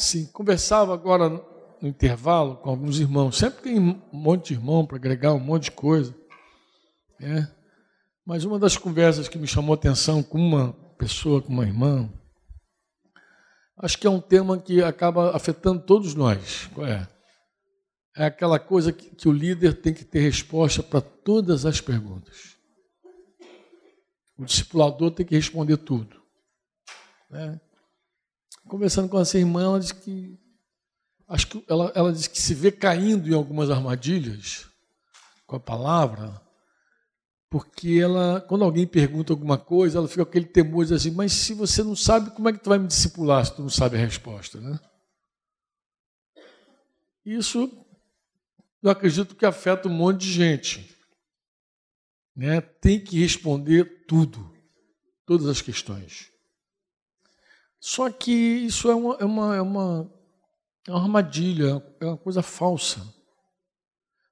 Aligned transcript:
Sim, 0.00 0.24
conversava 0.32 0.94
agora 0.94 1.28
no 1.28 1.86
intervalo 1.86 2.56
com 2.56 2.70
alguns 2.70 2.98
irmãos. 2.98 3.36
Sempre 3.36 3.64
tem 3.64 3.78
um 3.78 4.00
monte 4.10 4.48
de 4.48 4.54
irmão 4.54 4.86
para 4.86 4.96
agregar 4.96 5.34
um 5.34 5.38
monte 5.38 5.64
de 5.64 5.72
coisa. 5.72 6.16
Né? 7.18 7.54
Mas 8.24 8.46
uma 8.46 8.58
das 8.58 8.78
conversas 8.78 9.28
que 9.28 9.36
me 9.36 9.46
chamou 9.46 9.74
atenção 9.74 10.22
com 10.22 10.38
uma 10.38 10.72
pessoa, 10.96 11.42
com 11.42 11.52
uma 11.52 11.66
irmã, 11.66 12.10
acho 13.76 13.98
que 13.98 14.06
é 14.06 14.10
um 14.10 14.22
tema 14.22 14.58
que 14.58 14.82
acaba 14.82 15.36
afetando 15.36 15.82
todos 15.82 16.14
nós. 16.14 16.66
Qual 16.72 16.86
é? 16.86 17.06
É 18.16 18.24
aquela 18.24 18.58
coisa 18.58 18.94
que, 18.94 19.14
que 19.14 19.28
o 19.28 19.32
líder 19.32 19.82
tem 19.82 19.92
que 19.92 20.04
ter 20.04 20.20
resposta 20.20 20.82
para 20.82 21.02
todas 21.02 21.66
as 21.66 21.78
perguntas. 21.78 22.56
O 24.38 24.46
discipulador 24.46 25.10
tem 25.10 25.26
que 25.26 25.36
responder 25.36 25.76
tudo. 25.76 26.22
Né? 27.28 27.60
Conversando 28.68 29.08
com 29.08 29.20
essa 29.20 29.38
irmã, 29.38 29.64
ela 29.64 29.80
disse 29.80 29.94
que 29.94 30.38
acho 31.28 31.46
que 31.46 31.64
ela, 31.68 31.92
ela 31.94 32.12
disse 32.12 32.28
que 32.28 32.40
se 32.40 32.54
vê 32.54 32.72
caindo 32.72 33.28
em 33.28 33.34
algumas 33.34 33.70
armadilhas 33.70 34.66
com 35.46 35.56
a 35.56 35.60
palavra, 35.60 36.40
porque 37.48 37.98
ela, 38.00 38.40
quando 38.40 38.64
alguém 38.64 38.86
pergunta 38.86 39.32
alguma 39.32 39.58
coisa, 39.58 39.98
ela 39.98 40.08
fica 40.08 40.24
com 40.24 40.30
aquele 40.30 40.46
temor 40.46 40.84
de 40.84 40.94
assim, 40.94 41.10
mas 41.10 41.32
se 41.32 41.54
você 41.54 41.82
não 41.82 41.96
sabe, 41.96 42.30
como 42.30 42.48
é 42.48 42.52
que 42.52 42.60
tu 42.60 42.68
vai 42.68 42.78
me 42.78 42.86
discipular 42.86 43.44
se 43.44 43.54
tu 43.54 43.62
não 43.62 43.70
sabe 43.70 43.96
a 43.96 44.00
resposta, 44.00 44.60
né? 44.60 44.78
Isso 47.24 47.70
eu 48.82 48.90
acredito 48.90 49.34
que 49.34 49.44
afeta 49.44 49.88
um 49.88 49.92
monte 49.92 50.22
de 50.22 50.32
gente. 50.32 50.96
Né? 52.34 52.60
Tem 52.60 53.02
que 53.02 53.20
responder 53.20 54.06
tudo, 54.06 54.52
todas 55.26 55.46
as 55.46 55.60
questões. 55.60 56.30
Só 57.80 58.10
que 58.10 58.30
isso 58.30 58.90
é 58.90 58.94
uma, 58.94 59.14
é 59.14 59.24
uma, 59.24 59.56
é 59.56 59.62
uma, 59.62 60.12
é 60.86 60.90
uma 60.90 61.00
armadilha, 61.00 61.82
é 61.98 62.04
uma 62.04 62.18
coisa 62.18 62.42
falsa. 62.42 63.02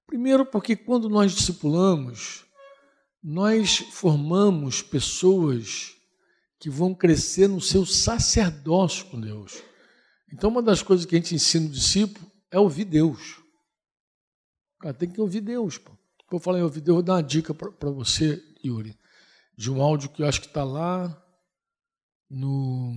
Primeiro, 0.06 0.44
porque 0.44 0.76
quando 0.76 1.08
nós 1.08 1.32
discipulamos, 1.32 2.44
nós 3.22 3.78
formamos 3.78 4.82
pessoas 4.82 5.96
que 6.60 6.68
vão 6.68 6.94
crescer 6.94 7.48
no 7.48 7.60
seu 7.60 7.86
sacerdócio 7.86 9.06
com 9.06 9.18
Deus. 9.18 9.62
Então, 10.30 10.50
uma 10.50 10.62
das 10.62 10.82
coisas 10.82 11.06
que 11.06 11.14
a 11.16 11.18
gente 11.18 11.34
ensina 11.34 11.66
o 11.66 11.70
discípulo 11.70 12.30
é 12.50 12.58
ouvir 12.58 12.84
Deus. 12.84 13.40
Cara, 14.80 14.92
tem 14.92 15.10
que 15.10 15.20
ouvir 15.20 15.40
Deus. 15.40 15.78
Pô. 15.78 15.96
Eu 16.30 16.38
falei, 16.38 16.62
ouvir 16.62 16.82
Deus, 16.82 16.96
vou 16.96 17.02
dar 17.02 17.14
uma 17.14 17.22
dica 17.22 17.54
para 17.54 17.90
você, 17.90 18.42
Yuri, 18.62 18.98
de 19.56 19.70
um 19.70 19.80
áudio 19.80 20.10
que 20.10 20.22
eu 20.22 20.26
acho 20.26 20.42
que 20.42 20.46
está 20.48 20.62
lá 20.62 21.24
no 22.28 22.92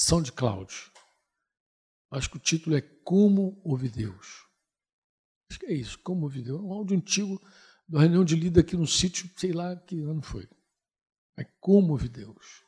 são 0.00 0.22
de 0.22 0.32
Cláudio. 0.32 0.90
Acho 2.10 2.30
que 2.30 2.38
o 2.38 2.40
título 2.40 2.74
é 2.74 2.80
Como 2.80 3.60
Ouvir 3.62 3.90
Deus. 3.90 4.46
Acho 5.50 5.60
que 5.60 5.66
é 5.66 5.74
isso, 5.74 5.98
Como 5.98 6.22
Ouvir 6.22 6.42
Deus. 6.42 6.58
É 6.58 6.62
um 6.62 6.72
áudio 6.72 6.96
antigo 6.96 7.40
da 7.86 8.00
reunião 8.00 8.24
de 8.24 8.34
líder 8.34 8.60
aqui 8.60 8.76
no 8.76 8.86
sítio, 8.86 9.30
sei 9.36 9.52
lá 9.52 9.76
que 9.76 10.00
ano 10.00 10.22
foi. 10.22 10.48
É 11.38 11.44
Como 11.60 11.92
Ouvir 11.92 12.08
Deus. 12.08 12.64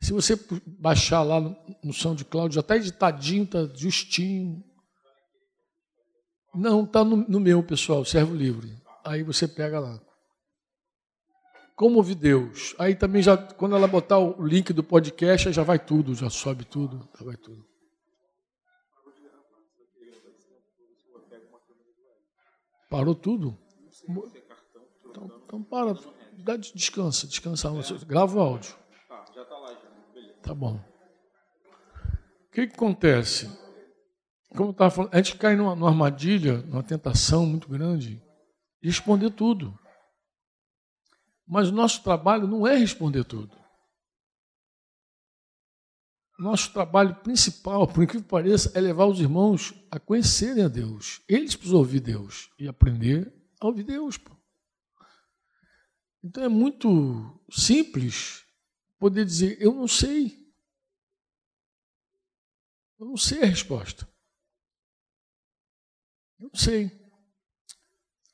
Se 0.00 0.12
você 0.12 0.38
baixar 0.64 1.24
lá 1.24 1.40
no, 1.40 1.56
no 1.82 1.92
São 1.92 2.14
de 2.14 2.24
Cláudio, 2.24 2.54
já 2.54 2.60
está 2.60 2.76
editadinho, 2.76 3.42
está 3.42 3.66
justinho. 3.74 4.64
Não, 6.54 6.84
está 6.84 7.04
no, 7.04 7.16
no 7.16 7.40
meu, 7.40 7.60
pessoal, 7.62 8.04
servo 8.04 8.34
livre. 8.34 8.80
Aí 9.04 9.24
você 9.24 9.48
pega 9.48 9.80
lá 9.80 10.00
como 11.76 11.98
ouvir 11.98 12.14
Deus. 12.14 12.74
Aí 12.78 12.96
também 12.96 13.22
já, 13.22 13.36
quando 13.36 13.76
ela 13.76 13.86
botar 13.86 14.18
o 14.18 14.42
link 14.44 14.72
do 14.72 14.82
podcast, 14.82 15.52
já 15.52 15.62
vai 15.62 15.78
tudo, 15.78 16.14
já 16.14 16.30
sobe 16.30 16.64
tudo, 16.64 17.06
já 17.16 17.24
vai 17.24 17.36
tudo. 17.36 17.64
Parou 22.88 23.14
tudo? 23.14 23.58
Então, 25.04 25.30
então 25.44 25.62
para, 25.62 25.94
dá, 26.38 26.56
descansa, 26.56 27.26
descansa. 27.26 27.70
Grava 28.06 28.38
o 28.38 28.40
áudio. 28.40 28.74
Tá 30.42 30.54
bom. 30.54 30.80
O 32.46 32.52
que, 32.52 32.68
que 32.68 32.74
acontece? 32.74 33.50
Como 34.50 34.70
eu 34.70 34.70
estava 34.70 34.90
falando, 34.90 35.12
a 35.12 35.16
gente 35.18 35.36
cai 35.36 35.56
numa, 35.56 35.74
numa 35.74 35.90
armadilha, 35.90 36.58
numa 36.58 36.82
tentação 36.82 37.44
muito 37.44 37.68
grande, 37.68 38.22
de 38.80 38.88
responder 38.88 39.30
tudo. 39.30 39.78
Mas 41.46 41.68
o 41.68 41.72
nosso 41.72 42.02
trabalho 42.02 42.48
não 42.48 42.66
é 42.66 42.76
responder 42.76 43.24
tudo. 43.24 43.56
Nosso 46.38 46.72
trabalho 46.72 47.14
principal, 47.16 47.86
por 47.86 48.02
incrível 48.02 48.24
que 48.24 48.28
pareça, 48.28 48.70
é 48.74 48.80
levar 48.80 49.06
os 49.06 49.20
irmãos 49.20 49.72
a 49.90 49.98
conhecerem 49.98 50.64
a 50.64 50.68
Deus. 50.68 51.22
Eles 51.26 51.54
precisam 51.54 51.78
ouvir 51.78 52.00
Deus 52.00 52.50
e 52.58 52.68
aprender 52.68 53.32
a 53.58 53.66
ouvir 53.66 53.84
Deus. 53.84 54.18
Então 56.22 56.42
é 56.42 56.48
muito 56.48 57.40
simples 57.50 58.44
poder 58.98 59.24
dizer: 59.24 59.56
Eu 59.60 59.72
não 59.72 59.88
sei. 59.88 60.46
Eu 62.98 63.06
não 63.06 63.16
sei 63.16 63.42
a 63.42 63.46
resposta. 63.46 64.06
Eu 66.38 66.50
não 66.52 66.60
sei. 66.60 67.05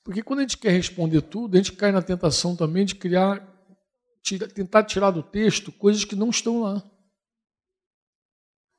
Porque 0.05 0.23
quando 0.23 0.41
a 0.41 0.43
gente 0.43 0.59
quer 0.59 0.71
responder 0.71 1.23
tudo, 1.23 1.55
a 1.55 1.59
gente 1.59 1.73
cai 1.73 1.93
na 1.93 2.03
tentação 2.03 2.57
também 2.57 2.85
de 2.85 2.95
criar, 2.95 3.47
tira, 4.23 4.49
tentar 4.49 4.85
tirar 4.85 5.11
do 5.11 5.23
texto 5.23 5.71
coisas 5.71 6.05
que 6.05 6.17
não 6.17 6.31
estão 6.31 6.63
lá. 6.63 6.83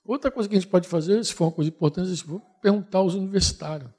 Outra 0.03 0.29
coisa 0.29 0.49
que 0.49 0.55
a 0.55 0.59
gente 0.59 0.69
pode 0.69 0.87
fazer, 0.87 1.23
se 1.23 1.33
for 1.33 1.45
uma 1.45 1.53
coisa 1.53 1.69
importante, 1.69 2.11
é 2.11 2.61
perguntar 2.61 2.97
aos 2.97 3.13
universitários. 3.13 3.89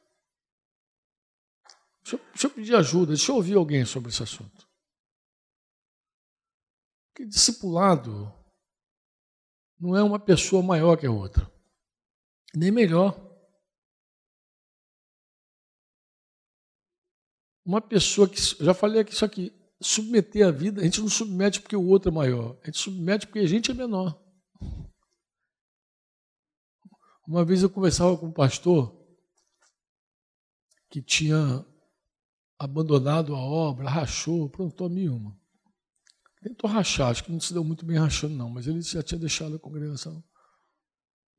Deixa 2.02 2.16
eu, 2.16 2.20
deixa 2.30 2.46
eu 2.46 2.50
pedir 2.50 2.76
ajuda, 2.76 3.14
deixa 3.14 3.32
eu 3.32 3.36
ouvir 3.36 3.54
alguém 3.54 3.86
sobre 3.86 4.10
esse 4.10 4.22
assunto. 4.22 4.68
Porque 7.08 7.24
discipulado 7.24 8.30
não 9.80 9.96
é 9.96 10.02
uma 10.02 10.18
pessoa 10.18 10.62
maior 10.62 10.96
que 10.96 11.06
a 11.06 11.10
outra, 11.10 11.50
nem 12.54 12.70
melhor. 12.70 13.23
Uma 17.64 17.80
pessoa 17.80 18.28
que, 18.28 18.38
já 18.40 18.74
falei 18.74 19.00
aqui 19.00 19.12
isso 19.12 19.24
aqui, 19.24 19.52
submeter 19.80 20.46
a 20.46 20.50
vida, 20.50 20.80
a 20.80 20.84
gente 20.84 21.00
não 21.00 21.08
submete 21.08 21.60
porque 21.60 21.76
o 21.76 21.86
outro 21.86 22.10
é 22.10 22.14
maior, 22.14 22.58
a 22.62 22.66
gente 22.66 22.78
submete 22.78 23.26
porque 23.26 23.40
a 23.40 23.46
gente 23.46 23.70
é 23.70 23.74
menor. 23.74 24.20
Uma 27.26 27.44
vez 27.44 27.62
eu 27.62 27.70
conversava 27.70 28.16
com 28.18 28.26
um 28.26 28.32
pastor 28.32 28.94
que 30.90 31.00
tinha 31.00 31.64
abandonado 32.58 33.34
a 33.34 33.38
obra, 33.38 33.88
rachou, 33.88 34.48
pronto, 34.48 34.84
a 34.84 34.86
uma. 34.86 35.36
Tentou 36.42 36.68
rachar, 36.68 37.10
acho 37.10 37.24
que 37.24 37.32
não 37.32 37.40
se 37.40 37.54
deu 37.54 37.64
muito 37.64 37.86
bem 37.86 37.96
rachando, 37.96 38.34
não, 38.34 38.50
mas 38.50 38.66
ele 38.66 38.82
já 38.82 39.02
tinha 39.02 39.18
deixado 39.18 39.56
a 39.56 39.58
congregação. 39.58 40.22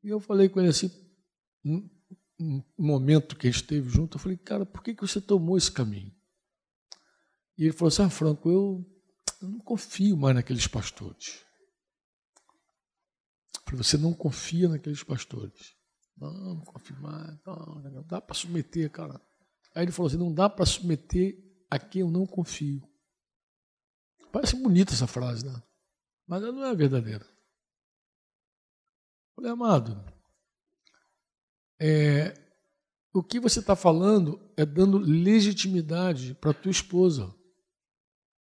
E 0.04 0.10
eu 0.10 0.20
falei 0.20 0.50
com 0.50 0.60
ele 0.60 0.70
assim, 0.70 0.90
momento 2.78 3.36
que 3.36 3.48
a 3.48 3.52
gente 3.52 3.62
esteve 3.62 3.90
junto, 3.90 4.18
eu 4.18 4.22
falei, 4.22 4.38
cara, 4.38 4.66
por 4.66 4.84
que, 4.84 4.94
que 4.94 5.02
você 5.02 5.22
tomou 5.22 5.58
esse 5.58 5.72
caminho? 5.72 6.14
E 7.58 7.64
ele 7.64 7.74
falou 7.74 7.88
assim, 7.88 8.04
ah, 8.04 8.10
Franco, 8.10 8.50
eu, 8.50 8.86
eu 9.42 9.48
não 9.48 9.60
confio 9.60 10.18
mais 10.18 10.36
naqueles 10.36 10.68
pastores. 10.68 11.46
Eu 13.56 13.62
falei, 13.64 13.84
você 13.84 13.98
não 13.98 14.14
confia 14.14 14.68
naqueles 14.68 15.02
pastores? 15.04 15.76
Não, 16.18 16.34
não 16.34 16.62
confio 16.62 17.00
mais, 17.00 17.38
não, 17.46 17.56
não 17.82 18.04
dá 18.04 18.20
para 18.20 18.36
submeter, 18.36 18.92
cara. 18.92 19.22
Aí 19.74 19.84
ele 19.84 19.92
falou 19.92 20.08
assim, 20.08 20.18
não 20.18 20.34
dá 20.34 20.50
para 20.50 20.66
submeter 20.66 21.38
a 21.70 21.80
quem 21.80 22.02
eu 22.02 22.12
não 22.12 22.26
confio. 22.26 22.82
Parece 24.32 24.56
bonita 24.58 24.94
essa 24.94 25.08
frase, 25.08 25.46
né? 25.46 25.64
Mas 26.28 26.44
ela 26.44 26.52
não 26.52 26.66
é 26.66 26.76
verdadeira. 26.76 27.26
Eu 29.30 29.36
falei, 29.36 29.52
amado, 29.52 30.15
é, 31.80 32.34
o 33.14 33.24
que 33.24 33.40
você 33.40 33.60
está 33.60 33.76
falando 33.76 34.40
é 34.58 34.66
dando 34.66 34.98
legitimidade 34.98 36.34
para 36.36 36.54
tua 36.54 36.72
esposa. 36.72 37.34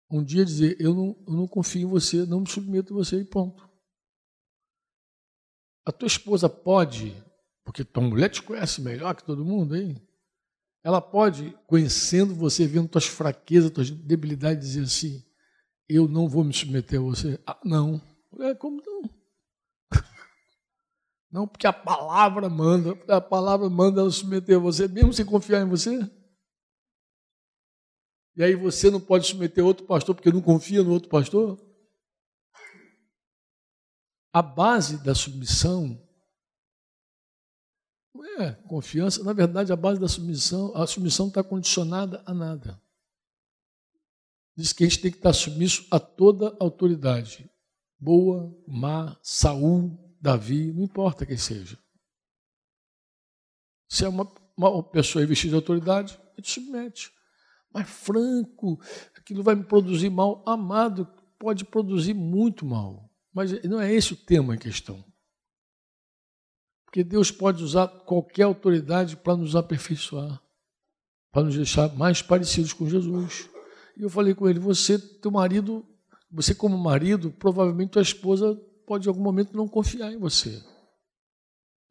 Um 0.10 0.24
dia 0.24 0.46
dizer, 0.46 0.78
eu 0.80 0.94
não, 0.94 1.24
eu 1.28 1.34
não 1.34 1.48
confio 1.48 1.88
em 1.88 1.90
você, 1.90 2.26
não 2.26 2.42
me 2.42 2.50
submeto 2.50 2.94
a 2.94 2.98
você 2.98 3.20
e 3.20 3.26
ponto. 3.26 3.70
A 5.86 5.92
tua 5.92 6.08
esposa 6.08 6.48
pode, 6.48 7.16
porque 7.64 7.84
tua 7.84 8.04
mulher 8.04 8.30
te 8.30 8.42
conhece 8.42 8.82
melhor 8.82 9.16
que 9.16 9.24
todo 9.24 9.44
mundo, 9.46 9.76
hein? 9.76 10.02
Ela 10.84 11.02
pode, 11.02 11.58
conhecendo 11.66 12.36
você, 12.36 12.68
vendo 12.68 12.90
tuas 12.90 13.06
fraquezas, 13.06 13.72
tuas 13.72 13.90
debilidades, 13.90 14.68
dizer 14.68 14.84
assim: 14.84 15.24
Eu 15.88 16.08
não 16.08 16.28
vou 16.28 16.44
me 16.44 16.54
submeter 16.54 17.00
a 17.00 17.04
você. 17.04 17.40
Ah, 17.46 17.60
não. 17.64 18.02
É 18.40 18.54
como 18.54 18.82
não? 18.86 19.10
Não, 21.34 21.48
porque 21.48 21.66
a 21.66 21.74
palavra 21.74 22.48
manda, 22.48 22.92
a 23.12 23.20
palavra 23.20 23.68
manda 23.68 24.02
ela 24.02 24.12
submeter 24.12 24.56
a 24.56 24.60
você, 24.60 24.88
mesmo 24.88 25.12
sem 25.12 25.26
confiar 25.26 25.64
em 25.64 25.68
você. 25.68 26.08
E 28.36 28.44
aí 28.44 28.56
você 28.56 28.92
não 28.92 29.02
pode 29.02 29.26
submeter 29.26 29.66
outro 29.66 29.84
pastor 29.84 30.14
porque 30.14 30.32
não 30.32 30.44
confia 30.44 30.84
no 30.84 30.92
outro 30.92 31.10
pastor? 31.10 31.60
A 34.32 34.44
base 34.44 35.04
da 35.04 35.16
submissão 35.16 36.00
Não 38.14 38.24
é 38.40 38.52
confiança. 38.68 39.24
Na 39.24 39.34
verdade, 39.34 39.74
a 39.74 39.76
base 39.76 40.00
da 40.00 40.08
submissão, 40.08 40.72
a 40.76 40.86
submissão 40.86 41.30
está 41.30 41.44
condicionada 41.44 42.22
a 42.28 42.34
nada. 42.34 42.80
Diz 44.56 44.72
que 44.72 44.84
a 44.84 44.88
gente 44.88 45.02
tem 45.02 45.10
que 45.10 45.18
estar 45.18 45.34
submisso 45.34 45.88
a 45.90 46.00
toda 46.00 46.56
autoridade. 46.60 47.50
Boa, 48.00 48.56
má, 48.68 49.18
Saul, 49.24 50.03
Davi, 50.24 50.72
não 50.72 50.84
importa 50.84 51.26
quem 51.26 51.36
seja. 51.36 51.78
Se 53.90 54.06
é 54.06 54.08
uma, 54.08 54.26
uma 54.56 54.82
pessoa 54.82 55.26
vestida 55.26 55.50
de 55.50 55.56
autoridade, 55.56 56.18
gente 56.38 56.50
submete. 56.50 57.12
Mas 57.74 57.90
franco, 57.90 58.80
aquilo 59.18 59.44
vai 59.44 59.54
me 59.54 59.66
produzir 59.66 60.10
mal. 60.10 60.42
Amado, 60.48 61.06
pode 61.38 61.66
produzir 61.66 62.14
muito 62.14 62.66
mal. 62.66 63.12
Mas 63.34 63.52
não 63.64 63.82
é 63.82 63.94
esse 63.94 64.14
o 64.14 64.16
tema 64.16 64.56
em 64.56 64.58
questão. 64.58 65.04
Porque 66.86 67.04
Deus 67.04 67.30
pode 67.30 67.62
usar 67.62 67.90
qualquer 67.90 68.44
autoridade 68.44 69.18
para 69.18 69.36
nos 69.36 69.58
aperfeiçoar, 69.58 70.42
para 71.34 71.44
nos 71.44 71.56
deixar 71.58 71.94
mais 71.98 72.22
parecidos 72.22 72.72
com 72.72 72.88
Jesus. 72.88 73.50
E 73.98 74.04
eu 74.04 74.10
falei 74.10 74.34
com 74.34 74.48
ele: 74.48 74.60
você, 74.60 74.98
teu 74.98 75.32
marido, 75.32 75.86
você 76.32 76.56
como 76.56 76.78
marido, 76.78 77.30
provavelmente 77.30 77.92
tua 77.92 78.02
esposa 78.02 78.58
pode 78.86 79.08
em 79.08 79.10
algum 79.10 79.22
momento 79.22 79.56
não 79.56 79.68
confiar 79.68 80.12
em 80.12 80.18
você. 80.18 80.64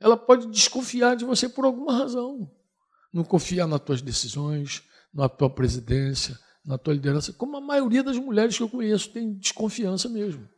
Ela 0.01 0.17
pode 0.17 0.49
desconfiar 0.49 1.17
de 1.17 1.25
você 1.25 1.49
por 1.49 1.65
alguma 1.65 1.97
razão. 1.97 2.51
Não 3.13 3.25
confiar 3.25 3.67
nas 3.67 3.81
tuas 3.81 4.03
decisões, 4.03 4.83
na 5.13 5.29
tua 5.29 5.49
presidência, 5.49 6.39
na 6.65 6.79
tua 6.79 6.95
liderança, 6.95 7.33
como 7.33 7.57
a 7.57 7.61
maioria 7.61 8.03
das 8.03 8.17
mulheres 8.17 8.57
que 8.57 8.63
eu 8.63 8.69
conheço 8.69 9.13
tem 9.13 9.35
desconfiança 9.35 10.09
mesmo. 10.09 10.49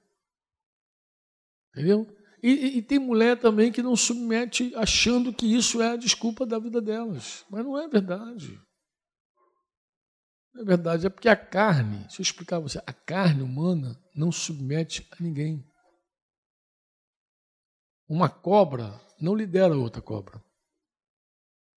Entendeu? 1.73 2.07
E, 2.43 2.51
e, 2.51 2.79
e, 2.79 2.83
tem 2.83 2.99
mulher 2.99 3.41
também 3.41 3.73
que 3.73 3.83
não 3.83 3.97
submete 3.97 4.73
achando 4.77 5.33
que 5.33 5.47
isso 5.47 5.81
é 5.81 5.93
a 5.93 5.97
desculpa 5.97 6.45
da 6.45 6.59
vida 6.59 6.81
delas. 6.81 7.45
Mas 7.51 7.65
não 7.65 7.79
é 7.79 7.89
verdade. 7.89 8.61
Não 10.53 10.63
é 10.63 10.65
verdade, 10.65 11.07
é 11.07 11.11
porque 11.11 11.29
a 11.29 11.35
carne, 11.35 12.01
deixa 12.01 12.21
eu 12.21 12.23
explicar 12.23 12.57
a 12.57 12.61
você, 12.61 12.79
a 12.87 12.93
carne 12.93 13.43
humana 13.43 13.99
não 14.15 14.31
submete 14.31 15.09
a 15.11 15.23
ninguém. 15.23 15.67
Uma 18.09 18.29
cobra 18.29 19.01
não 19.21 19.35
lidera 19.35 19.77
outra 19.77 20.03
cobra. 20.03 20.43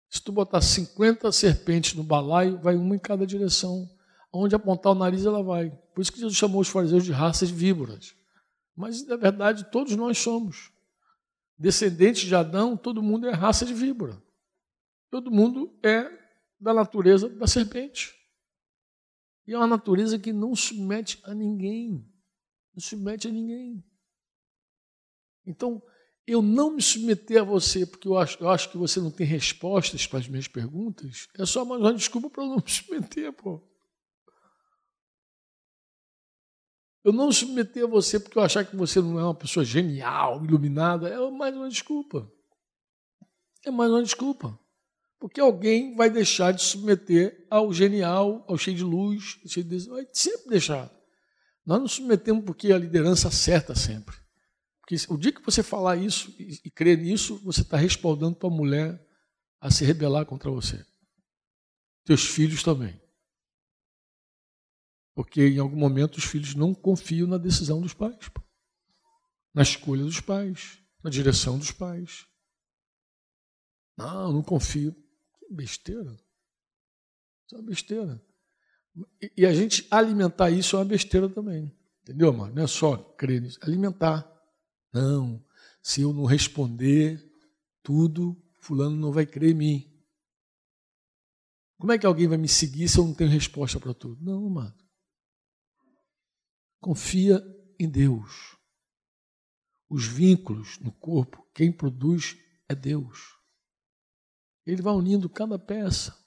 Se 0.09 0.23
tu 0.23 0.33
botar 0.33 0.61
50 0.61 1.31
serpentes 1.33 1.95
no 1.95 2.03
balaio, 2.03 2.59
vai 2.59 2.77
uma 2.77 2.97
em 2.97 2.99
cada 2.99 3.27
direção. 3.27 3.89
Onde 4.33 4.55
apontar 4.55 4.93
o 4.93 4.95
nariz, 4.95 5.25
ela 5.25 5.43
vai. 5.43 5.71
Por 5.95 6.01
isso 6.01 6.13
que 6.13 6.19
Jesus 6.19 6.37
chamou 6.37 6.61
os 6.61 6.69
fariseus 6.69 7.05
de 7.05 7.13
raças 7.13 7.51
víboras. 7.51 8.15
Mas, 8.75 9.07
na 9.07 9.17
verdade, 9.17 9.71
todos 9.71 9.97
nós 9.97 10.19
somos. 10.19 10.71
Descendentes 11.59 12.27
de 12.27 12.35
Adão, 12.35 12.77
todo 12.77 13.03
mundo 13.03 13.27
é 13.27 13.33
raça 13.33 13.65
de 13.65 13.73
víbora. 13.73 14.23
Todo 15.11 15.31
mundo 15.31 15.79
é 15.83 16.11
da 16.61 16.75
natureza 16.75 17.29
da 17.29 17.47
serpente. 17.47 18.15
E 19.47 19.53
é 19.55 19.57
uma 19.57 19.67
natureza 19.67 20.19
que 20.19 20.33
não 20.33 20.55
submete 20.55 21.21
a 21.25 21.33
ninguém. 21.35 22.07
Não 22.75 22.81
submete 22.81 23.29
a 23.29 23.31
ninguém. 23.31 23.83
Então, 25.47 25.83
eu 26.27 26.43
não 26.43 26.75
me 26.75 26.83
submeter 26.83 27.41
a 27.41 27.45
você 27.45 27.87
porque 27.87 28.09
eu 28.09 28.19
acho, 28.19 28.43
eu 28.43 28.51
acho 28.51 28.71
que 28.71 28.77
você 28.77 29.01
não 29.01 29.11
tem 29.11 29.27
respostas 29.27 30.07
para 30.07 30.19
as 30.19 30.29
minhas 30.29 30.49
perguntas, 30.49 31.29
é 31.39 31.47
só 31.47 31.65
mais 31.65 31.81
uma 31.81 31.95
desculpa 31.95 32.29
para 32.29 32.43
eu 32.43 32.49
não 32.49 32.57
me 32.57 32.71
submeter, 32.71 33.33
pô. 33.33 33.63
Eu 37.05 37.13
não 37.13 37.31
submeter 37.31 37.85
a 37.85 37.87
você 37.87 38.19
porque 38.19 38.37
eu 38.37 38.43
achar 38.43 38.65
que 38.65 38.75
você 38.75 39.01
não 39.01 39.17
é 39.17 39.23
uma 39.23 39.35
pessoa 39.35 39.65
genial, 39.65 40.45
iluminada, 40.45 41.09
é 41.09 41.31
mais 41.31 41.55
uma 41.55 41.69
desculpa. 41.69 42.29
É 43.65 43.71
mais 43.71 43.89
uma 43.93 44.03
desculpa. 44.03 44.59
Porque 45.21 45.41
alguém 45.41 45.95
vai 45.95 46.11
deixar 46.11 46.51
de 46.51 46.63
submeter 46.63 47.47
ao 47.49 47.73
genial, 47.73 48.45
ao 48.49 48.59
cheio 48.59 48.77
de 48.77 48.83
luz, 48.83 49.39
cheio 49.47 49.65
de... 49.65 49.89
vai 49.89 50.05
sempre 50.13 50.51
deixar. 50.51 50.93
Nós 51.65 51.79
não 51.79 51.87
submetemos 51.87 52.45
porque 52.45 52.73
a 52.73 52.79
liderança 52.79 53.29
acerta 53.29 53.77
sempre. 53.77 54.26
Porque 54.87 55.13
o 55.13 55.17
dia 55.17 55.33
que 55.33 55.43
você 55.43 55.65
falar 55.65 55.97
isso 55.97 56.33
e, 56.39 56.71
crer 56.71 56.97
nisso, 56.97 57.39
você 57.43 57.63
está 57.63 57.77
respaldando 57.77 58.37
tua 58.37 58.49
mulher 58.49 59.05
a 59.61 59.69
se 59.69 59.85
rebelar 59.85 60.25
contra 60.25 60.49
você. 60.49 60.87
Teus 62.05 62.25
filhos 62.25 62.63
também. 62.63 63.01
Porque 65.13 65.49
em 65.49 65.59
algum 65.59 65.77
momento 65.77 66.19
os 66.19 66.25
filhos 66.25 66.55
não 66.55 66.73
confiam 66.73 67.27
na 67.27 67.37
decisão 67.37 67.81
dos 67.81 67.95
pais, 67.95 68.31
na 69.53 69.63
escolha 69.63 70.05
dos 70.05 70.21
pais, 70.21 70.79
na 71.03 71.11
direção 71.11 71.59
dos 71.59 71.73
pais. 71.73 72.25
Não, 73.97 74.33
não 74.35 74.43
confio. 74.43 74.95
Que 75.41 75.53
besteira. 75.53 76.13
Isso 76.13 77.57
é 77.57 77.59
uma 77.59 77.65
besteira. 77.65 78.25
E 79.37 79.45
a 79.45 79.53
gente 79.53 79.85
alimentar 79.91 80.51
isso 80.51 80.77
é 80.77 80.79
uma 80.79 80.85
besteira 80.85 81.29
também. 81.29 81.77
Entendeu, 82.03 82.33
mano? 82.33 82.55
Não 82.55 82.63
é 82.63 82.67
só 82.69 82.97
crer 82.97 83.43
nisso. 83.43 83.59
Alimentar. 83.63 84.36
Não. 84.97 85.45
Se 85.83 86.01
eu 86.01 86.13
não 86.15 86.25
responder 86.25 87.23
tudo, 87.83 88.35
fulano 88.61 88.97
não 88.97 89.13
vai 89.13 89.27
crer 89.27 89.51
em 89.51 89.55
mim. 89.55 90.03
Como 91.79 91.93
é 91.93 91.99
que 91.99 92.07
alguém 92.07 92.27
vai 92.27 92.39
me 92.39 92.49
seguir 92.49 92.89
se 92.89 92.99
eu 92.99 93.05
não 93.05 93.13
tenho 93.13 93.29
resposta 93.29 93.79
para 93.79 93.93
tudo? 93.93 94.25
Não, 94.25 94.49
mano. 94.49 94.75
Confia 96.81 97.45
em 97.79 97.91
Deus. 97.91 98.57
Os 99.87 100.07
vínculos 100.07 100.79
no 100.79 100.91
corpo, 100.91 101.47
quem 101.55 101.71
produz 101.71 102.35
é 102.67 102.75
Deus. 102.75 103.37
Ele 104.65 104.81
vai 104.81 104.95
unindo 104.95 105.29
cada 105.29 105.59
peça. 105.59 106.19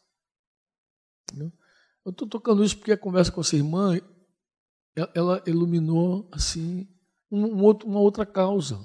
Eu 2.06 2.12
estou 2.12 2.28
tocando 2.28 2.64
isso 2.64 2.78
porque 2.78 2.92
a 2.92 2.98
conversa 2.98 3.32
com 3.32 3.42
essa 3.42 3.56
irmã, 3.56 4.00
ela 5.16 5.44
iluminou 5.48 6.30
assim 6.32 6.88
um, 7.32 7.64
outro, 7.64 7.88
uma 7.88 8.00
outra 8.00 8.26
causa, 8.26 8.80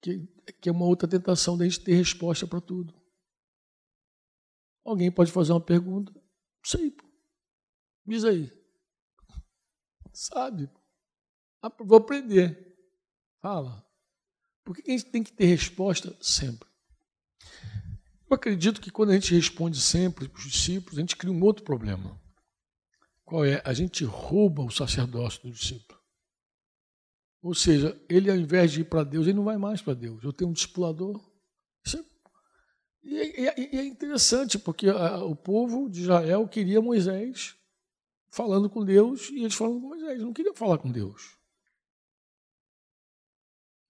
que, 0.00 0.26
que 0.60 0.68
é 0.68 0.72
uma 0.72 0.86
outra 0.86 1.08
tentação 1.08 1.56
da 1.56 1.64
gente 1.64 1.80
ter 1.80 1.94
resposta 1.94 2.46
para 2.46 2.60
tudo. 2.60 2.94
Alguém 4.84 5.10
pode 5.10 5.30
fazer 5.30 5.52
uma 5.52 5.60
pergunta? 5.60 6.12
Sei. 6.64 6.96
Diz 8.06 8.24
aí. 8.24 8.50
Sabe? 10.12 10.70
Ah, 11.60 11.70
vou 11.80 11.98
aprender. 11.98 12.76
Fala. 13.40 13.86
Por 14.64 14.76
que 14.76 14.90
a 14.90 14.94
gente 14.96 15.10
tem 15.10 15.22
que 15.22 15.32
ter 15.32 15.46
resposta 15.46 16.16
sempre? 16.20 16.68
Eu 18.30 18.34
acredito 18.34 18.80
que 18.80 18.90
quando 18.90 19.10
a 19.10 19.14
gente 19.14 19.34
responde 19.34 19.80
sempre 19.80 20.28
para 20.28 20.38
os 20.38 20.50
discípulos, 20.50 20.98
a 20.98 21.00
gente 21.00 21.16
cria 21.16 21.32
um 21.32 21.42
outro 21.42 21.64
problema. 21.64 22.20
Qual 23.24 23.44
é? 23.44 23.62
A 23.64 23.72
gente 23.72 24.04
rouba 24.04 24.62
o 24.62 24.70
sacerdócio 24.70 25.42
do 25.42 25.50
discípulo. 25.50 25.97
Ou 27.42 27.54
seja, 27.54 28.00
ele 28.08 28.30
ao 28.30 28.36
invés 28.36 28.72
de 28.72 28.80
ir 28.80 28.84
para 28.84 29.04
Deus, 29.04 29.26
ele 29.26 29.36
não 29.36 29.44
vai 29.44 29.56
mais 29.56 29.80
para 29.80 29.94
Deus. 29.94 30.22
Eu 30.22 30.32
tenho 30.32 30.50
um 30.50 30.52
discipulador. 30.52 31.28
É, 33.04 33.40
e 33.40 33.46
é, 33.46 33.76
é, 33.76 33.84
interessante, 33.84 34.58
porque 34.58 34.90
o 34.90 35.34
povo 35.34 35.88
de 35.88 36.02
Israel 36.02 36.46
queria 36.46 36.80
Moisés 36.80 37.56
falando 38.30 38.68
com 38.68 38.84
Deus 38.84 39.30
e 39.30 39.40
eles 39.40 39.54
falando 39.54 39.80
com 39.80 39.88
Moisés. 39.88 40.20
Não 40.20 40.32
queriam 40.32 40.54
falar 40.54 40.78
com 40.78 40.90
Deus. 40.90 41.38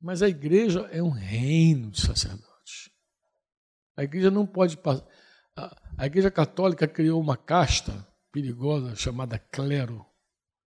Mas 0.01 0.23
a 0.23 0.29
igreja 0.29 0.89
é 0.93 1.03
um 1.03 1.11
reino 1.11 1.91
de 1.91 2.01
sacerdotes. 2.01 2.91
A 3.97 4.05
igreja 4.05 4.31
não 4.31 4.47
pode 4.47 4.77
passar. 4.77 5.07
A 5.97 6.07
igreja 6.07 6.31
católica 6.31 6.87
criou 6.87 7.21
uma 7.21 7.37
casta 7.37 8.07
perigosa 8.31 8.95
chamada 8.95 9.39
clero. 9.39 10.07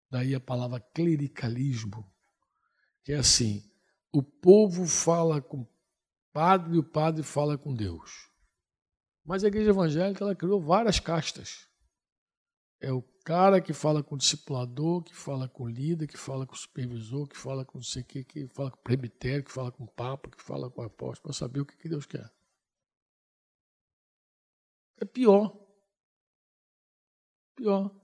Daí 0.09 0.35
a 0.35 0.41
palavra 0.41 0.81
clericalismo, 0.93 2.10
que 3.03 3.13
é 3.13 3.17
assim: 3.17 3.63
o 4.11 4.21
povo 4.21 4.85
fala 4.85 5.41
com 5.41 5.61
o 5.61 5.67
padre 6.33 6.75
e 6.75 6.79
o 6.79 6.83
padre 6.83 7.23
fala 7.23 7.57
com 7.57 7.73
Deus. 7.73 8.29
Mas 9.23 9.43
a 9.43 9.47
igreja 9.47 9.69
evangélica 9.69 10.23
ela 10.23 10.35
criou 10.35 10.59
várias 10.59 10.99
castas. 10.99 11.67
É 12.79 12.91
o 12.91 13.03
cara 13.23 13.61
que 13.61 13.73
fala 13.73 14.01
com 14.03 14.15
o 14.15 14.17
discipulador, 14.17 15.03
que 15.03 15.15
fala 15.15 15.47
com 15.47 15.63
o 15.65 15.69
líder, 15.69 16.07
que 16.07 16.17
fala 16.17 16.47
com 16.47 16.53
o 16.53 16.57
supervisor, 16.57 17.27
que 17.27 17.37
fala 17.37 17.63
com 17.63 17.77
não 17.77 17.83
sei 17.83 18.01
o 18.01 18.05
que, 18.05 18.23
que 18.23 18.47
fala 18.47 18.71
com 18.71 18.77
o 18.77 18.81
presbitério, 18.81 19.43
que 19.43 19.51
fala 19.51 19.71
com 19.71 19.83
o 19.83 19.91
papa, 19.91 20.29
que 20.31 20.41
fala 20.41 20.69
com 20.69 20.81
o 20.81 20.85
apóstolo, 20.85 21.23
para 21.23 21.33
saber 21.33 21.61
o 21.61 21.65
que, 21.65 21.77
que 21.77 21.87
Deus 21.87 22.07
quer. 22.07 22.31
É 24.99 25.05
pior. 25.05 25.55
Pior. 27.55 27.95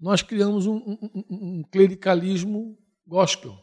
Nós 0.00 0.22
criamos 0.22 0.66
um, 0.66 0.76
um, 0.76 0.98
um, 1.14 1.24
um 1.30 1.62
clericalismo 1.64 2.78
gospel. 3.06 3.56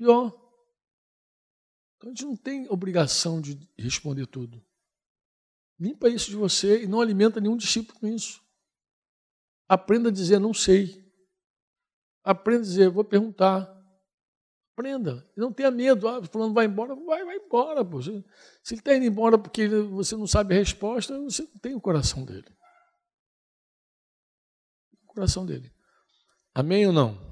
Pior. 0.00 0.28
Então 1.96 2.08
a 2.08 2.14
gente 2.14 2.24
não 2.24 2.34
tem 2.34 2.66
obrigação 2.70 3.38
de 3.38 3.68
responder 3.78 4.26
tudo. 4.26 4.64
Limpa 5.78 6.08
isso 6.08 6.30
de 6.30 6.36
você 6.36 6.84
e 6.84 6.86
não 6.86 7.02
alimenta 7.02 7.38
nenhum 7.38 7.54
discípulo 7.54 8.00
com 8.00 8.06
isso. 8.06 8.42
Aprenda 9.68 10.08
a 10.08 10.12
dizer 10.12 10.38
não 10.38 10.54
sei. 10.54 11.06
Aprenda 12.24 12.60
a 12.60 12.64
dizer 12.64 12.88
vou 12.88 13.04
perguntar. 13.04 13.68
Aprenda. 14.72 15.30
Não 15.36 15.52
tenha 15.52 15.70
medo. 15.70 16.08
Ah, 16.08 16.24
falando 16.24 16.54
vai 16.54 16.64
embora, 16.64 16.94
vai, 16.94 17.22
vai 17.22 17.36
embora. 17.36 17.84
Pô. 17.84 18.00
Se 18.00 18.10
ele 18.10 18.24
está 18.70 18.96
indo 18.96 19.04
embora 19.04 19.36
porque 19.36 19.68
você 19.68 20.16
não 20.16 20.26
sabe 20.26 20.54
a 20.54 20.58
resposta, 20.58 21.20
você 21.20 21.42
não 21.42 21.58
tem 21.58 21.74
o 21.74 21.80
coração 21.80 22.24
dele. 22.24 22.48
O 25.02 25.08
coração 25.08 25.44
dele. 25.44 25.70
Amém 26.54 26.86
ou 26.86 26.92
não? 26.94 27.29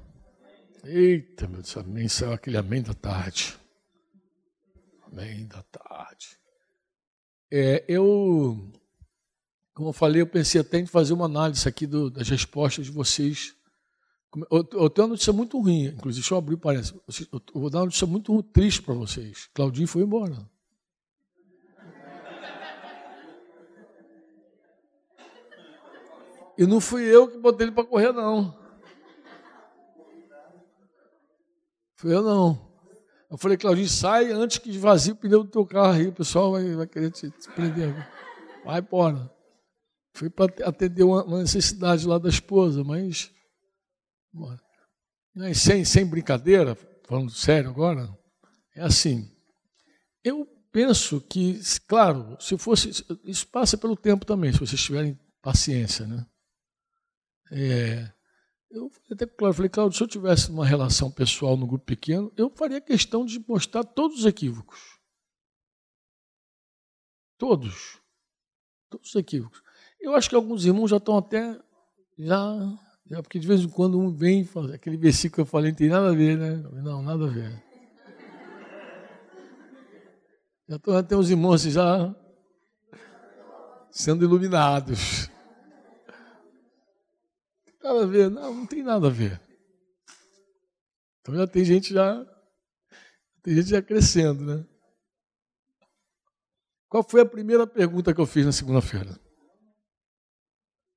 Eita, 0.83 1.47
meu 1.47 1.61
Deus, 1.61 1.77
amém. 1.77 2.07
Saiu 2.07 2.33
aquele 2.33 2.57
amém 2.57 2.81
da 2.81 2.93
tarde. 2.93 3.57
Amém 5.05 5.45
da 5.47 5.61
tarde. 5.63 6.37
É, 7.51 7.83
eu, 7.87 8.71
como 9.73 9.89
eu 9.89 9.93
falei, 9.93 10.21
eu 10.21 10.27
pensei 10.27 10.61
até 10.61 10.79
em 10.79 10.85
fazer 10.85 11.13
uma 11.13 11.25
análise 11.25 11.67
aqui 11.67 11.87
do, 11.87 12.09
das 12.09 12.29
respostas 12.29 12.85
de 12.85 12.91
vocês 12.91 13.55
eu, 14.51 14.67
eu 14.73 14.89
tenho 14.89 15.07
uma 15.07 15.13
notícia 15.13 15.33
muito 15.33 15.59
ruim, 15.59 15.85
inclusive, 15.85 16.21
deixa 16.21 16.33
eu 16.35 16.37
abrir 16.37 16.57
parece. 16.57 16.93
Eu 16.93 17.61
vou 17.61 17.69
dar 17.69 17.79
uma 17.79 17.85
notícia 17.85 18.05
muito 18.05 18.43
triste 18.43 18.81
para 18.81 18.93
vocês. 18.93 19.49
Claudinho 19.53 19.87
foi 19.87 20.03
embora. 20.03 20.37
E 26.57 26.67
não 26.67 26.79
fui 26.79 27.03
eu 27.03 27.27
que 27.27 27.37
botei 27.37 27.67
ele 27.67 27.73
para 27.73 27.85
correr, 27.85 28.11
não. 28.11 28.58
Fui 31.99 32.15
eu, 32.15 32.23
não. 32.23 32.57
Eu 33.29 33.37
falei, 33.37 33.57
Claudinho, 33.57 33.89
sai 33.89 34.31
antes 34.31 34.57
que 34.57 34.69
esvazie 34.69 35.11
o 35.11 35.17
pneu 35.17 35.43
do 35.43 35.49
teu 35.49 35.65
carro 35.65 35.91
aí, 35.91 36.07
o 36.07 36.13
pessoal 36.13 36.53
vai, 36.53 36.73
vai 36.73 36.87
querer 36.87 37.11
te, 37.11 37.29
te 37.29 37.51
prender. 37.51 37.93
Vai 38.63 38.79
embora. 38.79 39.29
Fui 40.13 40.29
para 40.29 40.45
atender 40.65 41.03
uma, 41.03 41.25
uma 41.25 41.39
necessidade 41.39 42.07
lá 42.07 42.17
da 42.17 42.29
esposa, 42.29 42.85
mas 42.85 43.29
sem, 45.53 45.83
sem 45.83 46.05
brincadeira, 46.05 46.73
falando 47.05 47.31
sério 47.31 47.69
agora, 47.69 48.09
é 48.77 48.81
assim. 48.81 49.29
Eu 50.23 50.47
penso 50.71 51.19
que, 51.19 51.59
claro, 51.85 52.37
se 52.39 52.57
fosse. 52.57 52.91
Isso 53.25 53.45
passa 53.49 53.77
pelo 53.77 53.97
tempo 53.97 54.25
também, 54.25 54.53
se 54.53 54.59
vocês 54.59 54.81
tiverem 54.81 55.19
paciência, 55.41 56.07
né? 56.07 56.25
É, 57.51 58.09
eu 58.69 58.91
até 59.11 59.25
claro, 59.25 59.53
falei, 59.53 59.69
Claudio, 59.69 59.97
se 59.97 60.03
eu 60.03 60.07
tivesse 60.07 60.49
uma 60.51 60.65
relação 60.65 61.09
pessoal 61.11 61.57
no 61.57 61.67
grupo 61.67 61.85
pequeno, 61.85 62.31
eu 62.37 62.49
faria 62.49 62.79
questão 62.79 63.25
de 63.25 63.43
mostrar 63.47 63.83
todos 63.83 64.19
os 64.19 64.25
equívocos. 64.25 64.99
Todos. 67.37 67.99
Todos 68.89 69.09
os 69.09 69.15
equívocos. 69.15 69.61
Eu 69.99 70.15
acho 70.15 70.29
que 70.29 70.35
alguns 70.35 70.65
irmãos 70.65 70.89
já 70.89 70.97
estão 70.97 71.17
até 71.17 71.59
já 72.17 72.79
é 73.11 73.21
porque 73.21 73.39
de 73.39 73.47
vez 73.47 73.61
em 73.61 73.69
quando 73.69 73.99
um 73.99 74.11
vem, 74.11 74.47
aquele 74.73 74.97
versículo 74.97 75.35
que 75.35 75.41
eu 75.41 75.45
falei 75.45 75.71
não 75.71 75.77
tem 75.77 75.89
nada 75.89 76.09
a 76.09 76.13
ver, 76.13 76.37
né? 76.37 76.57
Não, 76.83 77.01
nada 77.01 77.25
a 77.25 77.27
ver. 77.27 77.63
Já 80.67 80.75
estou 80.75 80.95
até 80.95 81.15
os 81.15 81.31
irmãos 81.31 81.63
já 81.63 82.13
sendo 83.89 84.23
iluminados. 84.23 85.27
Nada 87.81 88.03
a 88.03 88.05
ver, 88.05 88.29
não, 88.29 88.53
não 88.53 88.65
tem 88.65 88.83
nada 88.83 89.07
a 89.07 89.09
ver. 89.09 89.41
Então 91.21 91.35
já 91.35 91.47
tem 91.47 91.63
gente 91.63 91.93
já, 91.93 92.25
tem 93.41 93.55
gente 93.55 93.69
já 93.69 93.81
crescendo, 93.81 94.43
né? 94.43 94.65
Qual 96.89 97.03
foi 97.07 97.21
a 97.21 97.25
primeira 97.25 97.67
pergunta 97.67 98.13
que 98.13 98.19
eu 98.19 98.25
fiz 98.25 98.45
na 98.45 98.51
segunda-feira? 98.51 99.19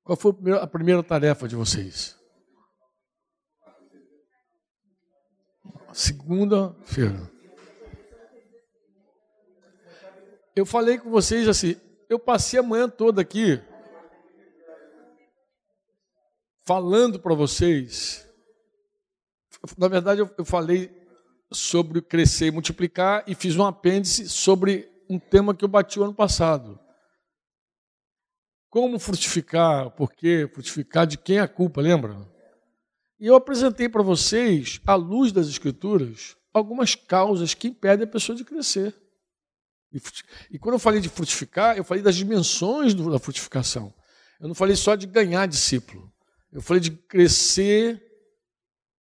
Qual 0.02 0.16
foi 0.16 0.32
a 0.60 0.66
primeira 0.66 1.02
tarefa 1.02 1.46
de 1.46 1.54
vocês? 1.54 2.18
Segunda-feira. 5.92 7.30
Eu 10.56 10.66
falei 10.66 10.98
com 10.98 11.10
vocês 11.10 11.46
assim, 11.46 11.76
eu 12.08 12.18
passei 12.18 12.58
a 12.58 12.62
manhã 12.62 12.88
toda 12.88 13.20
aqui 13.20 13.62
falando 16.64 17.20
para 17.20 17.34
vocês. 17.34 18.28
Na 19.76 19.88
verdade, 19.88 20.20
eu 20.20 20.44
falei 20.44 20.90
sobre 21.52 22.00
crescer 22.00 22.46
e 22.46 22.50
multiplicar 22.50 23.24
e 23.26 23.34
fiz 23.34 23.56
um 23.56 23.64
apêndice 23.64 24.28
sobre 24.28 24.90
um 25.08 25.18
tema 25.18 25.54
que 25.54 25.64
eu 25.64 25.68
bati 25.68 25.98
o 25.98 26.04
ano 26.04 26.14
passado. 26.14 26.78
Como 28.70 28.98
frutificar, 28.98 29.90
por 29.90 30.12
quê 30.12 30.48
frutificar, 30.52 31.06
de 31.06 31.18
quem 31.18 31.36
é 31.36 31.40
a 31.40 31.48
culpa, 31.48 31.80
lembra? 31.82 32.16
E 33.20 33.26
eu 33.26 33.34
apresentei 33.36 33.88
para 33.88 34.02
vocês, 34.02 34.80
à 34.86 34.94
luz 34.94 35.30
das 35.30 35.46
Escrituras, 35.46 36.36
algumas 36.52 36.94
causas 36.94 37.54
que 37.54 37.68
impedem 37.68 38.04
a 38.04 38.10
pessoa 38.10 38.34
de 38.34 38.44
crescer. 38.44 38.96
E, 39.92 40.00
e 40.52 40.58
quando 40.58 40.74
eu 40.74 40.78
falei 40.78 41.00
de 41.00 41.08
frutificar, 41.08 41.76
eu 41.76 41.84
falei 41.84 42.02
das 42.02 42.16
dimensões 42.16 42.94
do, 42.94 43.10
da 43.10 43.18
frutificação. 43.18 43.94
Eu 44.40 44.48
não 44.48 44.54
falei 44.54 44.74
só 44.74 44.96
de 44.96 45.06
ganhar 45.06 45.46
discípulo. 45.46 46.11
Eu 46.52 46.60
falei 46.60 46.80
de 46.80 46.90
crescer 46.90 48.02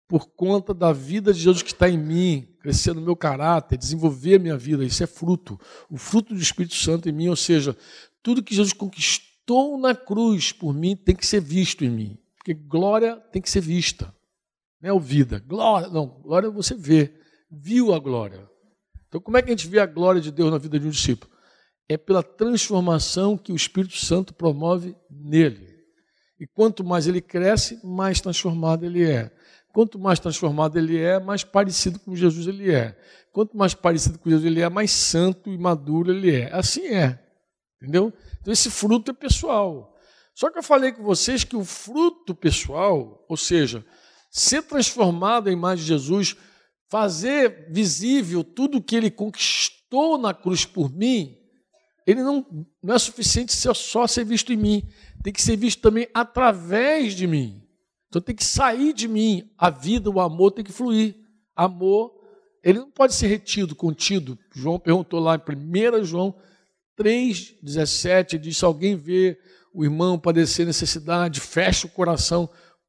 por 0.09 0.27
conta 0.29 0.73
da 0.73 0.93
vida 0.93 1.33
de 1.33 1.41
Jesus 1.41 1.63
que 1.63 1.73
está 1.73 1.89
em 1.89 1.99
mim, 1.99 2.57
crescer 2.61 2.95
no 2.95 3.01
meu 3.01 3.17
caráter, 3.17 3.77
desenvolver 3.77 4.37
a 4.37 4.39
minha 4.39 4.57
vida. 4.57 4.85
Isso 4.85 5.03
é 5.03 5.07
fruto. 5.07 5.59
O 5.89 5.97
fruto 5.97 6.35
do 6.35 6.41
Espírito 6.41 6.75
Santo 6.75 7.09
em 7.09 7.13
mim, 7.13 7.29
ou 7.29 7.37
seja, 7.37 7.77
tudo 8.23 8.43
que 8.43 8.55
Jesus 8.55 8.73
conquistou 8.73 9.79
na 9.79 9.95
cruz 9.95 10.53
por 10.53 10.75
mim 10.75 10.97
tem 10.97 11.15
que 11.15 11.27
ser 11.27 11.41
visto 11.41 11.85
em 11.85 11.91
mim. 11.91 12.19
Porque 12.37 12.55
glória 12.55 13.17
tem 13.33 13.43
que 13.43 13.51
ser 13.51 13.61
vista. 13.61 14.15
Não 14.81 14.91
é 14.91 14.93
ouvida. 14.93 15.41
Glória, 15.41 15.89
não, 15.89 16.07
glória 16.07 16.51
você 16.51 16.75
vê. 16.75 17.15
Viu 17.51 17.93
a 17.93 17.99
glória. 17.99 18.49
Então, 19.09 19.21
como 19.21 19.37
é 19.37 19.43
que 19.43 19.49
a 19.49 19.57
gente 19.57 19.69
vê 19.69 19.81
a 19.81 19.87
glória 19.87 20.21
de 20.21 20.31
Deus 20.31 20.51
na 20.51 20.59
vida 20.59 20.79
de 20.79 20.87
um 20.87 20.91
discípulo? 20.91 21.33
É 21.89 21.97
pela 21.97 22.23
transformação 22.23 23.37
que 23.37 23.53
o 23.53 23.57
Espírito 23.57 23.97
Santo 23.97 24.33
promove 24.33 24.97
nele. 25.11 25.70
E 26.41 26.47
quanto 26.47 26.83
mais 26.83 27.07
ele 27.07 27.21
cresce, 27.21 27.79
mais 27.85 28.19
transformado 28.19 28.87
ele 28.87 29.05
é. 29.05 29.31
Quanto 29.73 29.99
mais 29.99 30.19
transformado 30.19 30.79
ele 30.79 30.99
é, 30.99 31.21
mais 31.21 31.45
parecido 31.45 32.01
com 32.01 32.17
Jesus 32.17 32.47
ele 32.47 32.73
é. 32.73 32.99
Quanto 33.31 33.57
mais 33.57 33.75
parecido 33.75 34.19
com 34.19 34.31
Jesus 34.31 34.47
ele 34.51 34.63
é, 34.63 34.69
mais 34.71 34.91
santo 34.91 35.53
e 35.53 35.59
maduro 35.59 36.11
ele 36.11 36.35
é. 36.35 36.53
Assim 36.53 36.87
é. 36.87 37.21
Entendeu? 37.77 38.13
Então, 38.41 38.53
esse 38.53 38.71
fruto 38.71 39.11
é 39.11 39.15
pessoal. 39.15 39.95
Só 40.35 40.51
que 40.51 40.59
eu 40.59 40.63
falei 40.63 40.93
com 40.93 41.03
vocês 41.03 41.45
que 41.45 41.57
o 41.57 41.65
fruto 41.65 42.35
pessoal, 42.35 43.25
ou 43.29 43.37
seja, 43.37 43.85
ser 44.31 44.63
transformado 44.63 45.51
em 45.51 45.53
imagem 45.53 45.85
de 45.85 45.89
Jesus, 45.89 46.37
fazer 46.89 47.71
visível 47.71 48.43
tudo 48.43 48.79
o 48.79 48.83
que 48.83 48.97
ele 48.97 49.11
conquistou 49.11 50.17
na 50.17 50.33
cruz 50.33 50.65
por 50.65 50.91
mim, 50.91 51.37
ele 52.07 52.23
não, 52.23 52.47
não 52.83 52.95
é 52.95 52.99
suficiente 52.99 53.53
só 53.53 54.07
ser 54.07 54.25
visto 54.25 54.53
em 54.53 54.57
mim, 54.57 54.89
tem 55.23 55.33
que 55.33 55.43
ser 55.43 55.57
visto 55.57 55.81
também 55.81 56.09
através 56.15 57.15
de 57.15 57.27
mim. 57.27 57.63
Então 58.09 58.21
tem 58.21 58.35
que 58.35 58.45
sair 58.45 58.93
de 58.93 59.07
mim, 59.07 59.51
a 59.57 59.71
vida, 59.71 60.11
o 60.11 60.21
amor 60.21 60.51
tem 60.51 60.65
que 60.65 60.73
fluir. 60.73 61.17
Amor, 61.55 62.13
ele 62.63 62.79
não 62.79 62.91
pode 62.91 63.15
ser 63.15 63.29
retido, 63.29 63.75
contido. 63.75 64.39
João 64.53 64.79
perguntou 64.79 65.21
lá 65.21 65.37
em 65.37 66.01
1 66.01 66.05
João 66.05 66.35
3,17 66.99 68.39
diz: 68.39 68.59
se 68.59 68.65
alguém 68.65 68.97
vê 68.97 69.39
o 69.73 69.85
irmão 69.85 70.19
padecer 70.19 70.67
necessidade, 70.67 71.41
fecha 71.41 71.87
o 71.87 71.91
coração. 71.91 72.49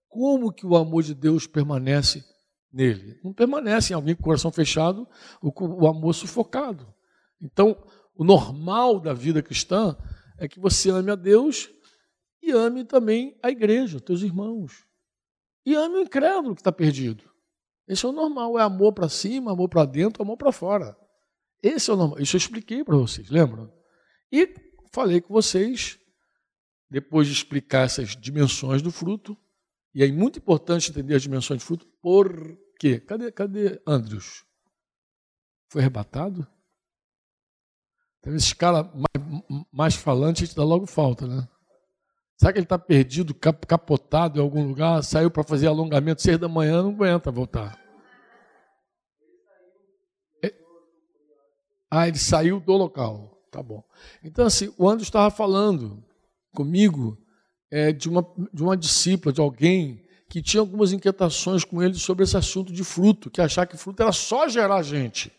Como 0.10 0.52
que 0.52 0.66
o 0.66 0.76
amor 0.76 1.04
de 1.04 1.14
Deus 1.14 1.48
permanece 1.48 2.26
nele? 2.74 3.18
Não 3.24 3.32
permanece 3.32 3.94
em 3.94 3.96
alguém 3.96 4.16
com 4.16 4.22
o 4.22 4.26
coração 4.26 4.52
fechado, 4.52 5.08
o 5.42 5.88
amor 5.88 6.14
sufocado. 6.14 6.86
Então, 7.42 7.78
o 8.16 8.24
normal 8.24 9.00
da 9.00 9.14
vida 9.14 9.42
cristã 9.42 9.96
é 10.38 10.48
que 10.48 10.60
você 10.60 10.90
ame 10.90 11.12
a 11.12 11.16
Deus 11.16 11.70
e 12.42 12.52
ame 12.52 12.84
também 12.84 13.38
a 13.42 13.50
igreja, 13.50 14.00
teus 14.00 14.22
irmãos. 14.22 14.86
E 15.66 15.76
ame 15.76 15.98
o 15.98 16.02
incrédulo 16.02 16.56
que 16.56 16.62
está 16.62 16.72
perdido. 16.72 17.30
Esse 17.88 18.06
é 18.06 18.10
o 18.10 18.12
normal, 18.12 18.58
é 18.58 18.64
amor 18.64 18.94
para 18.94 19.10
cima, 19.10 19.52
amor 19.52 19.70
para 19.70 19.86
dentro, 19.86 20.24
amor 20.24 20.38
para 20.38 20.52
fora. 20.52 20.98
Esse 21.62 21.90
é 21.90 21.94
o 21.94 21.98
normal. 21.98 22.20
Isso 22.20 22.36
eu 22.36 22.40
expliquei 22.40 22.84
para 22.84 22.96
vocês, 22.96 23.30
lembram? 23.30 23.72
E 24.32 24.54
falei 24.92 25.22
com 25.22 25.34
vocês, 25.34 26.00
depois 26.90 27.28
de 27.28 27.34
explicar 27.34 27.86
essas 27.86 28.16
dimensões 28.16 28.82
do 28.82 28.92
fruto, 28.92 29.38
e 29.94 30.04
é 30.04 30.12
muito 30.12 30.40
importante 30.40 30.90
entender 30.90 31.16
as 31.16 31.22
dimensões 31.22 31.62
do 31.62 31.66
fruto, 31.66 31.86
por 32.02 32.58
quê? 32.80 33.00
Cadê, 33.00 33.32
cadê 33.32 33.82
Andrews? 33.86 34.46
Foi 35.70 35.82
arrebatado? 35.82 36.48
Então, 38.20 38.36
esse 38.36 38.56
cara 38.56 38.84
mais, 38.84 39.66
mais 39.72 39.96
falante, 39.96 40.44
a 40.44 40.46
gente 40.46 40.56
dá 40.56 40.64
logo 40.64 40.86
falta, 40.86 41.28
né? 41.28 41.48
Será 42.42 42.52
que 42.52 42.58
ele 42.58 42.66
está 42.66 42.80
perdido, 42.80 43.36
capotado 43.36 44.40
em 44.40 44.42
algum 44.42 44.68
lugar, 44.68 45.04
saiu 45.04 45.30
para 45.30 45.44
fazer 45.44 45.68
alongamento 45.68 46.24
seis 46.24 46.40
da 46.40 46.48
manhã, 46.48 46.82
não 46.82 46.90
aguenta 46.90 47.30
voltar? 47.30 47.80
É. 50.44 50.52
Ah, 51.92 52.08
ele 52.08 52.18
saiu 52.18 52.60
do 52.60 52.72
local. 52.72 53.40
Tá 53.52 53.62
bom. 53.62 53.84
Então, 54.24 54.48
assim, 54.48 54.74
o 54.76 54.90
André 54.90 55.04
estava 55.04 55.30
falando 55.30 56.04
comigo 56.52 57.16
é, 57.70 57.92
de, 57.92 58.10
uma, 58.10 58.28
de 58.52 58.64
uma 58.64 58.76
discípula, 58.76 59.32
de 59.32 59.40
alguém 59.40 60.04
que 60.28 60.42
tinha 60.42 60.62
algumas 60.62 60.92
inquietações 60.92 61.64
com 61.64 61.84
ele 61.84 61.94
sobre 61.94 62.24
esse 62.24 62.36
assunto 62.36 62.74
de 62.74 62.84
fruto, 62.84 63.30
que 63.30 63.40
achar 63.40 63.68
que 63.68 63.78
fruto 63.78 64.02
era 64.02 64.12
só 64.12 64.50
gerar 64.50 64.82
gente. 64.82 65.32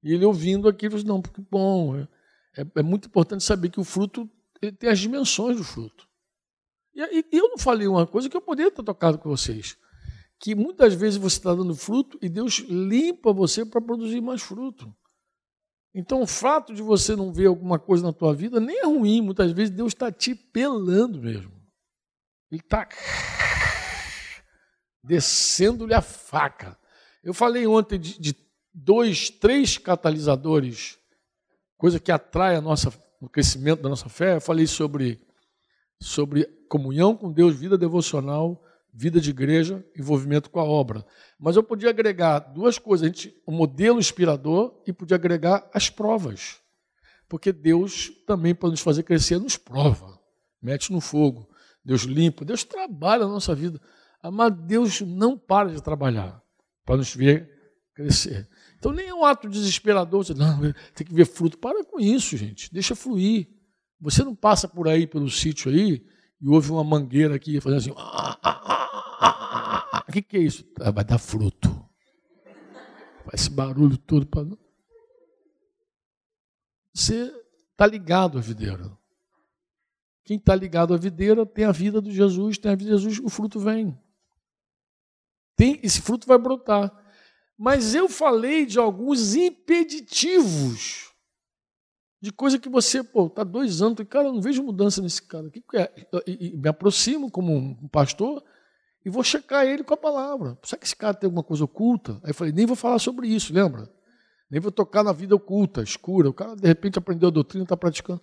E 0.00 0.12
ele 0.12 0.24
ouvindo 0.24 0.68
aquilo, 0.68 0.94
disse, 0.94 1.08
não, 1.08 1.20
porque 1.20 1.42
bom, 1.50 1.96
é, 1.96 2.06
é, 2.58 2.66
é 2.76 2.82
muito 2.84 3.08
importante 3.08 3.42
saber 3.42 3.68
que 3.68 3.80
o 3.80 3.84
fruto 3.84 4.30
tem 4.70 4.90
as 4.90 5.00
dimensões 5.00 5.56
do 5.56 5.64
fruto. 5.64 6.06
E, 6.94 7.00
e, 7.02 7.26
eu 7.32 7.48
não 7.48 7.58
falei 7.58 7.88
uma 7.88 8.06
coisa 8.06 8.28
que 8.28 8.36
eu 8.36 8.40
poderia 8.40 8.70
ter 8.70 8.82
tocado 8.82 9.18
com 9.18 9.28
vocês, 9.28 9.76
que 10.38 10.54
muitas 10.54 10.94
vezes 10.94 11.18
você 11.18 11.38
está 11.38 11.54
dando 11.54 11.74
fruto 11.74 12.18
e 12.22 12.28
Deus 12.28 12.58
limpa 12.68 13.32
você 13.32 13.64
para 13.64 13.80
produzir 13.80 14.20
mais 14.20 14.42
fruto. 14.42 14.94
Então, 15.94 16.22
o 16.22 16.26
fato 16.26 16.72
de 16.72 16.80
você 16.80 17.14
não 17.14 17.32
ver 17.32 17.46
alguma 17.46 17.78
coisa 17.78 18.04
na 18.04 18.12
tua 18.12 18.34
vida 18.34 18.58
nem 18.58 18.78
é 18.78 18.86
ruim. 18.86 19.20
Muitas 19.20 19.52
vezes 19.52 19.74
Deus 19.74 19.92
está 19.92 20.10
te 20.10 20.34
pelando 20.34 21.20
mesmo. 21.20 21.52
Ele 22.50 22.60
está 22.60 22.88
descendo-lhe 25.04 25.92
a 25.92 26.00
faca. 26.00 26.78
Eu 27.22 27.34
falei 27.34 27.66
ontem 27.66 27.98
de, 27.98 28.18
de, 28.18 28.36
dois, 28.74 29.28
três 29.28 29.76
catalisadores, 29.76 30.98
coisa 31.76 32.00
que 32.00 32.10
atrai 32.10 32.56
a 32.56 32.60
nossa, 32.60 32.90
o 33.22 33.28
crescimento 33.28 33.80
da 33.80 33.88
nossa 33.88 34.08
fé. 34.08 34.34
Eu 34.34 34.40
falei 34.40 34.66
sobre, 34.66 35.20
sobre 36.00 36.44
comunhão 36.68 37.16
com 37.16 37.32
Deus, 37.32 37.54
vida 37.54 37.78
devocional, 37.78 38.60
vida 38.92 39.20
de 39.20 39.30
igreja, 39.30 39.84
envolvimento 39.96 40.50
com 40.50 40.58
a 40.58 40.64
obra. 40.64 41.06
Mas 41.38 41.54
eu 41.54 41.62
podia 41.62 41.90
agregar 41.90 42.40
duas 42.40 42.78
coisas: 42.78 43.04
a 43.04 43.06
gente, 43.06 43.40
o 43.46 43.52
modelo 43.52 44.00
inspirador 44.00 44.82
e 44.84 44.92
podia 44.92 45.14
agregar 45.14 45.70
as 45.72 45.88
provas. 45.88 46.60
Porque 47.28 47.52
Deus 47.52 48.10
também, 48.26 48.54
para 48.54 48.68
nos 48.68 48.80
fazer 48.80 49.04
crescer, 49.04 49.38
nos 49.38 49.56
prova, 49.56 50.18
mete 50.60 50.92
no 50.92 51.00
fogo. 51.00 51.48
Deus 51.84 52.02
limpa, 52.02 52.44
Deus 52.44 52.64
trabalha 52.64 53.24
na 53.24 53.32
nossa 53.32 53.54
vida. 53.54 53.80
Mas 54.32 54.52
Deus 54.66 55.00
não 55.00 55.38
para 55.38 55.70
de 55.70 55.82
trabalhar 55.82 56.42
para 56.84 56.96
nos 56.96 57.14
ver 57.14 57.50
crescer. 57.94 58.48
Então 58.82 58.90
nem 58.90 59.06
é 59.06 59.14
um 59.14 59.24
ato 59.24 59.48
desesperador, 59.48 60.24
você, 60.24 60.34
não, 60.34 60.60
tem 60.92 61.06
que 61.06 61.14
ver 61.14 61.24
fruto. 61.24 61.56
Para 61.56 61.84
com 61.84 62.00
isso, 62.00 62.36
gente. 62.36 62.68
Deixa 62.74 62.96
fluir. 62.96 63.48
Você 64.00 64.24
não 64.24 64.34
passa 64.34 64.66
por 64.66 64.88
aí, 64.88 65.06
pelo 65.06 65.30
sítio 65.30 65.70
aí, 65.70 66.04
e 66.40 66.48
ouve 66.48 66.72
uma 66.72 66.82
mangueira 66.82 67.36
aqui 67.36 67.60
fazendo 67.60 67.78
assim. 67.78 67.94
Ah, 67.96 68.38
ah, 68.42 69.88
ah, 69.92 70.04
o 70.08 70.10
que, 70.10 70.20
que 70.20 70.36
é 70.36 70.40
isso? 70.40 70.64
Ah, 70.80 70.90
vai 70.90 71.04
dar 71.04 71.18
fruto. 71.18 71.68
Faz 73.24 73.42
esse 73.42 73.50
barulho 73.50 73.96
todo 73.96 74.26
para. 74.26 74.48
Você 76.92 77.32
está 77.70 77.86
ligado 77.86 78.36
à 78.36 78.40
videira. 78.40 78.90
Quem 80.24 80.38
está 80.38 80.56
ligado 80.56 80.92
à 80.92 80.96
videira 80.96 81.46
tem 81.46 81.66
a 81.66 81.70
vida 81.70 82.02
de 82.02 82.10
Jesus, 82.10 82.58
tem 82.58 82.72
a 82.72 82.74
vida 82.74 82.96
de 82.96 83.00
Jesus, 83.00 83.20
o 83.24 83.28
fruto 83.28 83.60
vem. 83.60 83.96
Tem, 85.54 85.78
esse 85.84 86.02
fruto 86.02 86.26
vai 86.26 86.36
brotar. 86.36 87.00
Mas 87.64 87.94
eu 87.94 88.08
falei 88.08 88.66
de 88.66 88.76
alguns 88.80 89.36
impeditivos. 89.36 91.12
De 92.20 92.32
coisa 92.32 92.58
que 92.58 92.68
você, 92.68 93.04
pô, 93.04 93.28
está 93.28 93.44
dois 93.44 93.80
anos, 93.80 94.04
cara, 94.10 94.26
eu 94.26 94.32
não 94.32 94.40
vejo 94.40 94.64
mudança 94.64 95.00
nesse 95.00 95.22
cara. 95.22 95.48
Que, 95.48 95.62
é? 95.76 96.08
E, 96.26 96.48
e 96.48 96.56
me 96.56 96.68
aproximo 96.68 97.30
como 97.30 97.54
um 97.56 97.86
pastor 97.86 98.42
e 99.06 99.08
vou 99.08 99.22
checar 99.22 99.64
ele 99.64 99.84
com 99.84 99.94
a 99.94 99.96
palavra. 99.96 100.58
Será 100.64 100.76
que 100.76 100.86
esse 100.86 100.96
cara 100.96 101.14
tem 101.14 101.28
alguma 101.28 101.44
coisa 101.44 101.62
oculta? 101.62 102.14
Aí 102.24 102.30
eu 102.30 102.34
falei, 102.34 102.52
nem 102.52 102.66
vou 102.66 102.74
falar 102.74 102.98
sobre 102.98 103.28
isso, 103.28 103.54
lembra? 103.54 103.88
Nem 104.50 104.60
vou 104.60 104.72
tocar 104.72 105.04
na 105.04 105.12
vida 105.12 105.36
oculta, 105.36 105.84
escura. 105.84 106.30
O 106.30 106.34
cara, 106.34 106.56
de 106.56 106.66
repente, 106.66 106.98
aprendeu 106.98 107.28
a 107.28 107.32
doutrina, 107.32 107.62
está 107.62 107.76
praticando. 107.76 108.20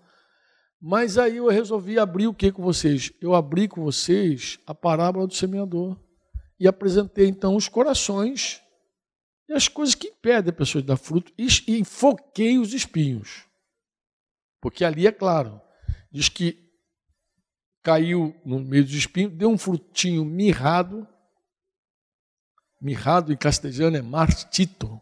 Mas 0.81 1.17
aí 1.17 1.38
eu 1.38 1.48
resolvi 1.48 1.98
abrir 1.98 2.27
o 2.27 2.34
que 2.34 2.51
com 2.51 2.62
vocês? 2.62 3.13
Eu 3.22 3.34
abri 3.34 3.69
com 3.69 3.81
vocês 3.81 4.60
a 4.67 4.75
parábola 4.75 5.25
do 5.25 5.34
semeador. 5.34 5.98
E 6.60 6.67
apresentei, 6.67 7.29
então, 7.29 7.55
os 7.55 7.69
corações 7.69 8.62
e 9.50 9.53
as 9.53 9.68
coisas 9.68 9.96
que 9.96 10.10
impedem 10.10 10.51
a 10.51 10.56
pessoa 10.56 10.79
de 10.79 10.88
dar 10.88 10.96
fruto. 10.96 11.34
E 11.36 11.48
enfoquei 11.79 12.60
os 12.60 12.72
espinhos. 12.72 13.48
Porque 14.62 14.86
ali 14.86 15.08
é 15.08 15.12
claro, 15.12 15.60
diz 16.12 16.29
que 16.29 16.70
caiu 17.82 18.39
no 18.45 18.60
meio 18.60 18.84
dos 18.84 18.93
espinhos, 18.93 19.34
deu 19.34 19.50
um 19.50 19.58
frutinho 19.58 20.23
mirrado. 20.23 21.08
Mirrado 22.80 23.34
em 23.34 23.38
castelhano 23.38 23.97
é 23.97 24.02
martito. 24.04 25.02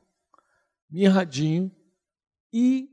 Mirradinho. 0.90 1.70
E 2.54 2.90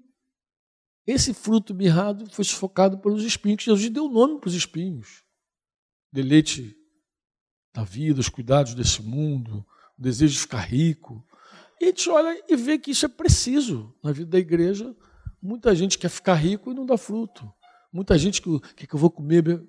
esse 1.06 1.32
fruto 1.32 1.72
mirrado 1.72 2.28
foi 2.32 2.44
sufocado 2.44 2.98
pelos 2.98 3.22
espinhos. 3.22 3.62
Jesus 3.62 3.90
deu 3.90 4.08
nome 4.08 4.40
para 4.40 4.48
os 4.48 4.54
espinhos. 4.54 5.22
Deleite 6.10 6.76
da 7.72 7.84
vida, 7.84 8.20
os 8.20 8.28
cuidados 8.28 8.74
desse 8.74 9.02
mundo, 9.02 9.64
o 9.96 10.02
desejo 10.02 10.34
de 10.34 10.40
ficar 10.40 10.60
rico. 10.60 11.24
E 11.80 11.84
a 11.84 11.88
gente 11.88 12.08
olha 12.10 12.44
e 12.48 12.56
vê 12.56 12.78
que 12.78 12.90
isso 12.90 13.06
é 13.06 13.08
preciso 13.08 13.94
na 14.02 14.12
vida 14.12 14.30
da 14.30 14.38
igreja. 14.38 14.94
Muita 15.42 15.74
gente 15.74 15.98
quer 15.98 16.08
ficar 16.08 16.34
rico 16.34 16.70
e 16.70 16.74
não 16.74 16.86
dá 16.86 16.96
fruto. 16.96 17.52
Muita 17.92 18.16
gente 18.18 18.40
que, 18.40 18.60
que, 18.74 18.86
que 18.86 18.94
eu 18.94 18.98
vou 18.98 19.10
comer 19.10 19.62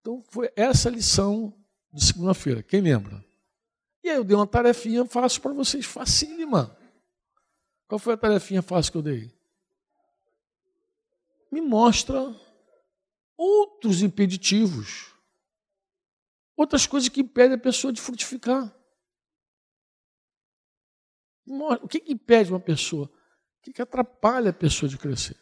então 0.00 0.22
foi 0.30 0.50
essa 0.56 0.88
lição 0.88 1.54
de 1.92 2.02
segunda-feira, 2.02 2.62
quem 2.62 2.80
lembra? 2.80 3.22
E 4.02 4.08
aí 4.08 4.16
eu 4.16 4.24
dei 4.24 4.34
uma 4.34 4.46
tarefinha 4.46 5.04
fácil 5.04 5.42
para 5.42 5.52
vocês, 5.52 5.84
facílima. 5.84 6.74
Qual 7.86 7.98
foi 7.98 8.14
a 8.14 8.16
tarefinha 8.16 8.62
fácil 8.62 8.92
que 8.92 8.98
eu 8.98 9.02
dei? 9.02 9.30
Me 11.52 11.60
mostra 11.60 12.34
outros 13.36 14.00
impeditivos, 14.00 15.12
outras 16.56 16.86
coisas 16.86 17.10
que 17.10 17.20
impedem 17.20 17.56
a 17.56 17.60
pessoa 17.60 17.92
de 17.92 18.00
frutificar. 18.00 18.74
O 21.82 21.88
que, 21.88 22.00
que 22.00 22.12
impede 22.12 22.50
uma 22.50 22.60
pessoa? 22.60 23.06
O 23.06 23.62
que, 23.62 23.72
que 23.72 23.82
atrapalha 23.82 24.50
a 24.50 24.52
pessoa 24.52 24.88
de 24.88 24.98
crescer? 24.98 25.36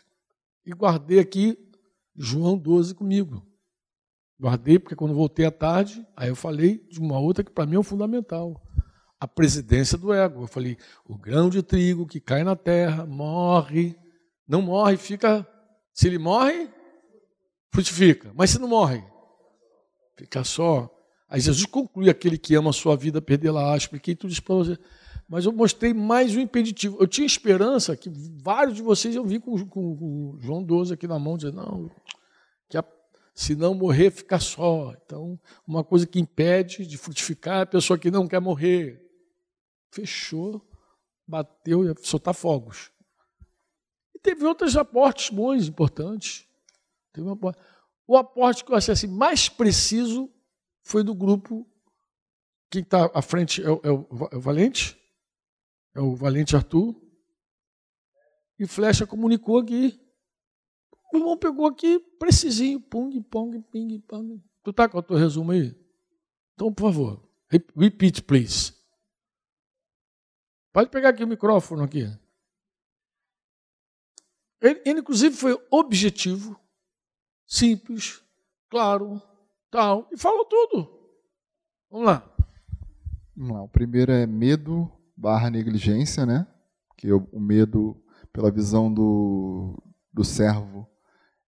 E 0.64 0.72
guardei 0.72 1.18
aqui 1.18 1.58
João 2.14 2.56
12 2.56 2.94
comigo. 2.94 3.46
Guardei 4.38 4.78
porque 4.78 4.94
quando 4.94 5.14
voltei 5.14 5.46
à 5.46 5.50
tarde, 5.50 6.06
aí 6.14 6.28
eu 6.28 6.36
falei 6.36 6.78
de 6.88 7.00
uma 7.00 7.18
outra 7.18 7.42
que 7.42 7.50
para 7.50 7.66
mim 7.66 7.78
é 7.78 7.82
fundamental. 7.82 8.62
A 9.18 9.26
presidência 9.26 9.96
do 9.96 10.12
ego. 10.12 10.42
Eu 10.42 10.46
falei, 10.46 10.76
o 11.04 11.16
grão 11.16 11.48
de 11.48 11.62
trigo 11.62 12.06
que 12.06 12.20
cai 12.20 12.44
na 12.44 12.54
terra, 12.54 13.06
morre, 13.06 13.96
não 14.46 14.60
morre, 14.62 14.96
fica. 14.96 15.46
Se 15.92 16.06
ele 16.06 16.18
morre, 16.18 16.68
frutifica. 17.72 18.30
Mas 18.34 18.50
se 18.50 18.58
não 18.58 18.68
morre, 18.68 19.02
fica 20.16 20.44
só. 20.44 20.90
Aí 21.28 21.40
Jesus 21.40 21.64
conclui: 21.66 22.10
aquele 22.10 22.36
que 22.36 22.54
ama 22.54 22.70
a 22.70 22.74
sua 22.74 22.96
vida, 22.96 23.22
perdê-la. 23.22 23.76
Expliquei 23.76 24.14
tudo 24.14 24.32
isso 24.32 24.42
para 24.42 24.54
você. 24.54 24.78
Mas 25.28 25.44
eu 25.44 25.52
mostrei 25.52 25.92
mais 25.92 26.36
um 26.36 26.40
impeditivo. 26.40 26.96
Eu 27.00 27.06
tinha 27.06 27.26
esperança 27.26 27.96
que 27.96 28.10
vários 28.42 28.76
de 28.76 28.82
vocês 28.82 29.14
eu 29.14 29.24
vi 29.24 29.40
com, 29.40 29.56
com, 29.66 29.96
com 29.96 30.38
João 30.38 30.62
12 30.62 30.94
aqui 30.94 31.06
na 31.06 31.18
mão, 31.18 31.36
dizendo, 31.36 31.56
não, 31.56 31.90
que 32.68 32.76
a 32.76 32.84
se 33.36 33.54
não 33.54 33.74
morrer, 33.74 34.10
fica 34.10 34.40
só. 34.40 34.94
Então, 35.04 35.38
uma 35.66 35.84
coisa 35.84 36.06
que 36.06 36.18
impede 36.18 36.86
de 36.86 36.96
frutificar 36.96 37.58
é 37.58 37.62
a 37.62 37.66
pessoa 37.66 37.98
que 37.98 38.10
não 38.10 38.26
quer 38.26 38.40
morrer. 38.40 38.98
Fechou, 39.90 40.66
bateu 41.28 41.84
e 41.84 41.94
soltar 42.02 42.32
fogos. 42.32 42.90
E 44.14 44.18
teve 44.18 44.42
outros 44.46 44.74
aportes 44.74 45.28
bons, 45.28 45.68
importantes. 45.68 46.48
Teve 47.12 47.28
um 47.28 47.32
aporte. 47.32 47.60
O 48.06 48.16
aporte 48.16 48.64
que 48.64 48.72
eu 48.72 48.76
achei 48.76 48.92
assim, 48.92 49.06
mais 49.06 49.50
preciso 49.50 50.32
foi 50.82 51.04
do 51.04 51.14
grupo. 51.14 51.68
Quem 52.70 52.80
está 52.80 53.10
à 53.12 53.20
frente 53.20 53.62
é 53.62 53.70
o, 53.70 53.80
é, 53.84 53.90
o, 53.90 54.28
é 54.32 54.36
o 54.36 54.40
Valente? 54.40 54.98
É 55.96 56.00
o 56.00 56.14
Valente 56.14 56.54
Arthur. 56.54 56.94
E 58.58 58.66
Flecha 58.66 59.06
comunicou 59.06 59.58
aqui 59.58 60.00
o 61.12 61.18
irmão 61.18 61.36
pegou 61.36 61.66
aqui, 61.66 61.98
precisinho, 62.18 62.80
pung, 62.80 63.22
pong, 63.22 63.60
ping, 63.70 64.00
pong. 64.00 64.42
Tu 64.62 64.72
tá 64.72 64.88
com 64.88 64.98
o 64.98 65.02
teu 65.02 65.16
resumo 65.16 65.52
aí? 65.52 65.74
Então, 66.54 66.72
por 66.72 66.92
favor, 66.92 67.28
repeat, 67.76 68.22
please. 68.22 68.74
Pode 70.72 70.90
pegar 70.90 71.10
aqui 71.10 71.24
o 71.24 71.28
microfone 71.28 71.82
aqui. 71.82 72.02
Ele, 74.60 74.82
ele, 74.84 75.00
inclusive, 75.00 75.34
foi 75.36 75.58
objetivo, 75.70 76.58
simples, 77.46 78.22
claro, 78.68 79.22
tal, 79.70 80.08
e 80.12 80.18
falou 80.18 80.44
tudo. 80.44 81.10
Vamos 81.90 82.06
lá. 82.06 82.36
Vamos 83.36 83.56
lá. 83.56 83.62
O 83.62 83.68
primeiro 83.68 84.10
é 84.12 84.26
medo 84.26 84.90
barra 85.16 85.50
negligência, 85.50 86.26
né? 86.26 86.46
Que 86.96 87.12
o, 87.12 87.28
o 87.32 87.40
medo, 87.40 87.96
pela 88.32 88.50
visão 88.50 88.92
do, 88.92 89.80
do 90.12 90.24
servo, 90.24 90.88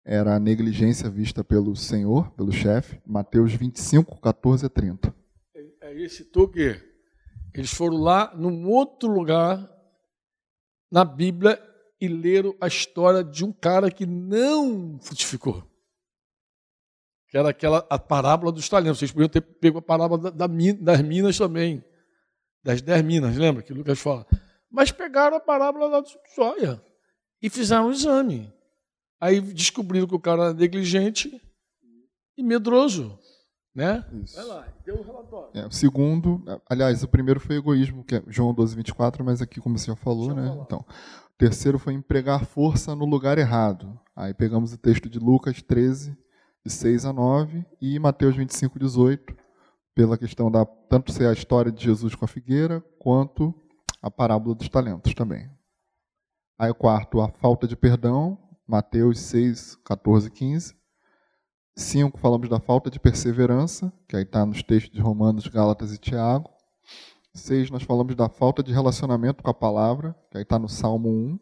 era 0.06 0.36
a 0.36 0.40
negligência 0.40 1.10
vista 1.10 1.44
pelo 1.44 1.76
Senhor, 1.76 2.32
pelo 2.32 2.52
chefe, 2.52 3.02
Mateus 3.06 3.54
25, 3.54 4.22
14 4.22 4.66
a 4.66 4.70
30. 4.70 5.14
Aí 5.82 6.10
citou 6.10 6.48
que 6.48 6.80
eles 7.54 7.74
foram 7.74 7.98
lá 7.98 8.34
num 8.36 8.70
outro 8.70 9.12
lugar 9.12 9.68
na 10.92 11.04
Bíblia 11.04 11.62
e 12.00 12.08
leram 12.08 12.56
a 12.62 12.68
história 12.68 13.24
de 13.24 13.44
um 13.44 13.52
cara 13.52 13.92
que 13.92 14.06
não 14.06 15.00
frutificou. 15.02 15.64
que 17.28 17.38
era 17.38 17.50
aquela 17.50 17.86
a 17.90 18.00
parábola 18.00 18.52
dos 18.52 18.70
talentos. 18.70 19.00
Vocês 19.00 19.12
podiam 19.12 19.28
ter 19.28 19.42
pego 19.42 19.80
a 19.80 19.82
parábola 19.82 20.32
da, 20.32 20.48
da, 20.48 20.48
das 20.48 21.02
minas 21.02 21.38
também, 21.38 21.84
das 22.64 22.82
dez 22.82 23.04
minas, 23.04 23.38
lembra 23.38 23.64
que 23.64 23.74
Lucas 23.74 24.00
fala? 24.00 24.26
Mas 24.70 24.92
pegaram 24.92 25.38
a 25.38 25.40
parábola 25.40 25.90
da 25.90 26.08
soia 26.36 26.82
e 27.42 27.50
fizeram 27.50 27.88
um 27.88 27.92
exame. 27.92 28.54
Aí 29.20 29.42
descobriram 29.42 30.08
que 30.08 30.16
o 30.16 30.20
cara 30.20 30.46
era 30.46 30.54
negligente 30.54 31.42
e 32.38 32.44
medroso. 32.44 33.18
Né? 33.74 34.04
Isso. 34.24 34.36
Vai 34.36 34.46
lá, 34.46 34.68
deu 34.84 34.96
o 34.96 35.04
relatório. 35.04 35.50
É, 35.54 35.68
o 35.68 35.72
segundo, 35.72 36.44
aliás, 36.68 37.04
o 37.04 37.08
primeiro 37.08 37.40
foi 37.40 37.58
egoísmo, 37.58 38.04
que 38.04 38.16
é 38.16 38.24
João 38.28 38.52
12, 38.52 38.76
24, 38.76 39.24
mas 39.24 39.40
aqui, 39.40 39.62
como 39.62 39.78
você 39.78 39.86
já 39.86 39.96
falou, 39.96 40.34
né? 40.34 40.48
Então, 40.66 40.80
o 40.80 41.38
terceiro 41.38 41.78
foi 41.78 41.94
empregar 41.94 42.44
força 42.44 42.96
no 42.96 43.06
lugar 43.06 43.38
errado. 43.38 44.00
Aí 44.16 44.34
pegamos 44.34 44.74
o 44.74 44.78
texto 44.80 45.08
de 45.08 45.20
Lucas 45.20 45.62
13, 45.62 46.18
de 46.66 46.72
6 46.72 47.06
a 47.06 47.14
9, 47.14 47.64
e 47.80 48.00
Mateus 48.00 48.36
25, 48.36 48.80
18, 48.80 49.36
pela 49.98 50.16
questão 50.16 50.52
da 50.52 50.64
tanto 50.64 51.12
ser 51.12 51.26
a 51.26 51.34
história 51.34 51.72
de 51.72 51.84
Jesus 51.84 52.14
com 52.14 52.24
a 52.24 52.28
figueira, 52.28 52.86
quanto 53.00 53.52
a 54.00 54.12
parábola 54.12 54.54
dos 54.54 54.70
talentos 54.70 55.16
também. 55.16 55.50
Aí 56.56 56.70
o 56.70 56.76
quarto, 56.76 57.20
a 57.20 57.30
falta 57.30 57.68
de 57.68 57.76
perdão, 57.76 58.38
Mateus 58.68 59.20
6, 59.22 59.76
14 59.84 60.28
e 60.28 60.32
15. 60.32 60.76
5, 61.76 62.20
falamos 62.20 62.48
da 62.48 62.60
falta 62.60 62.92
de 62.92 63.00
perseverança, 63.00 63.92
que 64.08 64.16
aí 64.16 64.22
está 64.22 64.46
nos 64.46 64.62
textos 64.62 64.94
de 64.94 65.02
Romanos, 65.02 65.48
Gálatas 65.48 65.92
e 65.92 65.98
Tiago. 65.98 66.48
6, 67.34 67.72
nós 67.72 67.82
falamos 67.82 68.16
da 68.16 68.30
falta 68.30 68.62
de 68.62 68.72
relacionamento 68.72 69.42
com 69.42 69.50
a 69.50 69.54
palavra, 69.54 70.16
que 70.30 70.38
aí 70.38 70.44
está 70.44 70.60
no 70.60 70.70
Salmo 70.70 71.10
1. 71.10 71.40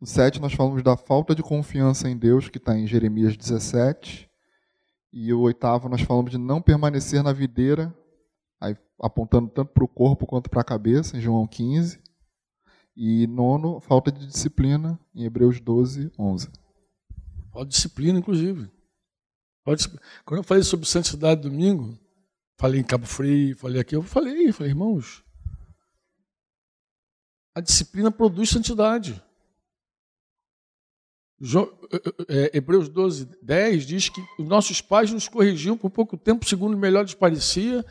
No 0.00 0.06
7, 0.06 0.40
nós 0.40 0.54
falamos 0.54 0.82
da 0.82 0.96
falta 0.96 1.34
de 1.34 1.42
confiança 1.42 2.08
em 2.08 2.16
Deus, 2.16 2.48
que 2.48 2.56
está 2.56 2.78
em 2.78 2.86
Jeremias 2.86 3.36
17. 3.36 4.29
E 5.12 5.32
o 5.32 5.40
oitavo, 5.40 5.88
nós 5.88 6.02
falamos 6.02 6.30
de 6.30 6.38
não 6.38 6.62
permanecer 6.62 7.22
na 7.22 7.32
videira, 7.32 7.94
aí 8.60 8.76
apontando 9.00 9.48
tanto 9.48 9.72
para 9.72 9.84
o 9.84 9.88
corpo 9.88 10.26
quanto 10.26 10.48
para 10.48 10.60
a 10.60 10.64
cabeça, 10.64 11.16
em 11.16 11.20
João 11.20 11.46
15. 11.46 12.00
E 12.96 13.26
nono, 13.26 13.80
falta 13.80 14.12
de 14.12 14.26
disciplina, 14.26 14.98
em 15.14 15.24
Hebreus 15.24 15.60
12, 15.60 16.12
11. 16.18 16.48
Falta 17.52 17.68
de 17.68 17.74
disciplina, 17.74 18.18
inclusive. 18.18 18.70
Quando 20.24 20.38
eu 20.38 20.44
falei 20.44 20.62
sobre 20.62 20.86
santidade 20.86 21.42
domingo, 21.42 21.98
falei 22.58 22.80
em 22.80 22.84
Cabo 22.84 23.06
Frio, 23.06 23.56
falei 23.56 23.80
aqui, 23.80 23.96
eu 23.96 24.02
falei, 24.02 24.52
falei, 24.52 24.72
irmãos, 24.72 25.24
a 27.54 27.60
disciplina 27.60 28.10
produz 28.10 28.50
santidade. 28.50 29.22
É, 32.28 32.58
Hebreus 32.58 32.88
12, 32.88 33.28
10 33.42 33.86
diz 33.86 34.08
que 34.10 34.20
os 34.38 34.46
nossos 34.46 34.80
pais 34.82 35.10
nos 35.10 35.26
corrigiam 35.26 35.76
por 35.76 35.90
pouco 35.90 36.16
tempo, 36.16 36.46
segundo 36.46 36.76
melhor 36.76 37.02
lhes 37.02 37.14
parecia, 37.14 37.84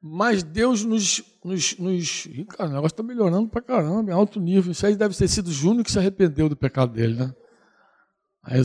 mas 0.00 0.44
Deus 0.44 0.84
nos. 0.84 1.22
nos, 1.44 1.76
nos... 1.78 2.28
Cara, 2.50 2.70
o 2.70 2.72
negócio 2.74 2.94
está 2.94 3.02
melhorando 3.02 3.48
para 3.48 3.60
caramba, 3.60 4.10
em 4.10 4.14
alto 4.14 4.38
nível. 4.38 4.70
Isso 4.70 4.86
aí 4.86 4.94
deve 4.94 5.16
ter 5.16 5.26
sido 5.26 5.50
Júnior 5.50 5.84
que 5.84 5.90
se 5.90 5.98
arrependeu 5.98 6.48
do 6.48 6.56
pecado 6.56 6.92
dele, 6.92 7.14
né? 7.14 7.34
Aí, 8.44 8.60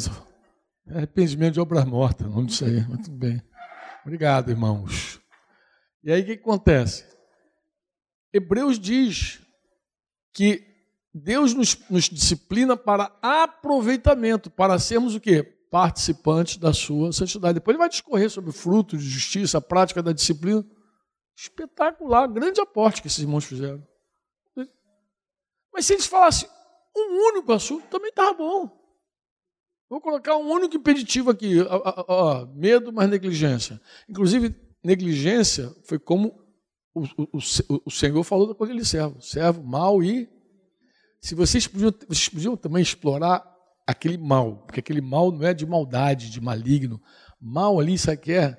é 0.87 0.97
arrependimento 0.97 1.53
de 1.53 1.59
obra 1.59 1.83
morta, 1.83 2.27
não 2.27 2.45
disso 2.45 2.63
aí. 2.63 2.85
Muito 2.87 3.09
bem. 3.09 3.41
Obrigado, 4.05 4.51
irmãos. 4.51 5.19
E 6.03 6.11
aí 6.11 6.21
o 6.21 6.25
que 6.25 6.33
acontece? 6.33 7.05
Hebreus 8.33 8.79
diz 8.79 9.41
que 10.33 10.70
Deus 11.13 11.53
nos, 11.53 11.77
nos, 11.89 12.05
disciplina 12.05 12.77
para 12.77 13.15
aproveitamento, 13.21 14.49
para 14.49 14.79
sermos 14.79 15.15
o 15.15 15.19
quê? 15.19 15.43
Participantes 15.69 16.57
da 16.57 16.73
sua 16.73 17.11
santidade. 17.11 17.55
Depois 17.55 17.73
ele 17.73 17.79
vai 17.79 17.89
discorrer 17.89 18.29
sobre 18.29 18.51
fruto 18.51 18.97
de 18.97 19.03
justiça, 19.03 19.57
a 19.57 19.61
prática 19.61 20.01
da 20.01 20.11
disciplina. 20.13 20.65
Espetacular, 21.35 22.27
grande 22.27 22.61
aporte 22.61 23.01
que 23.01 23.07
esses 23.07 23.19
irmãos 23.19 23.45
fizeram. 23.45 23.85
Mas 25.73 25.85
se 25.85 25.93
eles 25.93 26.05
falassem 26.05 26.47
um 26.95 27.29
único 27.29 27.51
assunto, 27.53 27.87
também 27.87 28.09
estava 28.09 28.33
bom. 28.33 28.69
Vou 29.89 29.99
colocar 29.99 30.37
um 30.37 30.49
único 30.49 30.77
impeditivo 30.77 31.29
aqui: 31.29 31.61
ó, 31.61 32.05
ó, 32.07 32.45
medo 32.47 32.93
mais 32.93 33.09
negligência. 33.09 33.81
Inclusive, 34.07 34.55
negligência 34.83 35.73
foi 35.83 35.99
como 35.99 36.41
o, 36.93 37.03
o, 37.03 37.37
o, 37.37 37.81
o 37.85 37.91
Senhor 37.91 38.23
falou 38.23 38.55
com 38.55 38.63
aquele 38.63 38.85
servo: 38.85 39.21
servo 39.21 39.63
mal 39.63 40.01
e. 40.01 40.29
Se 41.21 41.35
vocês 41.35 41.67
podiam, 41.67 41.93
vocês 42.07 42.29
podiam 42.29 42.57
também 42.57 42.81
explorar 42.81 43.45
aquele 43.85 44.17
mal, 44.17 44.57
porque 44.65 44.79
aquele 44.79 45.01
mal 45.01 45.31
não 45.31 45.45
é 45.45 45.53
de 45.53 45.65
maldade, 45.65 46.31
de 46.31 46.41
maligno. 46.41 46.99
Mal 47.39 47.79
ali, 47.79 47.93
isso 47.93 48.09
aqui 48.09 48.33
é, 48.33 48.57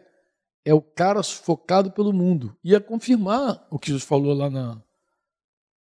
é 0.64 0.72
o 0.72 0.80
cara 0.80 1.22
sufocado 1.22 1.90
pelo 1.90 2.12
mundo. 2.12 2.56
Ia 2.62 2.80
confirmar 2.80 3.66
o 3.70 3.78
que 3.78 3.88
Jesus 3.88 4.04
falou 4.04 4.32
lá 4.32 4.48
na, 4.48 4.80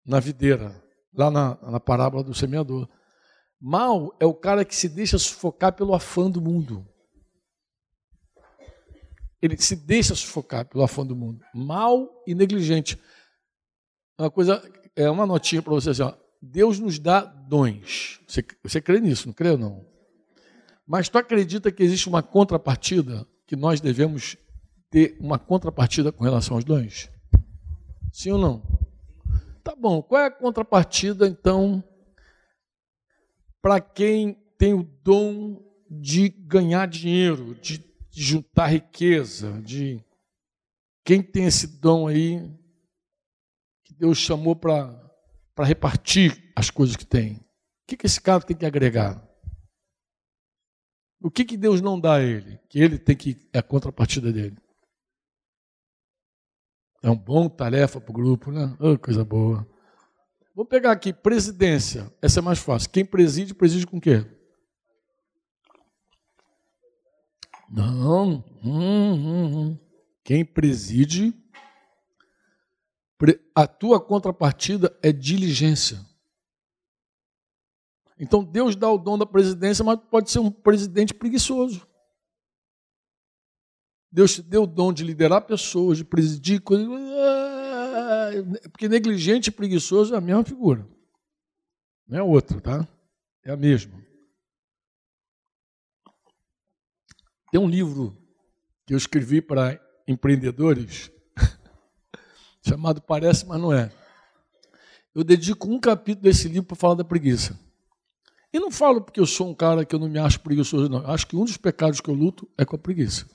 na 0.06 0.20
videira, 0.20 0.80
lá 1.12 1.30
na, 1.30 1.58
na 1.62 1.80
parábola 1.80 2.22
do 2.22 2.34
semeador. 2.34 2.88
Mal 3.60 4.16
é 4.20 4.24
o 4.24 4.34
cara 4.34 4.64
que 4.64 4.74
se 4.74 4.88
deixa 4.88 5.18
sufocar 5.18 5.72
pelo 5.72 5.92
afã 5.92 6.30
do 6.30 6.40
mundo. 6.40 6.86
Ele 9.42 9.56
se 9.56 9.74
deixa 9.74 10.14
sufocar 10.14 10.66
pelo 10.66 10.84
afã 10.84 11.04
do 11.04 11.16
mundo. 11.16 11.44
Mal 11.52 12.22
e 12.26 12.34
negligente. 12.34 13.00
Uma 14.18 14.30
coisa, 14.30 14.62
é 14.94 15.10
uma 15.10 15.26
notinha 15.26 15.62
para 15.62 15.72
você 15.72 15.90
assim, 15.90 16.02
ó. 16.02 16.19
Deus 16.40 16.78
nos 16.78 16.98
dá 16.98 17.20
dons. 17.20 18.20
Você, 18.26 18.44
você 18.62 18.80
crê 18.80 19.00
nisso, 19.00 19.26
não 19.26 19.34
crê 19.34 19.50
ou 19.50 19.58
não? 19.58 19.86
Mas 20.86 21.08
tu 21.08 21.18
acredita 21.18 21.70
que 21.70 21.82
existe 21.82 22.08
uma 22.08 22.22
contrapartida 22.22 23.26
que 23.46 23.54
nós 23.54 23.80
devemos 23.80 24.36
ter 24.90 25.16
uma 25.20 25.38
contrapartida 25.38 26.10
com 26.10 26.24
relação 26.24 26.56
aos 26.56 26.64
dons? 26.64 27.10
Sim 28.12 28.32
ou 28.32 28.38
não? 28.38 28.62
Tá 29.62 29.74
bom. 29.76 30.02
Qual 30.02 30.20
é 30.20 30.26
a 30.26 30.30
contrapartida 30.30 31.26
então 31.28 31.84
para 33.60 33.80
quem 33.80 34.34
tem 34.56 34.72
o 34.72 34.82
dom 34.82 35.62
de 35.90 36.28
ganhar 36.28 36.86
dinheiro, 36.86 37.54
de, 37.56 37.84
juntar 38.10 38.68
riqueza, 38.68 39.60
de 39.62 40.02
quem 41.04 41.22
tem 41.22 41.46
esse 41.46 41.66
dom 41.66 42.08
aí 42.08 42.50
que 43.84 43.94
Deus 43.94 44.18
chamou 44.18 44.56
para 44.56 45.09
repartir 45.64 46.52
as 46.54 46.70
coisas 46.70 46.96
que 46.96 47.06
tem. 47.06 47.36
O 47.36 47.44
que, 47.86 47.96
que 47.96 48.06
esse 48.06 48.20
cara 48.20 48.42
tem 48.42 48.56
que 48.56 48.66
agregar? 48.66 49.22
O 51.22 51.30
que, 51.30 51.44
que 51.44 51.56
Deus 51.56 51.80
não 51.80 52.00
dá 52.00 52.14
a 52.14 52.22
ele? 52.22 52.58
Que 52.68 52.80
ele 52.80 52.98
tem 52.98 53.16
que. 53.16 53.48
é 53.52 53.58
a 53.58 53.62
contrapartida 53.62 54.32
dele. 54.32 54.56
É 57.02 57.10
um 57.10 57.16
bom 57.16 57.48
tarefa 57.48 58.00
para 58.00 58.10
o 58.10 58.14
grupo, 58.14 58.50
né? 58.50 58.76
Oh, 58.78 58.98
coisa 58.98 59.24
boa. 59.24 59.66
Vou 60.54 60.64
pegar 60.64 60.92
aqui, 60.92 61.12
presidência. 61.12 62.12
Essa 62.20 62.40
é 62.40 62.42
mais 62.42 62.58
fácil. 62.58 62.90
Quem 62.90 63.04
preside, 63.04 63.54
preside 63.54 63.86
com 63.86 63.96
o 63.96 64.00
quê? 64.00 64.26
Não. 67.70 68.44
Hum, 68.62 69.12
hum, 69.12 69.56
hum. 69.56 69.78
Quem 70.24 70.44
preside, 70.44 71.32
a 73.54 73.66
tua 73.66 74.00
contrapartida 74.00 74.96
é 75.02 75.12
diligência. 75.12 75.98
Então 78.18 78.44
Deus 78.44 78.76
dá 78.76 78.90
o 78.90 78.98
dom 78.98 79.16
da 79.16 79.26
presidência, 79.26 79.84
mas 79.84 79.98
pode 80.10 80.30
ser 80.30 80.38
um 80.38 80.50
presidente 80.50 81.14
preguiçoso. 81.14 81.86
Deus 84.12 84.34
te 84.34 84.42
deu 84.42 84.64
o 84.64 84.66
dom 84.66 84.92
de 84.92 85.04
liderar 85.04 85.46
pessoas, 85.46 85.98
de 85.98 86.04
presidir 86.04 86.60
coisas. 86.60 86.88
Porque 88.72 88.88
negligente 88.88 89.48
e 89.48 89.52
preguiçoso 89.52 90.14
é 90.14 90.18
a 90.18 90.20
mesma 90.20 90.44
figura. 90.44 90.86
Não 92.06 92.18
é 92.18 92.22
outro, 92.22 92.60
tá? 92.60 92.86
É 93.44 93.52
a 93.52 93.56
mesma. 93.56 94.04
Tem 97.50 97.60
um 97.60 97.68
livro 97.68 98.16
que 98.86 98.94
eu 98.94 98.98
escrevi 98.98 99.40
para 99.40 99.80
empreendedores, 100.06 101.10
chamado 102.66 103.00
Parece, 103.02 103.46
mas 103.46 103.60
não 103.60 103.72
é. 103.72 103.92
Eu 105.14 105.24
dedico 105.24 105.68
um 105.68 105.80
capítulo 105.80 106.24
desse 106.24 106.48
livro 106.48 106.68
para 106.68 106.76
falar 106.76 106.94
da 106.94 107.04
preguiça. 107.04 107.58
E 108.52 108.58
não 108.58 108.70
falo 108.70 109.00
porque 109.00 109.20
eu 109.20 109.26
sou 109.26 109.48
um 109.48 109.54
cara 109.54 109.84
que 109.84 109.94
eu 109.94 109.98
não 109.98 110.08
me 110.08 110.18
acho 110.18 110.40
preguiçoso, 110.40 110.88
não. 110.88 111.02
Eu 111.02 111.10
acho 111.10 111.26
que 111.26 111.36
um 111.36 111.44
dos 111.44 111.56
pecados 111.56 112.00
que 112.00 112.08
eu 112.08 112.14
luto 112.14 112.48
é 112.58 112.64
com 112.64 112.76
a 112.76 112.78
preguiça. 112.78 113.28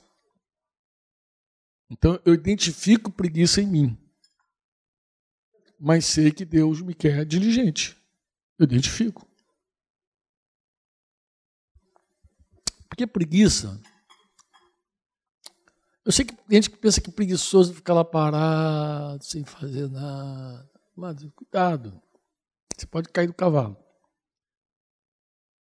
Então 1.90 2.20
eu 2.24 2.34
identifico 2.34 3.10
preguiça 3.10 3.60
em 3.60 3.66
mim 3.66 4.06
mas 5.78 6.06
sei 6.06 6.32
que 6.32 6.44
Deus 6.44 6.80
me 6.80 6.94
quer 6.94 7.24
diligente. 7.24 7.96
Eu 8.58 8.64
identifico. 8.64 9.28
Porque 12.88 13.06
preguiça. 13.06 13.80
Eu 16.06 16.12
sei 16.12 16.24
que 16.24 16.32
tem 16.32 16.56
gente 16.58 16.70
que 16.70 16.76
pensa 16.76 17.00
que 17.00 17.10
preguiçoso 17.10 17.74
ficar 17.74 17.92
lá 17.92 18.04
parado, 18.04 19.24
sem 19.24 19.44
fazer 19.44 19.90
nada. 19.90 20.70
Mas 20.94 21.16
cuidado, 21.34 22.00
você 22.76 22.86
pode 22.86 23.08
cair 23.08 23.26
do 23.26 23.34
cavalo. 23.34 23.76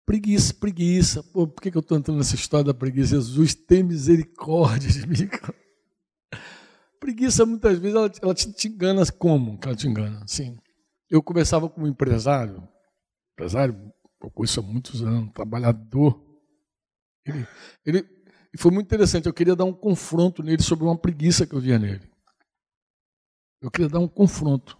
Preguiça, 0.04 0.52
preguiça. 0.52 1.22
Pô, 1.22 1.46
por 1.46 1.62
que, 1.62 1.70
que 1.70 1.76
eu 1.76 1.80
estou 1.80 1.96
entrando 1.96 2.18
nessa 2.18 2.34
história 2.34 2.64
da 2.64 2.74
preguiça? 2.74 3.14
Jesus 3.14 3.54
tem 3.54 3.84
misericórdia 3.84 4.90
de 4.90 5.06
mim. 5.06 5.30
Preguiça, 6.98 7.46
muitas 7.46 7.78
vezes, 7.78 7.96
ela, 7.96 8.10
ela 8.20 8.34
te, 8.34 8.52
te, 8.52 8.66
engana 8.66 9.06
como 9.12 9.56
que 9.56 9.68
ela 9.68 9.76
te 9.76 9.86
engana? 9.86 10.24
Sim. 10.26 10.58
Eu 11.08 11.22
conversava 11.22 11.68
com 11.68 11.82
um 11.82 11.86
empresário, 11.86 12.66
empresário, 13.34 13.92
eu 14.20 14.30
conheço 14.32 14.58
há 14.58 14.62
muitos 14.64 15.00
anos, 15.00 15.32
trabalhador. 15.32 16.20
Ele, 17.24 17.46
ele, 17.86 18.13
e 18.54 18.58
foi 18.58 18.70
muito 18.70 18.86
interessante, 18.86 19.26
eu 19.26 19.34
queria 19.34 19.56
dar 19.56 19.64
um 19.64 19.72
confronto 19.72 20.40
nele 20.40 20.62
sobre 20.62 20.84
uma 20.84 20.96
preguiça 20.96 21.44
que 21.44 21.56
eu 21.56 21.60
via 21.60 21.76
nele. 21.76 22.08
Eu 23.60 23.68
queria 23.68 23.88
dar 23.88 23.98
um 23.98 24.06
confronto. 24.06 24.78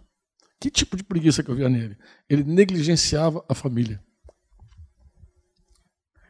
Que 0.61 0.71
tipo 0.71 0.95
de 0.95 1.03
preguiça 1.03 1.43
que 1.43 1.51
eu 1.51 1.55
via 1.55 1.67
nele? 1.67 1.97
Ele 2.29 2.45
negligenciava 2.45 3.43
a 3.49 3.53
família. 3.53 4.01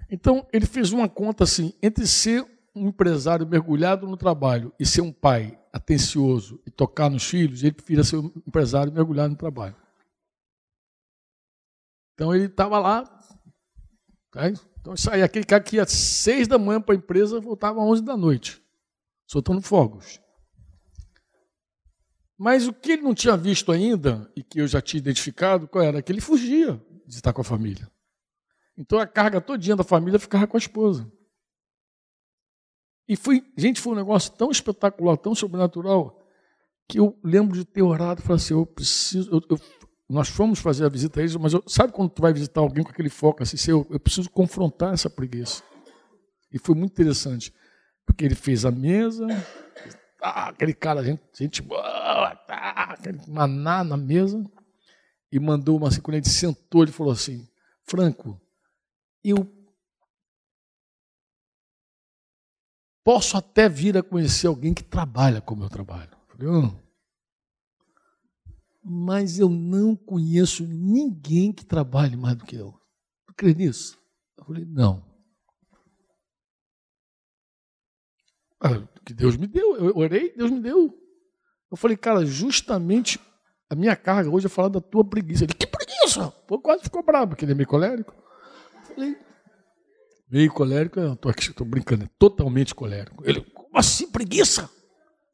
Então, 0.09 0.47
ele 0.51 0.65
fez 0.65 0.91
uma 0.91 1.07
conta 1.07 1.43
assim: 1.43 1.71
entre 1.83 2.07
ser 2.07 2.43
um 2.75 2.87
empresário 2.87 3.47
mergulhado 3.47 4.07
no 4.07 4.17
trabalho 4.17 4.73
e 4.79 4.85
ser 4.85 5.01
um 5.01 5.11
pai 5.11 5.59
atencioso 5.71 6.59
e 6.65 6.71
tocar 6.71 7.11
nos 7.11 7.25
filhos, 7.25 7.61
ele 7.61 7.73
preferia 7.73 8.03
ser 8.03 8.17
um 8.17 8.31
empresário 8.47 8.91
mergulhado 8.91 9.29
no 9.29 9.37
trabalho. 9.37 9.75
Então, 12.15 12.33
ele 12.33 12.45
estava 12.45 12.79
lá. 12.79 13.03
Tá? 14.31 14.51
Então, 14.85 14.95
saía 14.95 15.25
aquele 15.25 15.43
cara 15.43 15.63
que 15.63 15.77
ia 15.77 15.81
às 15.81 15.91
seis 15.91 16.47
da 16.47 16.59
manhã 16.59 16.79
para 16.79 16.93
a 16.93 16.97
empresa 16.97 17.41
voltava 17.41 17.81
às 17.81 17.87
onze 17.87 18.03
da 18.03 18.15
noite, 18.15 18.61
soltando 19.25 19.59
fogos. 19.59 20.21
Mas 22.37 22.67
o 22.67 22.73
que 22.73 22.91
ele 22.91 23.01
não 23.01 23.15
tinha 23.15 23.35
visto 23.35 23.71
ainda, 23.71 24.31
e 24.35 24.43
que 24.43 24.61
eu 24.61 24.67
já 24.67 24.79
tinha 24.79 24.99
identificado, 24.99 25.67
qual 25.67 25.83
era? 25.83 26.03
Que 26.03 26.11
ele 26.11 26.21
fugia 26.21 26.79
de 27.03 27.15
estar 27.15 27.33
com 27.33 27.41
a 27.41 27.43
família. 27.43 27.89
Então 28.77 28.99
a 28.99 29.07
carga 29.07 29.41
todinha 29.41 29.75
da 29.75 29.83
família 29.83 30.19
ficava 30.19 30.45
com 30.45 30.55
a 30.55 30.59
esposa. 30.59 31.11
E 33.07 33.15
foi, 33.15 33.43
gente, 33.57 33.81
foi 33.81 33.93
um 33.93 33.95
negócio 33.95 34.33
tão 34.33 34.51
espetacular, 34.51 35.17
tão 35.17 35.33
sobrenatural, 35.33 36.23
que 36.87 36.99
eu 36.99 37.19
lembro 37.23 37.57
de 37.57 37.65
ter 37.65 37.81
orado 37.81 38.21
e 38.21 38.23
falei 38.23 38.35
assim, 38.35 38.53
eu 38.53 38.67
preciso, 38.67 39.31
eu, 39.31 39.41
eu, 39.49 39.59
nós 40.07 40.29
fomos 40.29 40.59
fazer 40.59 40.85
a 40.85 40.89
visita 40.89 41.19
a 41.19 41.23
eles, 41.23 41.35
mas 41.35 41.53
eu, 41.53 41.63
sabe 41.67 41.91
quando 41.91 42.11
tu 42.11 42.21
vai 42.21 42.31
visitar 42.31 42.61
alguém 42.61 42.83
com 42.83 42.91
aquele 42.91 43.09
foco 43.09 43.41
assim, 43.41 43.57
eu, 43.71 43.85
eu 43.89 43.99
preciso 43.99 44.29
confrontar 44.29 44.93
essa 44.93 45.09
preguiça. 45.09 45.63
E 46.51 46.59
foi 46.59 46.75
muito 46.75 46.91
interessante, 46.91 47.53
porque 48.05 48.23
ele 48.23 48.35
fez 48.35 48.65
a 48.65 48.71
mesa, 48.71 49.25
tá, 50.19 50.49
aquele 50.49 50.73
cara, 50.73 51.03
gente, 51.03 51.21
gente 51.33 51.61
boa, 51.61 52.35
tá, 52.47 52.69
aquele 52.91 53.19
maná 53.27 53.83
na 53.83 53.97
mesa, 53.97 54.43
e 55.31 55.39
mandou 55.39 55.77
uma 55.77 55.87
assim, 55.87 56.01
quando 56.01 56.17
ele 56.17 56.29
sentou, 56.29 56.83
ele 56.83 56.91
falou 56.91 57.11
assim, 57.11 57.47
Franco, 57.83 58.39
eu 59.23 59.51
posso 63.03 63.35
até 63.37 63.67
vir 63.67 63.97
a 63.97 64.03
conhecer 64.03 64.47
alguém 64.47 64.73
que 64.73 64.83
trabalha 64.83 65.41
como 65.41 65.63
eu 65.63 65.69
trabalho. 65.69 66.11
falei, 66.27 66.47
oh. 66.47 66.84
Mas 68.87 69.39
eu 69.39 69.49
não 69.49 69.95
conheço 69.95 70.63
ninguém 70.63 71.51
que 71.51 71.65
trabalhe 71.65 72.15
mais 72.15 72.35
do 72.35 72.45
que 72.45 72.55
eu. 72.55 72.71
Tu 73.25 73.33
crê 73.33 73.55
nisso? 73.55 73.97
Eu 74.37 74.45
falei, 74.45 74.63
não. 74.63 75.03
Ah, 78.61 78.87
que 79.03 79.11
Deus 79.11 79.37
me 79.37 79.47
deu, 79.47 79.75
eu 79.75 79.97
orei, 79.97 80.35
Deus 80.35 80.51
me 80.51 80.59
deu. 80.59 80.95
Eu 81.71 81.75
falei, 81.75 81.97
cara, 81.97 82.23
justamente 82.27 83.19
a 83.67 83.73
minha 83.73 83.95
carga 83.95 84.29
hoje 84.29 84.45
é 84.45 84.49
falar 84.49 84.69
da 84.69 84.79
tua 84.79 85.03
preguiça. 85.03 85.45
Ele, 85.45 85.53
que 85.55 85.65
preguiça? 85.65 86.29
Pô, 86.47 86.59
quase 86.59 86.83
ficou 86.83 87.03
bravo, 87.03 87.29
porque 87.29 87.43
ele 87.43 87.53
é 87.53 87.55
meio 87.55 87.67
colérico. 87.67 88.13
Falei, 88.83 89.17
meio 90.29 90.53
colérico, 90.53 90.99
eu 90.99 91.15
tô 91.15 91.29
aqui, 91.29 91.49
estou 91.49 91.65
brincando, 91.65 92.03
é 92.03 92.09
totalmente 92.19 92.75
colérico. 92.75 93.27
Ele, 93.27 93.41
como 93.41 93.79
assim, 93.79 94.11
preguiça? 94.11 94.69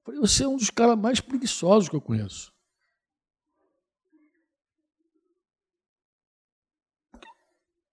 Falei, 0.06 0.22
você 0.22 0.46
é 0.46 0.48
um 0.48 0.56
dos 0.56 0.70
caras 0.70 0.98
mais 0.98 1.20
preguiçosos 1.20 1.90
que 1.90 1.96
eu 1.98 2.02
conheço. 2.02 2.52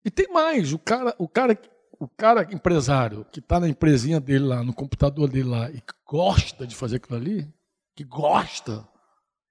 E 0.09 0.11
tem 0.11 0.33
mais, 0.33 0.73
o 0.73 0.79
cara, 0.79 1.15
o 1.19 1.29
cara, 1.29 1.61
o 2.01 2.09
cara 2.09 2.49
empresário 2.51 3.27
que 3.31 3.41
está 3.41 3.61
na 3.61 3.69
empresinha 3.69 4.19
dele 4.19 4.47
lá, 4.47 4.65
no 4.65 4.73
computador 4.73 5.29
dele 5.29 5.51
lá, 5.51 5.71
e 5.71 5.83
que 5.83 5.93
gosta 6.07 6.67
de 6.67 6.75
fazer 6.75 6.97
aquilo 6.97 7.19
ali, 7.19 7.47
que 7.95 8.05
gosta, 8.05 8.89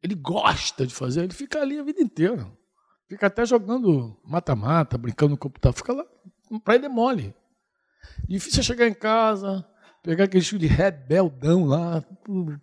ele 0.02 0.15
gosta 0.15 0.88
de 0.88 0.96
fazer, 0.96 1.26
ele 1.26 1.34
fica 1.34 1.62
ali 1.62 1.78
a 1.78 1.84
vida 1.84 2.02
inteira. 2.02 2.52
Fica 3.08 3.28
até 3.28 3.46
jogando 3.46 4.20
mata-mata, 4.26 4.98
brincando 4.98 5.34
no 5.34 5.38
computador. 5.38 5.78
Fica 5.78 5.93
lá. 5.93 6.04
Para 6.63 6.74
ele 6.74 6.88
é 6.88 6.89
mole. 6.89 7.36
Difícil 8.28 8.62
é 8.62 8.63
chegar 8.63 8.88
em 8.88 8.96
casa, 8.96 9.63
pegar 10.02 10.24
aquele 10.24 10.41
estilo 10.41 10.62
de 10.62 10.65
rebeldão 10.65 11.65
lá, 11.65 12.04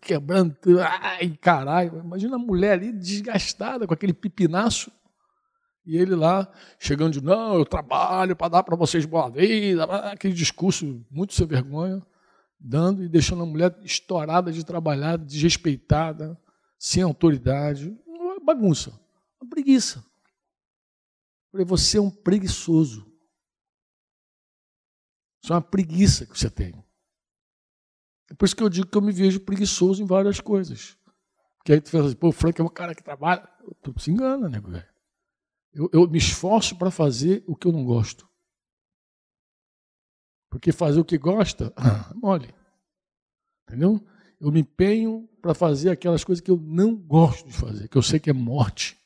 quebrando 0.00 0.52
tudo. 0.60 0.80
Ai, 0.80 1.38
caralho. 1.40 2.00
Imagina 2.00 2.34
a 2.34 2.40
mulher 2.40 2.72
ali 2.72 2.90
desgastada 2.90 3.86
com 3.86 3.94
aquele 3.94 4.12
pipinaço. 4.12 4.90
E 5.86 5.96
ele 5.96 6.14
lá, 6.14 6.50
chegando 6.78 7.12
de, 7.12 7.20
não, 7.22 7.58
eu 7.58 7.66
trabalho 7.66 8.34
para 8.34 8.48
dar 8.48 8.62
para 8.62 8.74
vocês 8.74 9.04
boa 9.04 9.28
vida. 9.28 9.84
Aquele 9.84 10.32
discurso 10.32 11.04
muito 11.10 11.34
sem 11.34 11.46
vergonha, 11.46 12.04
dando 12.58 13.04
e 13.04 13.08
deixando 13.08 13.42
a 13.42 13.46
mulher 13.46 13.78
estourada 13.82 14.50
de 14.50 14.64
trabalhar, 14.64 15.18
desrespeitada, 15.18 16.40
sem 16.78 17.02
autoridade. 17.02 17.94
Uma 18.06 18.40
bagunça, 18.40 18.98
uma 19.40 19.50
preguiça. 19.50 20.02
Falei, 21.52 21.66
você 21.66 21.98
é 21.98 22.00
um 22.00 22.10
preguiçoso. 22.10 23.06
Isso 25.42 25.52
é 25.52 25.56
uma 25.56 25.62
preguiça 25.62 26.24
que 26.24 26.38
você 26.38 26.48
tem. 26.48 26.74
É 28.30 28.34
por 28.34 28.46
isso 28.46 28.56
que 28.56 28.62
eu 28.62 28.70
digo 28.70 28.86
que 28.86 28.96
eu 28.96 29.02
me 29.02 29.12
vejo 29.12 29.40
preguiçoso 29.40 30.02
em 30.02 30.06
várias 30.06 30.40
coisas. 30.40 30.96
Porque 31.58 31.74
aí 31.74 31.80
tu 31.80 31.90
fala 31.90 32.06
assim, 32.06 32.16
pô, 32.16 32.28
o 32.28 32.32
Frank 32.32 32.58
é 32.58 32.64
um 32.64 32.68
cara 32.68 32.94
que 32.94 33.04
trabalha. 33.04 33.46
Tu 33.82 33.94
se 34.00 34.10
engana, 34.10 34.48
nego 34.48 34.70
velho. 34.70 34.93
Eu, 35.74 35.90
eu 35.92 36.08
me 36.08 36.18
esforço 36.18 36.76
para 36.76 36.90
fazer 36.90 37.42
o 37.46 37.56
que 37.56 37.66
eu 37.66 37.72
não 37.72 37.84
gosto. 37.84 38.28
Porque 40.50 40.70
fazer 40.70 41.00
o 41.00 41.04
que 41.04 41.18
gosta, 41.18 41.72
ah, 41.76 42.12
mole. 42.14 42.54
Entendeu? 43.68 44.00
Eu 44.40 44.52
me 44.52 44.60
empenho 44.60 45.28
para 45.42 45.54
fazer 45.54 45.90
aquelas 45.90 46.22
coisas 46.22 46.40
que 46.40 46.50
eu 46.50 46.56
não 46.56 46.94
gosto 46.94 47.46
de 47.46 47.52
fazer, 47.52 47.88
que 47.88 47.98
eu 47.98 48.02
sei 48.02 48.20
que 48.20 48.30
é 48.30 48.32
morte. 48.32 48.96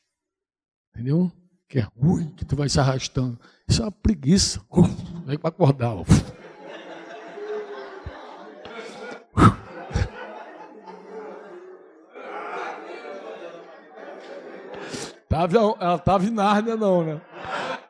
Entendeu? 0.93 1.33
que 1.69 1.79
é 1.79 1.87
ruim, 2.01 2.31
que 2.31 2.45
tu 2.45 2.57
vai 2.57 2.69
se 2.69 2.81
arrastando. 2.81 3.39
Isso 3.69 3.83
é 3.83 3.85
uma 3.85 3.93
preguiça. 3.93 4.61
Vem 5.27 5.39
para 5.39 5.51
acordar. 5.51 5.95
Tava, 15.39 15.57
ela 15.57 15.95
estava 15.95 16.25
em 16.25 16.31
Nárnia, 16.31 16.75
não, 16.75 17.05
né? 17.05 17.21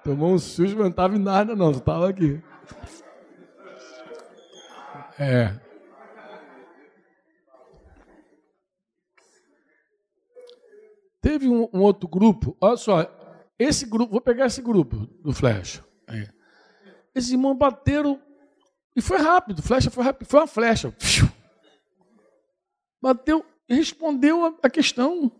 Tomou 0.04 0.34
um 0.34 0.38
susto, 0.38 0.74
mas 0.74 0.84
não 0.84 0.90
estava 0.90 1.16
em 1.16 1.18
Nárnia, 1.18 1.56
não. 1.56 1.72
Tu 1.72 1.78
estava 1.78 2.06
aqui. 2.06 2.42
É. 5.18 5.58
Teve 11.22 11.48
um, 11.48 11.66
um, 11.72 11.80
outro 11.80 12.06
grupo, 12.06 12.54
olha 12.60 12.76
só, 12.76 13.06
esse 13.58 13.86
grupo, 13.86 14.12
vou 14.12 14.20
pegar 14.20 14.44
esse 14.44 14.60
grupo 14.60 14.96
do 15.22 15.32
Flecha. 15.32 15.82
Aí. 16.06 16.28
Esses 17.14 17.30
irmãos 17.30 17.54
bateram 17.54 18.20
e 18.94 19.00
foi 19.00 19.16
rápido, 19.16 19.62
flecha 19.62 19.90
foi 19.90 20.04
rápido, 20.04 20.28
foi 20.28 20.40
uma 20.40 20.46
flecha. 20.46 20.94
Bateu 23.00 23.42
respondeu 23.66 24.58
a 24.62 24.68
questão. 24.68 25.32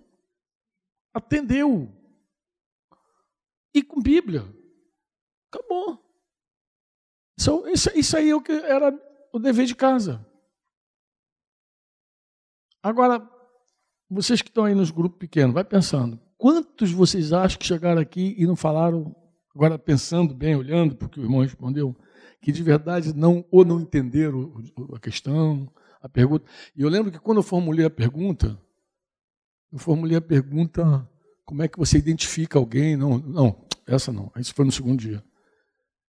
Atendeu. 1.12 1.97
E 3.74 3.82
com 3.82 4.00
Bíblia. 4.00 4.42
Acabou. 5.50 6.04
Isso, 7.38 7.68
isso, 7.68 7.90
isso 7.94 8.16
aí 8.16 8.30
é 8.30 8.40
que 8.40 8.52
era 8.52 8.92
o 9.32 9.38
dever 9.38 9.66
de 9.66 9.74
casa. 9.74 10.26
Agora, 12.82 13.28
vocês 14.10 14.40
que 14.42 14.48
estão 14.48 14.64
aí 14.64 14.74
nos 14.74 14.90
grupos 14.90 15.18
pequenos, 15.18 15.54
vai 15.54 15.64
pensando. 15.64 16.18
Quantos 16.36 16.92
vocês 16.92 17.32
acham 17.32 17.58
que 17.58 17.66
chegaram 17.66 18.00
aqui 18.00 18.34
e 18.38 18.46
não 18.46 18.56
falaram, 18.56 19.14
agora 19.54 19.78
pensando 19.78 20.34
bem, 20.34 20.56
olhando 20.56 20.96
para 20.96 21.06
o 21.06 21.10
que 21.10 21.20
o 21.20 21.22
irmão 21.22 21.40
respondeu, 21.40 21.94
que 22.40 22.52
de 22.52 22.62
verdade 22.62 23.12
não 23.12 23.44
ou 23.50 23.64
não 23.64 23.80
entenderam 23.80 24.54
a 24.94 25.00
questão, 25.00 25.70
a 26.00 26.08
pergunta? 26.08 26.44
E 26.74 26.82
eu 26.82 26.88
lembro 26.88 27.10
que 27.10 27.18
quando 27.18 27.38
eu 27.38 27.42
formulei 27.42 27.84
a 27.84 27.90
pergunta, 27.90 28.58
eu 29.72 29.78
formulei 29.78 30.16
a 30.16 30.20
pergunta 30.20 31.08
como 31.48 31.62
é 31.62 31.68
que 31.68 31.78
você 31.78 31.96
identifica 31.96 32.58
alguém? 32.58 32.94
Não, 32.94 33.16
não, 33.16 33.66
essa 33.86 34.12
não. 34.12 34.30
Isso 34.36 34.52
foi 34.52 34.66
no 34.66 34.70
segundo 34.70 35.00
dia. 35.00 35.24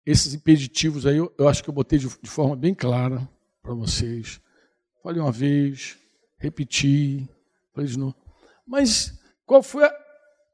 Esses 0.06 0.32
impeditivos 0.32 1.06
aí, 1.06 1.16
eu, 1.16 1.34
eu 1.36 1.48
acho 1.48 1.60
que 1.60 1.68
eu 1.68 1.74
botei 1.74 1.98
de, 1.98 2.06
de 2.06 2.30
forma 2.30 2.54
bem 2.54 2.72
clara 2.72 3.28
para 3.60 3.74
vocês. 3.74 4.40
Falei 5.02 5.20
uma 5.20 5.32
vez, 5.32 5.98
repeti, 6.38 7.28
falei 7.72 7.90
de 7.90 7.98
novo. 7.98 8.14
Mas 8.64 9.20
qual 9.44 9.60
foi 9.60 9.84
a, 9.84 9.92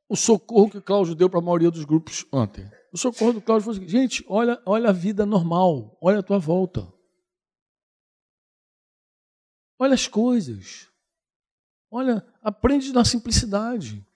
o 0.09 0.17
socorro 0.17 0.71
que 0.71 0.81
Cláudio 0.81 1.15
deu 1.15 1.29
para 1.29 1.41
a 1.41 1.43
maioria 1.43 1.71
dos 1.71 1.85
grupos 1.85 2.25
ontem. 2.33 2.67
O 2.91 2.97
socorro 2.97 3.35
do 3.35 3.43
Cláudio 3.43 3.67
falou 3.67 3.79
assim, 3.79 3.87
gente, 3.87 4.25
olha, 4.27 4.63
olha 4.65 4.89
a 4.89 4.93
vida 4.93 5.27
normal, 5.27 5.99
olha 6.01 6.21
a 6.21 6.23
tua 6.23 6.39
volta. 6.39 6.91
Olha 9.79 9.93
as 9.93 10.09
coisas. 10.09 10.89
Olha, 11.91 12.27
aprende 12.43 12.95
na 12.95 13.05
simplicidade. 13.05 14.07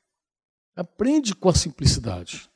Aprende 0.75 1.35
com 1.35 1.49
a 1.49 1.55
simplicidade. 1.55 2.51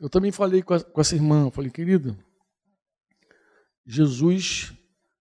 Eu 0.00 0.08
também 0.08 0.32
falei 0.32 0.62
com, 0.62 0.74
a, 0.74 0.82
com 0.82 1.00
essa 1.00 1.14
irmã, 1.14 1.50
falei, 1.50 1.70
querida, 1.70 2.16
Jesus, 3.86 4.72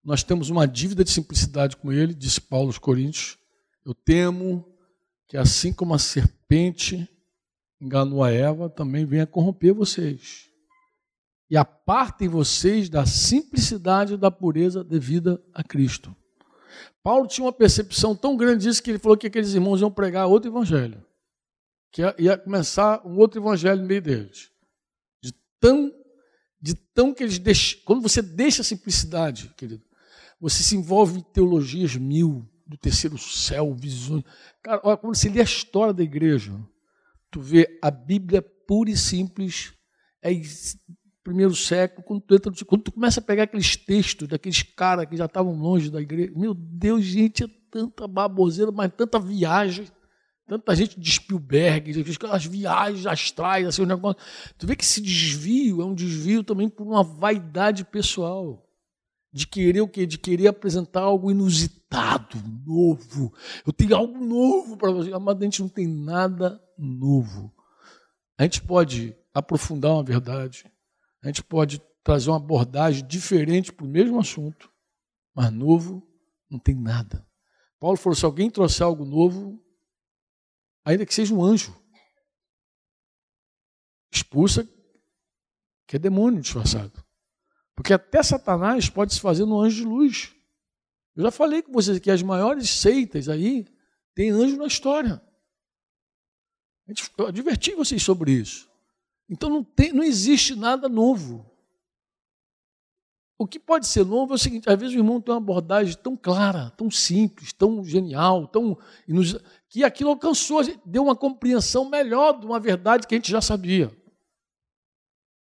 nós 0.03 0.23
temos 0.23 0.49
uma 0.49 0.67
dívida 0.67 1.03
de 1.03 1.11
simplicidade 1.11 1.75
com 1.77 1.91
ele, 1.91 2.13
disse 2.13 2.39
Paulo 2.39 2.67
aos 2.67 2.77
Coríntios. 2.77 3.37
Eu 3.85 3.93
temo 3.93 4.65
que 5.27 5.37
assim 5.37 5.73
como 5.73 5.93
a 5.93 5.99
serpente 5.99 7.07
enganou 7.79 8.23
a 8.23 8.31
Eva, 8.31 8.69
também 8.69 9.05
venha 9.05 9.27
corromper 9.27 9.73
vocês. 9.73 10.49
E 11.49 11.57
apartem 11.57 12.29
vocês 12.29 12.89
da 12.89 13.05
simplicidade 13.05 14.13
e 14.13 14.17
da 14.17 14.31
pureza 14.31 14.83
devida 14.83 15.43
a 15.53 15.63
Cristo. 15.63 16.15
Paulo 17.03 17.27
tinha 17.27 17.45
uma 17.45 17.53
percepção 17.53 18.15
tão 18.15 18.37
grande 18.37 18.63
disso 18.63 18.81
que 18.81 18.89
ele 18.89 18.97
falou 18.97 19.17
que 19.17 19.27
aqueles 19.27 19.53
irmãos 19.53 19.81
iam 19.81 19.91
pregar 19.91 20.25
outro 20.27 20.49
evangelho. 20.49 21.05
Que 21.91 22.01
ia 22.17 22.37
começar 22.37 23.05
um 23.05 23.17
outro 23.17 23.41
evangelho 23.41 23.81
no 23.81 23.87
meio 23.87 24.01
deles. 24.01 24.49
De 25.21 25.33
tão, 25.59 25.93
de 26.61 26.73
tão 26.73 27.13
que 27.13 27.21
eles 27.21 27.37
deixam. 27.37 27.81
Quando 27.83 28.01
você 28.01 28.21
deixa 28.21 28.61
a 28.61 28.65
simplicidade, 28.65 29.53
querido, 29.57 29.83
você 30.39 30.63
se 30.63 30.75
envolve 30.75 31.19
em 31.19 31.21
teologias 31.21 31.95
mil, 31.95 32.49
do 32.65 32.77
terceiro 32.77 33.17
céu, 33.17 33.73
visões. 33.73 34.23
Cara, 34.61 34.81
olha, 34.83 34.97
quando 34.97 35.15
você 35.15 35.29
lê 35.29 35.41
a 35.41 35.43
história 35.43 35.93
da 35.93 36.03
igreja, 36.03 36.53
tu 37.29 37.41
vê 37.41 37.77
a 37.81 37.91
Bíblia 37.91 38.41
pura 38.41 38.89
e 38.89 38.97
simples, 38.97 39.73
é 40.21 40.31
primeiro 41.23 41.55
século, 41.55 42.03
quando 42.03 42.21
tu, 42.21 42.35
entra, 42.35 42.51
quando 42.65 42.83
tu 42.83 42.91
começa 42.91 43.19
a 43.19 43.23
pegar 43.23 43.43
aqueles 43.43 43.75
textos 43.75 44.27
daqueles 44.27 44.61
caras 44.61 45.05
que 45.05 45.15
já 45.15 45.25
estavam 45.25 45.53
longe 45.53 45.89
da 45.89 46.01
igreja, 46.01 46.33
meu 46.35 46.53
Deus, 46.53 47.03
gente, 47.05 47.45
é 47.45 47.47
tanta 47.71 48.07
baboseira, 48.07 48.71
mas 48.71 48.91
tanta 48.95 49.19
viagem, 49.19 49.87
tanta 50.47 50.75
gente 50.75 50.99
de 50.99 51.11
Spielberg, 51.11 52.01
aquelas 52.11 52.45
viagens 52.45 53.05
astrais, 53.05 53.65
assim, 53.65 53.81
o 53.81 53.85
negócio. 53.85 54.21
Tu 54.57 54.67
vê 54.67 54.75
que 54.75 54.83
esse 54.83 55.01
desvio 55.01 55.81
é 55.81 55.85
um 55.85 55.95
desvio 55.95 56.43
também 56.43 56.69
por 56.69 56.85
uma 56.85 57.03
vaidade 57.03 57.85
pessoal. 57.85 58.61
De 59.31 59.47
querer 59.47 59.81
o 59.81 59.87
quê? 59.87 60.05
De 60.05 60.19
querer 60.19 60.47
apresentar 60.47 61.01
algo 61.01 61.31
inusitado, 61.31 62.37
novo. 62.63 63.33
Eu 63.65 63.73
tenho 63.73 63.95
algo 63.95 64.23
novo 64.23 64.77
para 64.77 64.91
você. 64.91 65.09
Mas 65.09 65.37
a 65.37 65.43
gente 65.43 65.59
não 65.59 65.69
tem 65.69 65.87
nada 65.87 66.61
novo. 66.77 67.51
A 68.37 68.43
gente 68.43 68.61
pode 68.61 69.15
aprofundar 69.33 69.93
uma 69.93 70.03
verdade, 70.03 70.71
a 71.23 71.27
gente 71.27 71.41
pode 71.41 71.81
trazer 72.03 72.29
uma 72.29 72.37
abordagem 72.37 73.07
diferente 73.07 73.71
para 73.71 73.85
o 73.85 73.89
mesmo 73.89 74.19
assunto, 74.19 74.69
mas 75.33 75.51
novo 75.51 76.05
não 76.49 76.59
tem 76.59 76.75
nada. 76.75 77.25
Paulo 77.79 77.97
falou: 77.97 78.15
se 78.15 78.25
alguém 78.25 78.49
trouxer 78.49 78.85
algo 78.85 79.05
novo, 79.05 79.59
ainda 80.83 81.05
que 81.05 81.13
seja 81.13 81.33
um 81.33 81.41
anjo, 81.41 81.73
expulsa, 84.11 84.67
que 85.87 85.95
é 85.95 85.99
demônio 85.99 86.41
disfarçado. 86.41 87.03
Porque 87.73 87.93
até 87.93 88.21
Satanás 88.21 88.89
pode 88.89 89.13
se 89.13 89.21
fazer 89.21 89.45
no 89.45 89.59
anjo 89.59 89.77
de 89.77 89.87
luz. 89.87 90.35
Eu 91.15 91.23
já 91.23 91.31
falei 91.31 91.61
com 91.61 91.71
vocês 91.71 91.99
que 91.99 92.11
as 92.11 92.21
maiores 92.21 92.69
seitas 92.69 93.29
aí 93.29 93.65
tem 94.13 94.29
anjo 94.29 94.57
na 94.57 94.67
história. 94.67 95.21
Eu 97.17 97.27
adverti 97.27 97.73
vocês 97.75 98.03
sobre 98.03 98.33
isso. 98.33 98.72
Então 99.33 99.49
não, 99.49 99.63
tem, 99.63 99.91
não 99.91 100.03
existe 100.03 100.55
nada 100.55 100.87
novo. 100.87 101.43
O 103.35 103.47
que 103.47 103.59
pode 103.59 103.87
ser 103.87 104.05
novo 104.05 104.33
é 104.33 104.35
o 104.35 104.37
seguinte: 104.37 104.69
às 104.69 104.79
vezes 104.79 104.95
o 104.95 104.99
irmão 104.99 105.19
tem 105.19 105.33
uma 105.33 105.41
abordagem 105.41 105.97
tão 105.97 106.15
clara, 106.15 106.69
tão 106.77 106.91
simples, 106.91 107.51
tão 107.51 107.83
genial, 107.83 108.47
tão 108.47 108.77
que 109.67 109.83
aquilo 109.83 110.11
alcançou, 110.11 110.61
deu 110.85 111.05
uma 111.05 111.15
compreensão 111.15 111.89
melhor 111.89 112.39
de 112.39 112.45
uma 112.45 112.59
verdade 112.59 113.07
que 113.07 113.15
a 113.15 113.17
gente 113.17 113.31
já 113.31 113.41
sabia. 113.41 113.91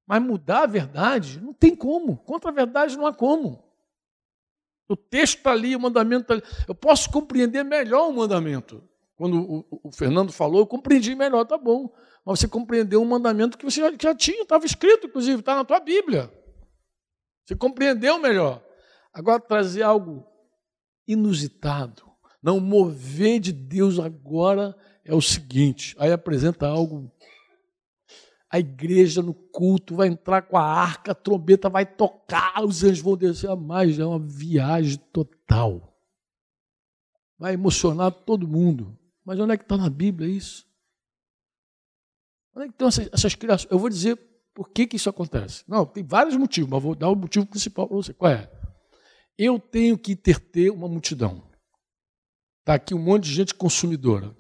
Mas 0.06 0.22
mudar 0.22 0.64
a 0.64 0.68
verdade 0.68 1.42
não 1.42 1.52
tem 1.52 1.76
como. 1.76 2.18
Contra 2.18 2.52
a 2.52 2.54
verdade 2.54 2.96
não 2.96 3.08
há 3.08 3.14
como. 3.14 3.64
O 4.88 4.96
texto 4.96 5.38
está 5.38 5.52
ali, 5.52 5.76
o 5.76 5.80
mandamento 5.80 6.32
está 6.32 6.34
ali. 6.36 6.44
Eu 6.68 6.76
posso 6.76 7.10
compreender 7.10 7.64
melhor 7.64 8.08
o 8.08 8.14
mandamento. 8.14 8.88
Quando 9.20 9.38
o, 9.38 9.82
o 9.84 9.92
Fernando 9.92 10.32
falou, 10.32 10.62
eu 10.62 10.66
compreendi 10.66 11.14
melhor, 11.14 11.44
tá 11.44 11.58
bom. 11.58 11.94
Mas 12.26 12.40
você 12.40 12.48
compreendeu 12.48 13.02
um 13.02 13.06
mandamento 13.06 13.58
que 13.58 13.66
você 13.66 13.82
já, 13.82 13.92
já 14.02 14.16
tinha, 14.16 14.44
estava 14.44 14.66
escrito, 14.66 15.08
inclusive, 15.08 15.42
está 15.42 15.58
na 15.58 15.66
tua 15.66 15.82
Bíblia. 15.82 16.32
Você 17.46 17.54
compreendeu 17.54 18.18
melhor. 18.18 18.64
Agora, 19.14 19.38
trazer 19.38 19.82
algo 19.84 20.26
inusitado, 21.06 22.10
não 22.42 22.62
mover 22.62 23.42
de 23.42 23.52
Deus 23.52 24.00
agora 24.00 24.74
é 25.04 25.14
o 25.14 25.22
seguinte: 25.22 25.98
aí 26.00 26.14
apresenta 26.14 26.66
algo. 26.66 27.12
A 28.50 28.58
igreja 28.58 29.22
no 29.22 29.34
culto 29.34 29.98
vai 29.98 30.08
entrar 30.08 30.44
com 30.44 30.56
a 30.56 30.64
arca, 30.64 31.12
a 31.12 31.16
trombeta 31.16 31.68
vai 31.68 31.86
tocar, 31.86 32.64
os 32.64 32.86
anjos 32.86 33.02
vão 33.02 33.18
descer 33.18 33.50
a 33.50 33.56
mais, 33.58 34.00
é 34.00 34.06
uma 34.06 34.18
viagem 34.18 34.98
total. 35.12 35.94
Vai 37.38 37.54
emocionar 37.56 38.12
todo 38.12 38.48
mundo. 38.48 38.98
Mas 39.30 39.40
onde 39.40 39.54
é 39.54 39.58
que 39.58 39.64
está 39.64 39.78
na 39.78 39.92
Bíblia 39.92 40.28
isso? 40.28 40.66
Onde 42.56 42.66
é 42.66 42.68
que 42.68 42.74
estão 42.74 42.88
essas, 42.88 43.10
essas 43.14 43.36
criações? 43.36 43.72
Eu 43.72 43.78
vou 43.78 43.88
dizer 43.88 44.16
por 44.56 44.72
que, 44.72 44.88
que 44.88 44.96
isso 44.96 45.08
acontece. 45.08 45.64
Não, 45.68 45.86
tem 45.86 46.04
vários 46.04 46.36
motivos, 46.36 46.68
mas 46.68 46.82
vou 46.82 46.96
dar 46.96 47.10
o 47.10 47.16
motivo 47.16 47.46
principal 47.46 47.88
para 47.88 47.96
você. 47.96 48.12
Qual 48.12 48.32
é? 48.32 48.52
Eu 49.38 49.60
tenho 49.60 50.00
que 50.00 50.16
ter, 50.16 50.40
ter 50.40 50.72
uma 50.72 50.88
multidão. 50.88 51.48
Está 52.62 52.74
aqui 52.74 52.96
um 52.96 53.00
monte 53.00 53.26
de 53.26 53.34
gente 53.36 53.54
consumidora 53.54 54.36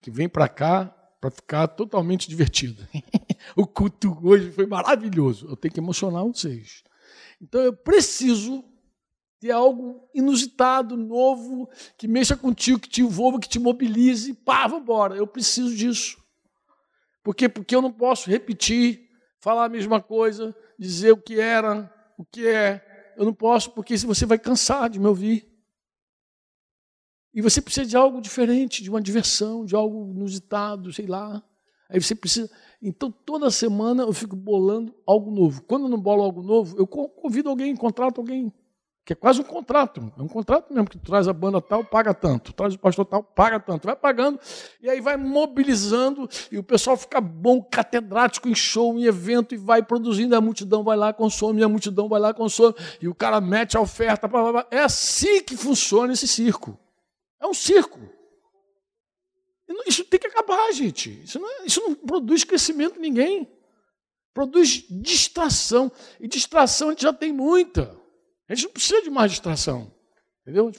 que 0.00 0.10
vem 0.10 0.26
para 0.26 0.48
cá 0.48 0.86
para 1.20 1.30
ficar 1.30 1.68
totalmente 1.68 2.26
divertida. 2.26 2.88
o 3.54 3.66
culto 3.66 4.18
hoje 4.26 4.50
foi 4.52 4.64
maravilhoso. 4.64 5.46
Eu 5.48 5.54
tenho 5.54 5.74
que 5.74 5.80
emocionar 5.80 6.24
vocês. 6.24 6.82
Então 7.42 7.60
eu 7.60 7.76
preciso 7.76 8.64
ter 9.44 9.50
algo 9.50 10.08
inusitado, 10.14 10.96
novo, 10.96 11.68
que 11.98 12.08
mexa 12.08 12.34
contigo, 12.34 12.80
que 12.80 12.88
te 12.88 13.02
envolva, 13.02 13.38
que 13.38 13.46
te 13.46 13.58
mobilize. 13.58 14.32
Pá, 14.32 14.66
embora. 14.66 15.16
Eu 15.16 15.26
preciso 15.26 15.76
disso. 15.76 16.16
Por 17.22 17.34
quê? 17.34 17.46
Porque 17.46 17.76
eu 17.76 17.82
não 17.82 17.92
posso 17.92 18.30
repetir, 18.30 19.06
falar 19.42 19.66
a 19.66 19.68
mesma 19.68 20.00
coisa, 20.00 20.56
dizer 20.78 21.12
o 21.12 21.18
que 21.18 21.38
era, 21.38 21.92
o 22.16 22.24
que 22.24 22.46
é. 22.46 23.12
Eu 23.18 23.26
não 23.26 23.34
posso, 23.34 23.70
porque 23.72 23.98
você 23.98 24.24
vai 24.24 24.38
cansar 24.38 24.88
de 24.88 24.98
me 24.98 25.06
ouvir. 25.06 25.46
E 27.34 27.42
você 27.42 27.60
precisa 27.60 27.84
de 27.84 27.98
algo 27.98 28.22
diferente, 28.22 28.82
de 28.82 28.88
uma 28.88 29.02
diversão, 29.02 29.66
de 29.66 29.76
algo 29.76 30.10
inusitado, 30.14 30.90
sei 30.90 31.06
lá. 31.06 31.44
Aí 31.90 32.00
você 32.00 32.14
precisa. 32.14 32.50
Então, 32.80 33.10
toda 33.10 33.50
semana 33.50 34.04
eu 34.04 34.12
fico 34.14 34.34
bolando 34.34 34.94
algo 35.06 35.30
novo. 35.30 35.62
Quando 35.64 35.82
eu 35.82 35.90
não 35.90 36.00
bolo 36.00 36.22
algo 36.22 36.42
novo, 36.42 36.78
eu 36.78 36.86
convido 36.86 37.50
alguém, 37.50 37.76
contrato 37.76 38.22
alguém 38.22 38.50
que 39.04 39.12
é 39.12 39.16
quase 39.16 39.40
um 39.40 39.44
contrato, 39.44 40.12
é 40.18 40.22
um 40.22 40.28
contrato 40.28 40.72
mesmo, 40.72 40.88
que 40.88 40.98
tu 40.98 41.04
traz 41.04 41.28
a 41.28 41.32
banda 41.32 41.60
tal, 41.60 41.84
paga 41.84 42.14
tanto, 42.14 42.54
traz 42.54 42.74
o 42.74 42.78
pastor 42.78 43.04
tal, 43.04 43.22
paga 43.22 43.60
tanto, 43.60 43.84
vai 43.84 43.94
pagando, 43.94 44.40
e 44.80 44.88
aí 44.88 44.98
vai 45.00 45.16
mobilizando, 45.16 46.26
e 46.50 46.56
o 46.56 46.62
pessoal 46.62 46.96
fica 46.96 47.20
bom, 47.20 47.62
catedrático 47.62 48.48
em 48.48 48.54
show, 48.54 48.98
em 48.98 49.04
evento, 49.04 49.54
e 49.54 49.58
vai 49.58 49.82
produzindo, 49.82 50.34
a 50.34 50.40
multidão 50.40 50.82
vai 50.82 50.96
lá, 50.96 51.12
consome, 51.12 51.62
a 51.62 51.68
multidão 51.68 52.08
vai 52.08 52.18
lá, 52.18 52.32
consome, 52.32 52.74
e 53.00 53.06
o 53.06 53.14
cara 53.14 53.42
mete 53.42 53.76
a 53.76 53.80
oferta, 53.80 54.26
blá, 54.26 54.40
blá, 54.40 54.52
blá. 54.52 54.66
é 54.70 54.80
assim 54.80 55.42
que 55.42 55.54
funciona 55.54 56.14
esse 56.14 56.26
circo. 56.26 56.78
É 57.38 57.46
um 57.46 57.52
circo. 57.52 58.00
Isso 59.86 60.04
tem 60.04 60.18
que 60.18 60.26
acabar, 60.26 60.72
gente. 60.72 61.22
Isso 61.22 61.38
não, 61.38 61.48
é, 61.48 61.66
isso 61.66 61.80
não 61.80 61.94
produz 61.94 62.42
crescimento 62.44 62.98
em 62.98 63.02
ninguém. 63.02 63.48
Produz 64.32 64.84
distração. 64.88 65.92
E 66.18 66.26
distração 66.26 66.88
a 66.88 66.90
gente 66.92 67.02
já 67.02 67.12
tem 67.12 67.32
muita. 67.32 68.03
A 68.48 68.54
gente 68.54 68.66
não 68.66 68.72
precisa 68.72 69.02
de 69.02 69.10
mais 69.10 69.30
distração. 69.30 69.92
Entendeu? 70.42 70.70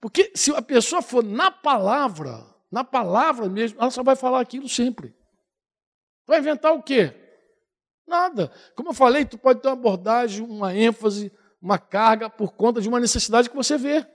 Porque 0.00 0.32
se 0.34 0.54
a 0.54 0.62
pessoa 0.62 1.02
for 1.02 1.24
na 1.24 1.50
palavra, 1.50 2.44
na 2.70 2.84
palavra 2.84 3.48
mesmo, 3.48 3.80
ela 3.80 3.90
só 3.90 4.02
vai 4.02 4.16
falar 4.16 4.40
aquilo 4.40 4.68
sempre. 4.68 5.14
Vai 6.26 6.38
inventar 6.38 6.72
o 6.72 6.82
quê? 6.82 7.14
Nada. 8.06 8.50
Como 8.74 8.90
eu 8.90 8.94
falei, 8.94 9.24
tu 9.24 9.38
pode 9.38 9.60
ter 9.60 9.68
uma 9.68 9.74
abordagem, 9.74 10.44
uma 10.44 10.74
ênfase, 10.74 11.32
uma 11.60 11.78
carga 11.78 12.28
por 12.28 12.52
conta 12.52 12.80
de 12.80 12.88
uma 12.88 13.00
necessidade 13.00 13.48
que 13.48 13.56
você 13.56 13.76
vê. 13.76 14.06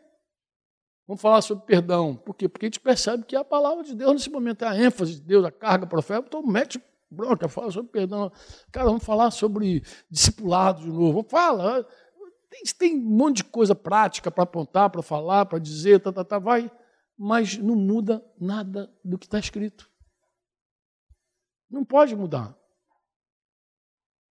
Vamos 1.07 1.21
falar 1.21 1.41
sobre 1.41 1.65
perdão. 1.65 2.15
Por 2.15 2.33
quê? 2.33 2.49
Porque 2.49 2.65
a 2.65 2.67
gente 2.67 2.79
percebe 2.79 3.25
que 3.25 3.35
a 3.35 3.43
palavra 3.43 3.83
de 3.83 3.93
Deus 3.95 4.13
nesse 4.13 4.29
momento 4.29 4.65
é 4.65 4.67
a 4.67 4.75
ênfase 4.75 5.15
de 5.15 5.21
Deus, 5.21 5.45
a 5.45 5.51
carga 5.51 5.85
profética. 5.85 6.27
Então 6.27 6.43
mete 6.43 6.81
bronca, 7.09 7.47
fala 7.47 7.71
sobre 7.71 7.91
perdão. 7.91 8.31
Cara, 8.71 8.87
vamos 8.87 9.03
falar 9.03 9.29
sobre 9.31 9.83
discipulado 10.09 10.81
de 10.81 10.87
novo. 10.87 11.13
Vamos 11.13 11.29
falar. 11.29 11.85
Tem, 12.77 12.95
um 12.95 13.01
monte 13.01 13.37
de 13.37 13.43
coisa 13.45 13.75
prática 13.75 14.31
para 14.31 14.43
apontar, 14.43 14.89
para 14.89 15.01
falar, 15.01 15.45
para 15.45 15.59
dizer, 15.59 15.99
tá, 15.99 16.11
tá, 16.11 16.23
tá, 16.23 16.39
vai, 16.39 16.71
mas 17.17 17.57
não 17.57 17.75
muda 17.75 18.23
nada 18.39 18.91
do 19.03 19.17
que 19.17 19.25
está 19.25 19.39
escrito. 19.39 19.89
Não 21.69 21.83
pode 21.83 22.15
mudar. 22.15 22.55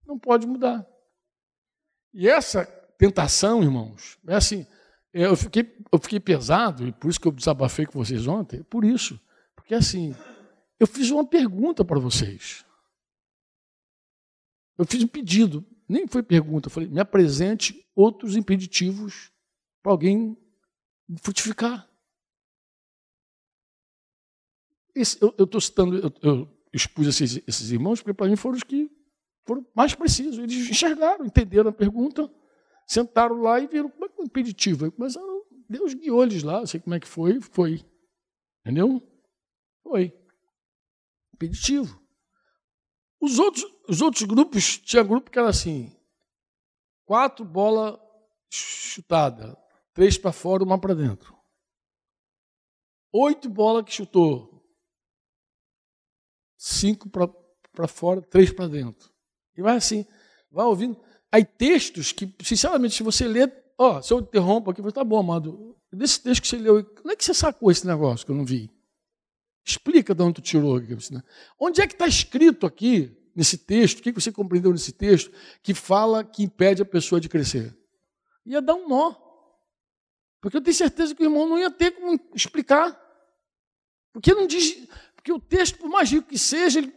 Não 0.06 0.18
pode 0.18 0.46
mudar. 0.46 0.86
E 2.12 2.28
essa 2.28 2.64
tentação, 2.98 3.62
irmãos, 3.62 4.18
é 4.26 4.34
assim, 4.34 4.66
eu 5.12 5.36
fiquei, 5.36 5.76
eu 5.92 5.98
fiquei 5.98 6.20
pesado, 6.20 6.86
e 6.86 6.92
por 6.92 7.08
isso 7.10 7.20
que 7.20 7.28
eu 7.28 7.32
desabafei 7.32 7.86
com 7.86 7.98
vocês 8.04 8.26
ontem, 8.26 8.62
por 8.64 8.84
isso. 8.84 9.20
Porque 9.54 9.74
assim, 9.74 10.14
eu 10.78 10.86
fiz 10.86 11.10
uma 11.10 11.26
pergunta 11.26 11.84
para 11.84 11.98
vocês. 11.98 12.64
Eu 14.76 14.84
fiz 14.84 15.02
um 15.02 15.08
pedido, 15.08 15.64
nem 15.88 16.06
foi 16.06 16.22
pergunta, 16.22 16.66
eu 16.66 16.70
falei, 16.70 16.88
me 16.88 17.00
apresente 17.00 17.86
outros 17.94 18.36
impeditivos 18.36 19.30
para 19.82 19.92
alguém 19.92 20.36
frutificar. 21.22 21.88
Esse, 24.94 25.18
eu 25.20 25.44
estou 25.44 25.60
citando, 25.60 25.96
eu, 25.98 26.12
eu, 26.22 26.54
expus 26.72 27.06
esses, 27.06 27.42
esses 27.46 27.70
irmãos, 27.70 28.00
porque 28.00 28.14
para 28.14 28.28
mim 28.28 28.36
foram 28.36 28.56
os 28.56 28.62
que 28.62 28.90
foram 29.44 29.66
mais 29.74 29.94
precisos. 29.94 30.38
Eles 30.38 30.68
enxergaram, 30.68 31.24
entenderam 31.24 31.70
a 31.70 31.72
pergunta, 31.72 32.32
sentaram 32.86 33.40
lá 33.40 33.60
e 33.60 33.66
viram 33.66 33.88
como 33.90 34.04
é 34.04 34.08
que 34.08 34.20
é 34.20 34.24
impeditivo. 34.24 34.92
Mas 34.96 35.14
Deus 35.68 35.94
guiou 35.94 36.22
eles 36.22 36.42
lá, 36.42 36.66
sei 36.66 36.80
como 36.80 36.94
é 36.94 37.00
que 37.00 37.08
foi, 37.08 37.40
foi. 37.40 37.84
Entendeu? 38.60 39.02
Foi. 39.82 40.12
Impeditivo. 41.34 42.00
Os 43.20 43.38
outros, 43.38 43.64
os 43.88 44.00
outros 44.00 44.22
grupos, 44.22 44.78
tinha 44.78 45.02
grupo 45.02 45.30
que 45.30 45.38
era 45.38 45.48
assim: 45.48 45.94
quatro 47.04 47.44
bolas 47.44 47.98
chutadas, 48.50 49.54
três 49.92 50.16
para 50.18 50.32
fora, 50.32 50.64
uma 50.64 50.78
para 50.78 50.94
dentro. 50.94 51.34
Oito 53.12 53.48
bolas 53.48 53.84
que 53.84 53.92
chutou, 53.92 54.64
cinco 56.56 57.08
para 57.08 57.88
fora, 57.88 58.20
três 58.22 58.52
para 58.52 58.66
dentro. 58.66 59.12
E 59.56 59.62
vai 59.62 59.76
assim, 59.76 60.04
vai 60.50 60.66
ouvindo. 60.66 61.00
Aí 61.30 61.44
textos 61.44 62.12
que, 62.12 62.32
sinceramente, 62.42 62.94
se 62.94 63.02
você 63.02 63.26
ler, 63.26 63.52
ó, 63.78 64.00
se 64.00 64.12
eu 64.12 64.20
interrompo 64.20 64.70
aqui, 64.70 64.82
tá 64.92 65.04
bom, 65.04 65.18
amado, 65.18 65.76
desse 65.92 66.22
texto 66.22 66.42
que 66.42 66.48
você 66.48 66.58
leu, 66.58 66.84
como 66.84 67.10
é 67.10 67.16
que 67.16 67.24
você 67.24 67.34
sacou 67.34 67.70
esse 67.70 67.86
negócio 67.86 68.24
que 68.24 68.32
eu 68.32 68.36
não 68.36 68.44
vi? 68.44 68.70
Explica 69.64 70.14
de 70.14 70.22
onde 70.22 70.34
tu 70.34 70.42
tirou. 70.42 70.80
Né? 70.80 71.22
Onde 71.58 71.80
é 71.80 71.86
que 71.86 71.94
está 71.94 72.06
escrito 72.06 72.66
aqui, 72.66 73.16
nesse 73.34 73.58
texto, 73.58 73.98
o 73.98 74.02
que 74.02 74.12
você 74.12 74.30
compreendeu 74.30 74.72
nesse 74.72 74.92
texto, 74.92 75.30
que 75.62 75.74
fala 75.74 76.22
que 76.22 76.42
impede 76.42 76.82
a 76.82 76.84
pessoa 76.86 77.20
de 77.20 77.28
crescer? 77.28 77.76
Ia 78.46 78.60
dar 78.60 78.74
um 78.74 78.88
nó. 78.88 79.14
Porque 80.40 80.56
eu 80.56 80.60
tenho 80.60 80.76
certeza 80.76 81.14
que 81.14 81.22
o 81.22 81.26
irmão 81.26 81.48
não 81.48 81.58
ia 81.58 81.70
ter 81.70 81.92
como 81.92 82.20
explicar. 82.34 83.00
Porque 84.12 84.34
não 84.34 84.46
diz. 84.46 84.86
Porque 85.16 85.32
o 85.32 85.40
texto, 85.40 85.78
por 85.78 85.88
mais 85.88 86.10
rico 86.10 86.28
que 86.28 86.38
seja, 86.38 86.80
ele, 86.80 86.94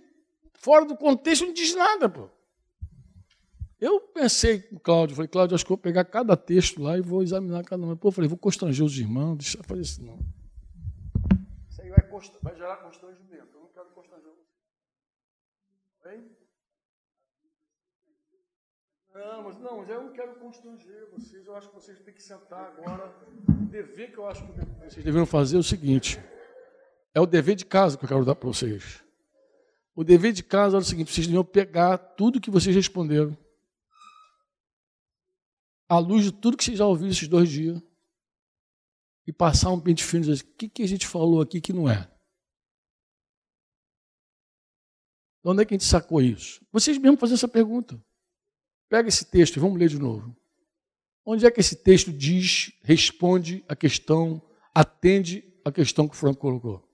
fora 0.53 0.85
do 0.85 0.97
contexto, 0.97 1.45
não 1.45 1.53
diz 1.53 1.73
nada. 1.73 2.09
Pô. 2.09 2.29
Eu 3.79 4.01
pensei 4.01 4.59
com 4.59 4.75
o 4.75 4.79
Cláudio, 4.79 5.15
falei, 5.15 5.29
Cláudio, 5.29 5.55
acho 5.55 5.63
que 5.63 5.69
vou 5.69 5.77
pegar 5.77 6.03
cada 6.03 6.35
texto 6.35 6.81
lá 6.81 6.97
e 6.97 7.01
vou 7.01 7.21
examinar 7.21 7.63
cada 7.63 7.85
um. 7.85 7.95
Pô, 7.95 8.11
falei, 8.11 8.27
vou 8.27 8.37
constranger 8.37 8.83
os 8.83 8.97
irmãos, 8.97 9.37
deixa 9.37 9.59
eu 9.59 9.63
fazer 9.63 9.81
isso 9.81 10.03
não. 10.03 10.19
Isso 11.69 11.81
aí 11.81 11.89
vai, 11.89 12.03
vai 12.41 12.55
gerar 12.55 12.77
constrangimento. 12.77 13.47
Eu 13.53 13.61
não 13.61 13.69
quero 13.69 13.85
constranger 13.91 14.31
você. 14.31 14.46
Hein? 16.13 16.23
Não, 19.13 19.43
mas 19.43 19.59
não, 19.59 19.83
eu 19.83 20.03
não 20.03 20.13
quero 20.13 20.35
constranger 20.35 21.09
vocês. 21.11 21.45
Eu 21.45 21.55
acho 21.55 21.69
que 21.69 21.75
vocês 21.75 21.99
têm 21.99 22.13
que 22.13 22.21
sentar 22.21 22.65
agora. 22.65 23.13
O 23.49 23.65
dever 23.65 24.11
que 24.11 24.17
eu 24.17 24.27
acho 24.27 24.45
que 24.45 24.51
vocês 24.53 25.03
deveriam 25.03 25.25
fazer 25.25 25.57
é 25.57 25.59
o 25.59 25.63
seguinte. 25.63 26.19
É 27.13 27.19
o 27.19 27.25
dever 27.25 27.55
de 27.55 27.65
casa 27.65 27.97
que 27.97 28.05
eu 28.05 28.09
quero 28.09 28.23
dar 28.23 28.35
para 28.35 28.47
vocês. 28.47 29.03
O 29.95 30.03
dever 30.03 30.31
de 30.31 30.43
casa 30.43 30.77
é 30.77 30.79
o 30.79 30.83
seguinte: 30.83 31.11
vocês 31.11 31.25
deviam 31.25 31.43
pegar 31.43 31.97
tudo 31.97 32.39
que 32.39 32.51
vocês 32.51 32.75
responderam, 32.75 33.35
à 35.89 35.97
luz 35.97 36.23
de 36.23 36.31
tudo 36.31 36.55
que 36.55 36.63
vocês 36.63 36.77
já 36.77 36.85
ouviram 36.85 37.09
esses 37.09 37.27
dois 37.27 37.49
dias, 37.49 37.81
e 39.25 39.33
passar 39.33 39.71
um 39.71 39.79
pente 39.79 40.03
fino 40.03 40.23
e 40.23 40.27
dizer: 40.27 40.43
o 40.43 40.55
que, 40.55 40.69
que 40.69 40.83
a 40.83 40.87
gente 40.87 41.07
falou 41.07 41.41
aqui 41.41 41.59
que 41.59 41.73
não 41.73 41.89
é? 41.89 42.07
De 45.47 45.51
onde 45.51 45.61
é 45.61 45.65
que 45.65 45.73
a 45.73 45.77
gente 45.77 45.87
sacou 45.87 46.21
isso? 46.21 46.61
Vocês 46.73 46.97
mesmos 46.97 47.21
fazem 47.21 47.35
essa 47.35 47.47
pergunta. 47.47 47.97
Pega 48.89 49.07
esse 49.07 49.23
texto 49.23 49.55
e 49.55 49.59
vamos 49.61 49.79
ler 49.79 49.87
de 49.87 49.97
novo. 49.97 50.35
Onde 51.25 51.45
é 51.45 51.49
que 51.49 51.61
esse 51.61 51.73
texto 51.73 52.11
diz, 52.11 52.73
responde 52.83 53.63
a 53.65 53.73
questão, 53.73 54.41
atende 54.75 55.41
a 55.63 55.71
questão 55.71 56.05
que 56.05 56.15
o 56.15 56.17
Franco 56.17 56.41
colocou? 56.41 56.85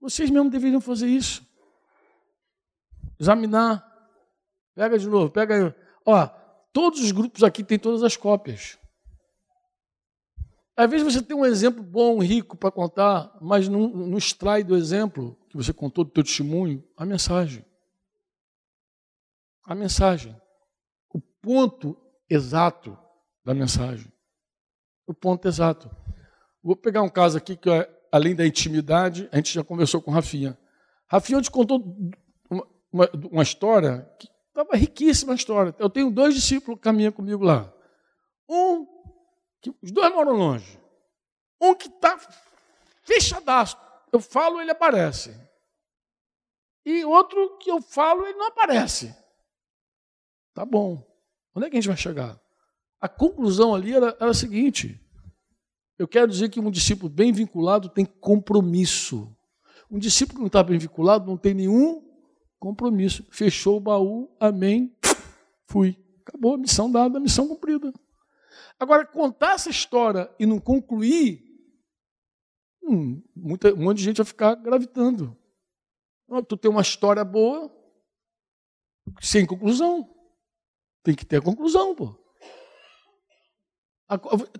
Vocês 0.00 0.30
mesmos 0.30 0.50
deveriam 0.50 0.80
fazer 0.80 1.06
isso. 1.06 1.46
Examinar. 3.20 3.86
Pega 4.74 4.98
de 4.98 5.06
novo, 5.06 5.30
pega. 5.30 5.76
Ó, 6.04 6.26
todos 6.72 7.00
os 7.00 7.12
grupos 7.12 7.44
aqui 7.44 7.62
têm 7.62 7.78
todas 7.78 8.02
as 8.02 8.16
cópias. 8.16 8.76
Às 10.78 10.88
vezes 10.88 11.12
você 11.12 11.20
tem 11.20 11.36
um 11.36 11.44
exemplo 11.44 11.82
bom, 11.82 12.22
rico 12.22 12.56
para 12.56 12.70
contar, 12.70 13.36
mas 13.40 13.66
não, 13.66 13.88
não 13.88 14.16
extrai 14.16 14.62
do 14.62 14.76
exemplo 14.76 15.36
que 15.50 15.56
você 15.56 15.72
contou 15.72 16.04
do 16.04 16.10
teu 16.12 16.22
testemunho 16.22 16.84
a 16.96 17.04
mensagem. 17.04 17.64
A 19.64 19.74
mensagem. 19.74 20.40
O 21.12 21.20
ponto 21.20 22.00
exato 22.30 22.96
da 23.44 23.52
mensagem. 23.52 24.06
O 25.04 25.12
ponto 25.12 25.48
exato. 25.48 25.90
Vou 26.62 26.76
pegar 26.76 27.02
um 27.02 27.10
caso 27.10 27.36
aqui 27.36 27.56
que 27.56 27.68
é 27.68 27.90
além 28.12 28.36
da 28.36 28.46
intimidade, 28.46 29.28
a 29.32 29.36
gente 29.36 29.52
já 29.52 29.64
conversou 29.64 30.00
com 30.00 30.12
Rafinha. 30.12 30.56
Rafinha 31.08 31.42
te 31.42 31.50
contou 31.50 31.82
uma, 32.48 32.64
uma, 32.92 33.10
uma 33.32 33.42
história 33.42 34.08
que 34.16 34.28
estava 34.46 34.76
riquíssima 34.76 35.32
a 35.32 35.36
história. 35.36 35.74
Eu 35.76 35.90
tenho 35.90 36.08
dois 36.08 36.36
discípulos 36.36 36.78
que 36.78 36.84
caminham 36.84 37.10
comigo 37.10 37.42
lá. 37.42 37.74
Um, 38.48 38.86
que 39.60 39.70
os 39.82 39.90
dois 39.90 40.12
moram 40.14 40.32
longe. 40.32 40.78
Um 41.60 41.74
que 41.74 41.88
está 41.88 42.18
fechadaço. 43.02 43.76
Eu 44.12 44.20
falo, 44.20 44.60
ele 44.60 44.70
aparece. 44.70 45.34
E 46.84 47.04
outro 47.04 47.58
que 47.58 47.70
eu 47.70 47.82
falo, 47.82 48.24
ele 48.26 48.38
não 48.38 48.46
aparece. 48.46 49.14
Tá 50.54 50.64
bom. 50.64 51.04
Onde 51.54 51.66
é 51.66 51.70
que 51.70 51.76
a 51.76 51.80
gente 51.80 51.88
vai 51.88 51.96
chegar? 51.96 52.40
A 53.00 53.08
conclusão 53.08 53.74
ali 53.74 53.94
era, 53.94 54.16
era 54.20 54.30
a 54.30 54.34
seguinte: 54.34 55.00
eu 55.98 56.06
quero 56.06 56.30
dizer 56.30 56.48
que 56.48 56.60
um 56.60 56.70
discípulo 56.70 57.10
bem 57.10 57.32
vinculado 57.32 57.88
tem 57.88 58.04
compromisso. 58.04 59.36
Um 59.90 59.98
discípulo 59.98 60.36
que 60.36 60.40
não 60.40 60.46
está 60.46 60.62
bem 60.62 60.78
vinculado 60.78 61.26
não 61.26 61.36
tem 61.36 61.54
nenhum 61.54 62.06
compromisso. 62.58 63.26
Fechou 63.30 63.76
o 63.76 63.80
baú, 63.80 64.30
amém, 64.38 64.94
fui. 65.66 65.96
Acabou, 66.26 66.58
missão 66.58 66.90
dada, 66.90 67.18
missão 67.18 67.48
cumprida. 67.48 67.92
Agora, 68.78 69.06
contar 69.06 69.54
essa 69.54 69.70
história 69.70 70.30
e 70.38 70.46
não 70.46 70.58
concluir, 70.60 71.42
hum, 72.82 73.22
muita, 73.34 73.72
um 73.74 73.84
monte 73.84 73.98
de 73.98 74.04
gente 74.04 74.18
vai 74.18 74.26
ficar 74.26 74.54
gravitando. 74.54 75.36
Tu 76.46 76.56
tem 76.56 76.70
uma 76.70 76.82
história 76.82 77.24
boa, 77.24 77.72
sem 79.20 79.46
conclusão. 79.46 80.08
Tem 81.02 81.14
que 81.14 81.24
ter 81.24 81.36
a 81.36 81.42
conclusão, 81.42 81.94
pô. 81.94 82.14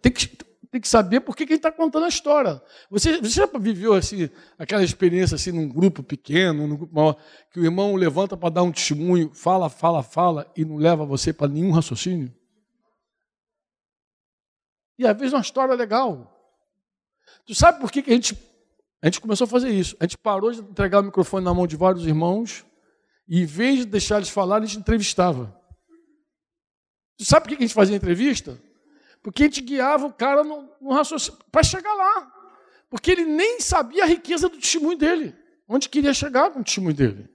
Tem 0.00 0.12
que, 0.12 0.26
tem 0.70 0.80
que 0.80 0.88
saber 0.88 1.20
por 1.20 1.34
que, 1.34 1.46
que 1.46 1.52
ele 1.52 1.58
está 1.58 1.72
contando 1.72 2.04
a 2.04 2.08
história. 2.08 2.62
Você, 2.90 3.20
você 3.20 3.40
já 3.40 3.46
viveu 3.58 3.94
assim, 3.94 4.28
aquela 4.58 4.84
experiência 4.84 5.34
assim, 5.34 5.50
num 5.50 5.68
grupo 5.68 6.02
pequeno, 6.02 6.66
num 6.66 6.76
grupo 6.76 6.94
maior, 6.94 7.16
que 7.50 7.58
o 7.58 7.64
irmão 7.64 7.94
levanta 7.94 8.36
para 8.36 8.50
dar 8.50 8.62
um 8.62 8.72
testemunho, 8.72 9.30
fala, 9.34 9.70
fala, 9.70 10.02
fala, 10.02 10.50
e 10.56 10.64
não 10.64 10.76
leva 10.76 11.06
você 11.06 11.32
para 11.32 11.48
nenhum 11.48 11.70
raciocínio? 11.70 12.34
E 14.98 15.06
às 15.06 15.16
vezes 15.16 15.32
é 15.32 15.36
uma 15.36 15.42
história 15.42 15.74
legal. 15.74 16.34
Tu 17.46 17.54
sabe 17.54 17.80
por 17.80 17.90
que, 17.90 18.02
que 18.02 18.10
a, 18.10 18.14
gente, 18.14 18.36
a 19.00 19.06
gente 19.06 19.20
começou 19.20 19.44
a 19.44 19.48
fazer 19.48 19.70
isso? 19.70 19.96
A 20.00 20.04
gente 20.04 20.18
parou 20.18 20.50
de 20.50 20.60
entregar 20.60 21.00
o 21.00 21.04
microfone 21.04 21.44
na 21.44 21.54
mão 21.54 21.66
de 21.66 21.76
vários 21.76 22.06
irmãos, 22.06 22.64
e 23.28 23.42
em 23.42 23.46
vez 23.46 23.80
de 23.80 23.84
deixar 23.84 24.16
eles 24.16 24.28
falar, 24.28 24.56
a 24.56 24.66
gente 24.66 24.78
entrevistava. 24.78 25.54
Tu 27.16 27.24
sabe 27.24 27.44
por 27.44 27.50
que, 27.50 27.62
a 27.62 27.66
gente 27.66 27.74
fazia 27.74 27.96
entrevista? 27.96 28.60
Porque 29.22 29.42
a 29.42 29.46
gente 29.46 29.60
guiava 29.60 30.06
o 30.06 30.12
cara 30.12 30.42
no, 30.42 30.68
no 30.80 30.92
raciocínio 30.92 31.38
para 31.50 31.62
chegar 31.62 31.92
lá. 31.94 32.34
Porque 32.88 33.10
ele 33.10 33.24
nem 33.24 33.60
sabia 33.60 34.04
a 34.04 34.06
riqueza 34.06 34.48
do 34.48 34.56
testemunho 34.56 34.96
dele. 34.96 35.36
Onde 35.68 35.88
queria 35.88 36.14
chegar 36.14 36.50
com 36.50 36.60
o 36.60 36.64
testemunho 36.64 36.94
dele. 36.94 37.28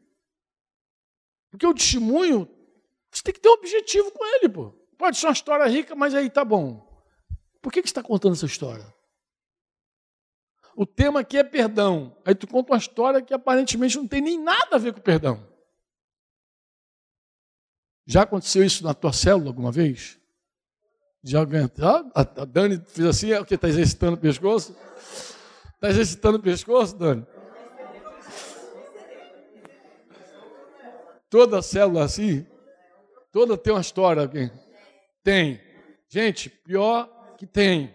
Porque 1.51 1.67
o 1.67 1.73
testemunho, 1.73 2.49
você 3.11 3.21
tem 3.21 3.33
que 3.33 3.39
ter 3.39 3.49
um 3.49 3.53
objetivo 3.53 4.09
com 4.11 4.25
ele, 4.25 4.49
pô. 4.49 4.73
Pode 4.97 5.17
ser 5.17 5.27
uma 5.27 5.33
história 5.33 5.65
rica, 5.67 5.95
mas 5.95 6.15
aí 6.15 6.29
tá 6.29 6.43
bom. 6.43 6.92
Por 7.63 7.71
que, 7.71 7.81
que 7.81 7.87
você 7.87 7.91
está 7.93 8.03
contando 8.03 8.33
essa 8.33 8.45
história? 8.45 8.85
O 10.75 10.85
tema 10.85 11.21
aqui 11.21 11.37
é 11.37 11.43
perdão. 11.45 12.13
Aí 12.25 12.35
tu 12.35 12.45
conta 12.45 12.73
uma 12.73 12.77
história 12.77 13.21
que 13.21 13.33
aparentemente 13.33 13.95
não 13.95 14.05
tem 14.05 14.19
nem 14.19 14.37
nada 14.37 14.75
a 14.75 14.77
ver 14.77 14.93
com 14.93 14.99
perdão. 14.99 15.47
Já 18.05 18.23
aconteceu 18.23 18.65
isso 18.65 18.83
na 18.83 18.93
tua 18.93 19.13
célula 19.13 19.47
alguma 19.47 19.71
vez? 19.71 20.19
Já? 21.23 21.39
A 22.13 22.43
Dani 22.43 22.83
fez 22.85 23.07
assim, 23.07 23.31
é 23.31 23.39
o 23.39 23.45
que? 23.45 23.55
Está 23.55 23.69
exercitando 23.69 24.17
o 24.17 24.19
pescoço? 24.19 24.75
Está 25.75 25.89
exercitando 25.89 26.39
o 26.39 26.41
pescoço, 26.41 26.97
Dani? 26.97 27.25
Toda 31.29 31.61
célula 31.61 32.03
assim, 32.03 32.45
toda 33.31 33.57
tem 33.57 33.71
uma 33.71 33.79
história 33.79 34.23
aqui. 34.23 34.51
Tem. 35.23 35.61
Gente, 36.09 36.49
pior 36.49 37.09
que 37.43 37.47
tem. 37.47 37.93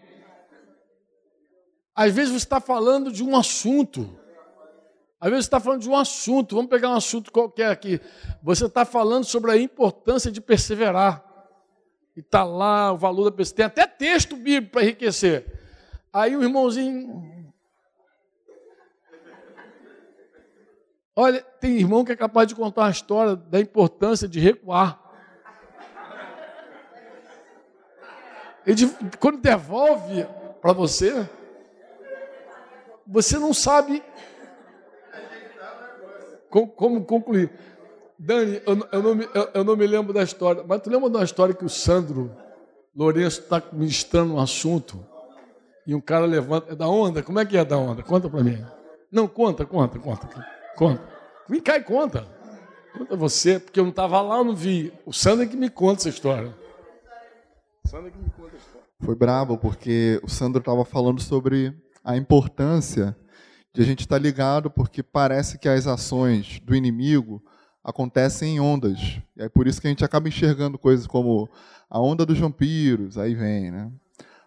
Às 1.94 2.14
vezes 2.14 2.30
você 2.30 2.44
está 2.44 2.61
falando 2.61 3.11
de 3.11 3.24
um 3.24 3.34
assunto. 3.34 4.18
Às 5.18 5.30
vezes 5.30 5.46
você 5.46 5.49
está 5.49 5.59
falando 5.59 5.80
de 5.80 5.88
um 5.88 5.96
assunto. 5.96 6.55
Vamos 6.55 6.70
pegar 6.70 6.90
um 6.90 6.96
assunto 6.96 7.32
qualquer 7.32 7.70
aqui. 7.70 8.01
Você 8.42 8.66
está 8.66 8.84
falando 8.84 9.24
sobre 9.24 9.51
a 9.51 9.57
importância 9.57 10.30
de 10.30 10.40
perseverar. 10.40 11.24
E 12.14 12.20
está 12.20 12.44
lá 12.44 12.92
o 12.92 12.99
valor 12.99 13.24
da 13.24 13.36
pessoa. 13.36 13.57
Tem 13.57 13.64
até 13.64 13.86
texto 13.86 14.36
bíblico 14.36 14.72
para 14.72 14.82
enriquecer. 14.82 15.46
Aí 16.12 16.36
o 16.36 16.42
irmãozinho. 16.42 17.26
Olha, 21.16 21.40
tem 21.42 21.78
irmão 21.78 22.05
que 22.05 22.12
é 22.12 22.16
capaz 22.16 22.46
de 22.46 22.55
contar 22.55 22.82
uma 22.82 22.90
história 22.90 23.34
da 23.34 23.59
importância 23.59 24.28
de 24.28 24.38
recuar. 24.38 25.07
Ele, 28.68 28.86
quando 29.18 29.40
devolve 29.40 30.26
para 30.60 30.74
você, 30.74 31.26
você 33.06 33.38
não 33.38 33.54
sabe 33.54 34.02
como, 36.50 36.68
como 36.68 37.04
concluir. 37.06 37.50
Dani, 38.18 38.60
eu, 38.66 38.88
eu, 38.92 39.02
não 39.02 39.14
me, 39.14 39.24
eu, 39.34 39.50
eu, 39.54 39.64
não 39.64 39.74
me 39.74 39.86
lembro 39.86 40.12
da 40.12 40.22
história, 40.22 40.62
mas 40.68 40.82
tu 40.82 40.90
lembra 40.90 41.08
de 41.08 41.16
uma 41.16 41.24
história 41.24 41.54
que 41.54 41.64
o 41.64 41.68
Sandro 41.68 42.30
Lourenço 42.94 43.40
está 43.40 43.62
ministrando 43.72 44.34
um 44.34 44.40
assunto 44.40 45.02
e 45.86 45.94
um 45.94 46.00
cara 46.00 46.26
levanta. 46.26 46.70
É 46.72 46.76
da 46.76 46.88
onda? 46.88 47.22
Como 47.22 47.40
é 47.40 47.46
que 47.46 47.56
é 47.56 47.64
da 47.64 47.78
onda? 47.78 48.02
Conta 48.02 48.28
para 48.28 48.44
mim. 48.44 48.62
Não, 49.10 49.26
conta, 49.26 49.64
conta, 49.64 49.98
conta. 49.98 50.28
Conta. 50.76 51.02
Vem 51.48 51.62
cá 51.62 51.78
e 51.78 51.82
conta. 51.82 52.26
Conta 52.92 53.16
você, 53.16 53.58
porque 53.58 53.80
eu 53.80 53.84
não 53.84 53.90
estava 53.90 54.20
lá, 54.20 54.36
eu 54.36 54.44
não 54.44 54.54
vi. 54.54 54.92
O 55.06 55.12
Sandro 55.12 55.44
é 55.44 55.46
que 55.46 55.56
me 55.56 55.70
conta 55.70 56.02
essa 56.02 56.10
história. 56.10 56.54
Sandro 57.89 58.11
que 58.11 58.18
me 58.18 58.28
conta 58.28 58.55
a 58.55 58.59
história. 58.59 58.86
Foi 59.01 59.14
bravo, 59.14 59.57
porque 59.57 60.20
o 60.22 60.28
Sandro 60.28 60.61
estava 60.61 60.84
falando 60.84 61.22
sobre 61.22 61.74
a 62.05 62.18
importância 62.18 63.16
de 63.72 63.80
a 63.80 63.84
gente 63.84 64.01
estar 64.01 64.18
ligado, 64.18 64.70
porque 64.70 65.03
parece 65.03 65.59
que 65.59 65.66
as 65.66 65.86
ações 65.86 66.61
do 66.61 66.76
inimigo 66.76 67.43
acontecem 67.82 68.57
em 68.57 68.61
ondas. 68.61 69.18
E 69.34 69.43
é 69.43 69.49
por 69.49 69.66
isso 69.66 69.80
que 69.80 69.86
a 69.86 69.91
gente 69.91 70.05
acaba 70.05 70.28
enxergando 70.28 70.78
coisas 70.78 71.07
como 71.07 71.49
a 71.89 71.99
onda 71.99 72.26
dos 72.26 72.39
vampiros, 72.39 73.16
aí 73.16 73.34
vem, 73.34 73.70
né? 73.70 73.91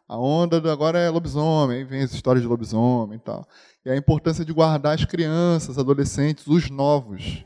A 0.08 0.20
onda 0.20 0.62
do 0.62 0.70
agora 0.70 1.00
é 1.00 1.10
lobisomem, 1.10 1.78
aí 1.78 1.84
vem 1.84 2.04
as 2.04 2.14
histórias 2.14 2.44
de 2.44 2.48
lobisomem 2.48 3.18
e 3.18 3.22
tal. 3.22 3.48
E 3.84 3.90
a 3.90 3.98
importância 3.98 4.46
de 4.46 4.54
guardar 4.54 4.94
as 4.94 5.06
crianças, 5.06 5.80
adolescentes, 5.80 6.46
os 6.46 6.70
novos. 6.70 7.44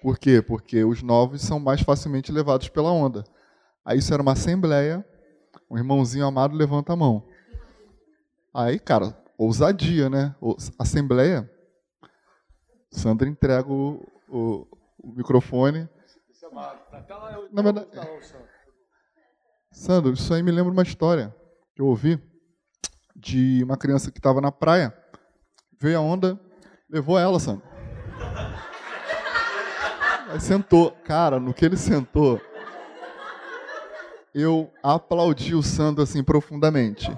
Por 0.00 0.20
quê? 0.20 0.40
Porque 0.40 0.84
os 0.84 1.02
novos 1.02 1.42
são 1.42 1.58
mais 1.58 1.80
facilmente 1.80 2.30
levados 2.30 2.68
pela 2.68 2.92
onda. 2.92 3.24
Aí 3.84 3.98
isso 3.98 4.12
era 4.12 4.22
uma 4.22 4.32
assembleia, 4.32 5.04
um 5.70 5.76
irmãozinho 5.76 6.26
amado 6.26 6.56
levanta 6.56 6.92
a 6.92 6.96
mão. 6.96 7.26
Aí, 8.54 8.78
cara, 8.78 9.16
ousadia, 9.36 10.08
né? 10.08 10.34
Assembleia. 10.78 11.50
Sandra 12.90 13.28
entrega 13.28 13.70
o, 13.70 14.06
o, 14.28 14.66
o 14.98 15.12
microfone. 15.12 15.88
Na 17.52 17.62
verdade, 17.62 17.88
Sandro, 19.70 20.12
isso 20.12 20.32
aí 20.32 20.42
me 20.42 20.50
lembra 20.50 20.72
uma 20.72 20.82
história 20.82 21.34
que 21.74 21.82
eu 21.82 21.86
ouvi 21.86 22.18
de 23.14 23.62
uma 23.62 23.76
criança 23.76 24.10
que 24.10 24.18
estava 24.18 24.40
na 24.40 24.50
praia, 24.50 24.96
veio 25.78 25.98
a 25.98 26.00
onda, 26.00 26.40
levou 26.88 27.18
ela, 27.18 27.38
Sandro. 27.38 27.66
Aí 30.28 30.40
sentou. 30.40 30.90
Cara, 31.04 31.38
no 31.38 31.52
que 31.52 31.64
ele 31.64 31.76
sentou, 31.76 32.40
eu 34.38 34.70
aplaudi 34.82 35.54
o 35.54 35.62
Sandro 35.62 36.02
assim 36.02 36.22
profundamente 36.22 37.10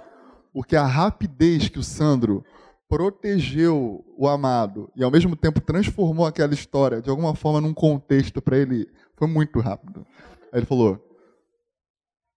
porque 0.53 0.75
a 0.75 0.85
rapidez 0.85 1.69
que 1.69 1.79
o 1.79 1.85
Sandro 1.85 2.45
protegeu 2.89 4.05
o 4.17 4.27
amado 4.27 4.91
e 4.97 5.05
ao 5.05 5.11
mesmo 5.11 5.37
tempo 5.37 5.61
transformou 5.61 6.27
aquela 6.27 6.55
história 6.55 7.01
de 7.03 7.11
alguma 7.11 7.35
forma 7.35 7.61
num 7.61 7.75
contexto 7.75 8.41
para 8.41 8.57
ele 8.57 8.89
foi 9.15 9.29
muito 9.29 9.61
rápido. 9.61 10.07
Aí 10.53 10.61
ele 10.61 10.67
falou: 10.67 10.99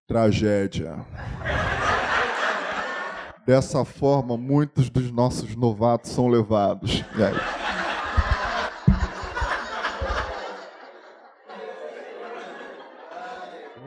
tragédia. 0.08 1.06
Dessa 3.46 3.84
forma, 3.84 4.38
muitos 4.38 4.90
dos 4.90 5.12
nossos 5.12 5.56
novatos 5.56 6.12
são 6.12 6.28
levados. 6.28 7.04
E 7.18 7.24
aí? 7.24 7.61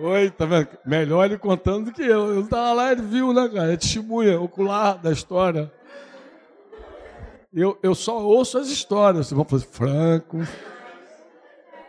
Oi, 0.07 0.31
tá 0.31 0.45
vendo? 0.45 0.69
Melhor 0.85 1.25
ele 1.25 1.39
contando 1.39 1.87
do 1.87 1.93
que 1.93 2.03
eu. 2.03 2.35
Eu 2.35 2.41
estava 2.43 2.75
lá, 2.75 2.93
ele 2.93 3.01
viu, 3.01 3.33
né, 3.33 3.49
cara? 3.49 3.73
É 3.73 3.77
testemunha 3.79 4.39
ocular 4.39 4.99
da 4.99 5.11
história. 5.11 5.73
Eu, 7.51 7.79
eu 7.83 7.95
só 7.95 8.23
ouço 8.23 8.59
as 8.59 8.69
histórias. 8.69 9.31
Vamos 9.31 9.51
fazer 9.51 9.65
franco. 9.65 10.41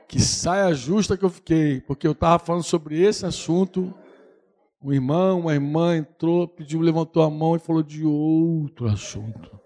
Que 0.07 0.21
saia 0.21 0.73
justa 0.73 1.17
que 1.17 1.25
eu 1.25 1.29
fiquei. 1.29 1.81
Porque 1.81 2.07
eu 2.07 2.13
estava 2.13 2.39
falando 2.39 2.63
sobre 2.63 3.01
esse 3.01 3.25
assunto. 3.25 3.93
Um 4.81 4.93
irmão, 4.93 5.41
uma 5.41 5.53
irmã 5.53 5.97
entrou, 5.97 6.47
pediu, 6.47 6.79
levantou 6.79 7.21
a 7.21 7.29
mão 7.29 7.57
e 7.57 7.59
falou 7.59 7.83
de 7.83 8.05
outro 8.05 8.87
assunto. 8.87 9.59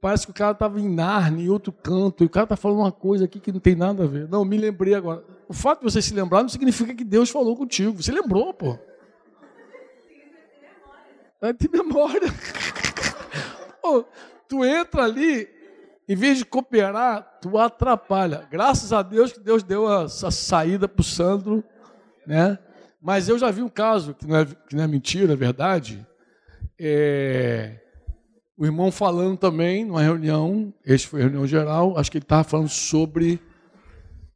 Parece 0.00 0.26
que 0.26 0.32
o 0.32 0.34
cara 0.34 0.50
estava 0.50 0.80
em 0.80 0.88
Narnia, 0.88 1.46
em 1.46 1.48
outro 1.48 1.70
canto, 1.70 2.24
e 2.24 2.26
o 2.26 2.30
cara 2.30 2.44
está 2.44 2.56
falando 2.56 2.80
uma 2.80 2.90
coisa 2.90 3.24
aqui 3.24 3.38
que 3.38 3.52
não 3.52 3.60
tem 3.60 3.76
nada 3.76 4.02
a 4.02 4.06
ver. 4.08 4.28
Não, 4.28 4.44
me 4.44 4.58
lembrei 4.58 4.94
agora. 4.94 5.33
O 5.48 5.52
fato 5.52 5.80
de 5.80 5.92
você 5.92 6.00
se 6.00 6.14
lembrar 6.14 6.42
não 6.42 6.48
significa 6.48 6.94
que 6.94 7.04
Deus 7.04 7.30
falou 7.30 7.56
contigo. 7.56 8.02
Você 8.02 8.12
lembrou, 8.12 8.52
pô. 8.54 8.78
É 11.40 11.52
de 11.52 11.68
memória. 11.68 12.28
pô, 13.82 14.04
tu 14.48 14.64
entra 14.64 15.04
ali, 15.04 15.48
em 16.08 16.16
vez 16.16 16.38
de 16.38 16.44
cooperar, 16.44 17.38
tu 17.40 17.58
atrapalha. 17.58 18.48
Graças 18.50 18.92
a 18.92 19.02
Deus 19.02 19.32
que 19.32 19.40
Deus 19.40 19.62
deu 19.62 19.90
essa 20.04 20.30
saída 20.30 20.88
para 20.88 21.00
o 21.00 21.04
Sandro, 21.04 21.62
né? 22.26 22.58
Mas 23.00 23.28
eu 23.28 23.38
já 23.38 23.50
vi 23.50 23.62
um 23.62 23.68
caso, 23.68 24.14
que 24.14 24.26
não 24.26 24.36
é, 24.36 24.46
que 24.46 24.74
não 24.74 24.84
é 24.84 24.86
mentira, 24.86 25.34
é 25.34 25.36
verdade. 25.36 26.06
É 26.80 27.80
o 28.56 28.64
irmão 28.64 28.92
falando 28.92 29.36
também 29.36 29.84
numa 29.84 30.02
reunião, 30.02 30.72
este 30.84 31.08
foi 31.08 31.20
a 31.20 31.24
reunião 31.24 31.46
geral, 31.46 31.98
acho 31.98 32.10
que 32.10 32.18
ele 32.18 32.24
estava 32.24 32.44
falando 32.44 32.68
sobre 32.68 33.40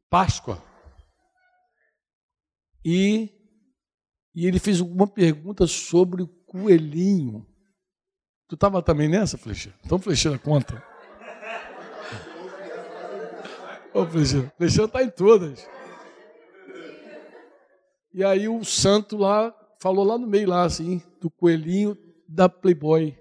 Páscoa. 0.09 0.61
E, 2.91 3.29
e 4.33 4.47
ele 4.47 4.57
fez 4.57 4.81
uma 4.81 5.05
pergunta 5.05 5.67
sobre 5.67 6.23
o 6.23 6.27
coelhinho. 6.27 7.45
Tu 8.47 8.55
estava 8.55 8.81
também 8.81 9.07
nessa, 9.07 9.37
Flecha? 9.37 9.71
Então, 9.85 9.99
Flecha, 9.99 10.39
conta. 10.39 10.83
Ô, 13.93 14.07
Flecha, 14.07 14.51
Flecha 14.57 14.85
está 14.85 15.03
em 15.03 15.09
todas. 15.11 15.69
E 18.11 18.23
aí 18.23 18.49
o 18.49 18.63
santo 18.65 19.17
lá 19.17 19.53
falou 19.79 20.03
lá 20.03 20.17
no 20.17 20.25
meio, 20.25 20.49
lá 20.49 20.63
assim, 20.63 20.99
do 21.21 21.29
coelhinho 21.29 21.95
da 22.27 22.49
Playboy. 22.49 23.15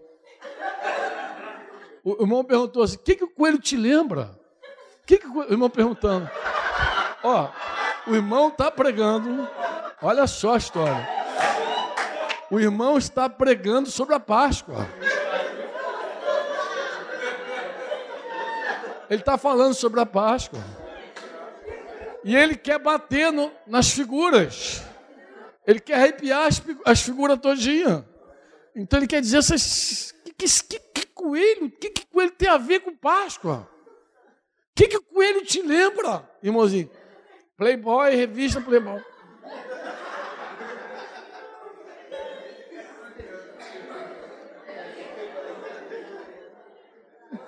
O 2.03 2.23
irmão 2.23 2.43
perguntou 2.43 2.83
assim: 2.83 2.97
o 2.97 3.01
que, 3.01 3.17
que 3.17 3.25
o 3.25 3.35
coelho 3.35 3.59
te 3.59 3.77
lembra? 3.77 4.41
Que, 5.07 5.19
que 5.19 5.27
o, 5.27 5.41
o 5.41 5.53
irmão 5.53 5.69
perguntando? 5.69 6.27
Ó, 7.23 7.51
o 8.09 8.15
irmão 8.15 8.49
está 8.49 8.71
pregando, 8.71 9.49
olha 10.03 10.27
só 10.27 10.55
a 10.55 10.59
história. 10.59 11.09
O 12.51 12.59
irmão 12.59 12.97
está 12.97 13.29
pregando 13.29 13.91
sobre 13.91 14.15
a 14.15 14.21
Páscoa. 14.21 14.89
Ele 19.11 19.21
está 19.21 19.37
falando 19.37 19.75
sobre 19.75 20.01
a 20.01 20.07
Páscoa. 20.07 20.59
E 22.25 22.35
ele 22.35 22.57
quer 22.57 22.79
bater 22.79 23.31
no, 23.31 23.53
nas 23.67 23.91
figuras. 23.91 24.83
Ele 25.67 25.79
quer 25.79 25.95
arrepiar 25.95 26.47
as, 26.47 26.63
as 26.85 27.03
figuras 27.03 27.39
todinha. 27.39 28.07
Então 28.75 28.99
ele 28.99 29.07
quer 29.07 29.21
dizer, 29.21 29.43
vocês, 29.43 30.15
que, 30.37 30.47
que, 30.47 30.79
que 30.79 31.07
coelho? 31.09 31.71
Que, 31.71 31.91
que 31.91 32.07
coelho 32.07 32.31
tem 32.31 32.49
a 32.49 32.57
ver 32.57 32.81
com 32.81 32.97
Páscoa? 32.97 33.69
O 34.71 34.75
que, 34.75 34.89
que 34.89 34.97
o 34.97 35.03
coelho 35.03 35.45
te 35.45 35.61
lembra, 35.61 36.29
irmãozinho? 36.43 36.91
Playboy, 37.59 38.15
revista 38.15 38.61
Playboy. 38.61 39.03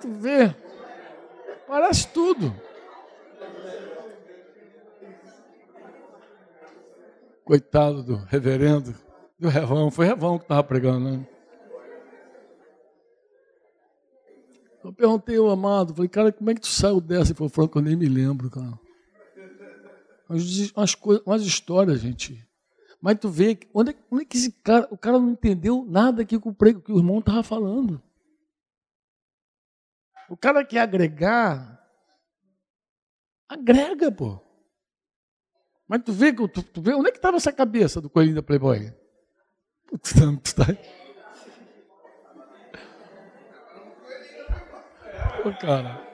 Tu 0.01 0.09
vê? 0.09 0.53
Parece 1.65 2.07
tudo. 2.09 2.53
Coitado 7.45 8.03
do 8.03 8.15
reverendo, 8.25 8.93
do 9.39 9.47
Revão. 9.47 9.89
Foi 9.89 10.05
Revão 10.05 10.37
que 10.37 10.43
estava 10.43 10.63
pregando, 10.63 11.09
né? 11.09 11.27
Eu 14.83 14.91
perguntei 14.91 15.37
ao 15.37 15.49
amado, 15.49 15.93
falei, 15.93 16.09
cara, 16.09 16.31
como 16.33 16.49
é 16.49 16.55
que 16.55 16.61
tu 16.61 16.67
saiu 16.67 16.99
dessa? 16.99 17.31
Ele 17.31 17.37
falou, 17.37 17.49
Franco, 17.49 17.77
eu 17.77 17.83
nem 17.83 17.95
me 17.95 18.09
lembro, 18.09 18.49
cara. 18.49 18.77
Umas, 20.75 20.95
coisas, 20.95 21.25
umas 21.25 21.41
histórias, 21.43 21.99
gente. 21.99 22.47
Mas 23.01 23.17
tu 23.19 23.29
vê, 23.29 23.57
onde 23.73 23.91
é, 23.91 23.95
onde 24.11 24.23
é 24.23 24.25
que 24.25 24.37
esse 24.37 24.51
cara, 24.51 24.87
o 24.91 24.97
cara 24.97 25.19
não 25.19 25.31
entendeu 25.31 25.85
nada 25.87 26.21
aqui 26.21 26.39
com 26.39 26.49
o 26.49 26.53
prego 26.53 26.81
que 26.81 26.91
o 26.91 26.97
irmão 26.97 27.19
estava 27.19 27.41
falando. 27.41 28.01
O 30.29 30.37
cara 30.37 30.63
quer 30.63 30.81
agregar, 30.81 31.83
agrega, 33.49 34.11
pô. 34.11 34.39
Mas 35.87 36.03
tu 36.03 36.13
vê, 36.13 36.31
tu, 36.31 36.47
tu 36.47 36.81
vê 36.81 36.93
onde 36.93 37.09
é 37.09 37.11
que 37.11 37.17
estava 37.17 37.37
essa 37.37 37.51
cabeça 37.51 37.99
do 37.99 38.09
coelhinho 38.09 38.35
da 38.35 38.43
Playboy? 38.43 38.93
Putz, 39.87 40.13
tá... 40.55 40.65
Pô, 45.43 45.51
cara. 45.59 46.07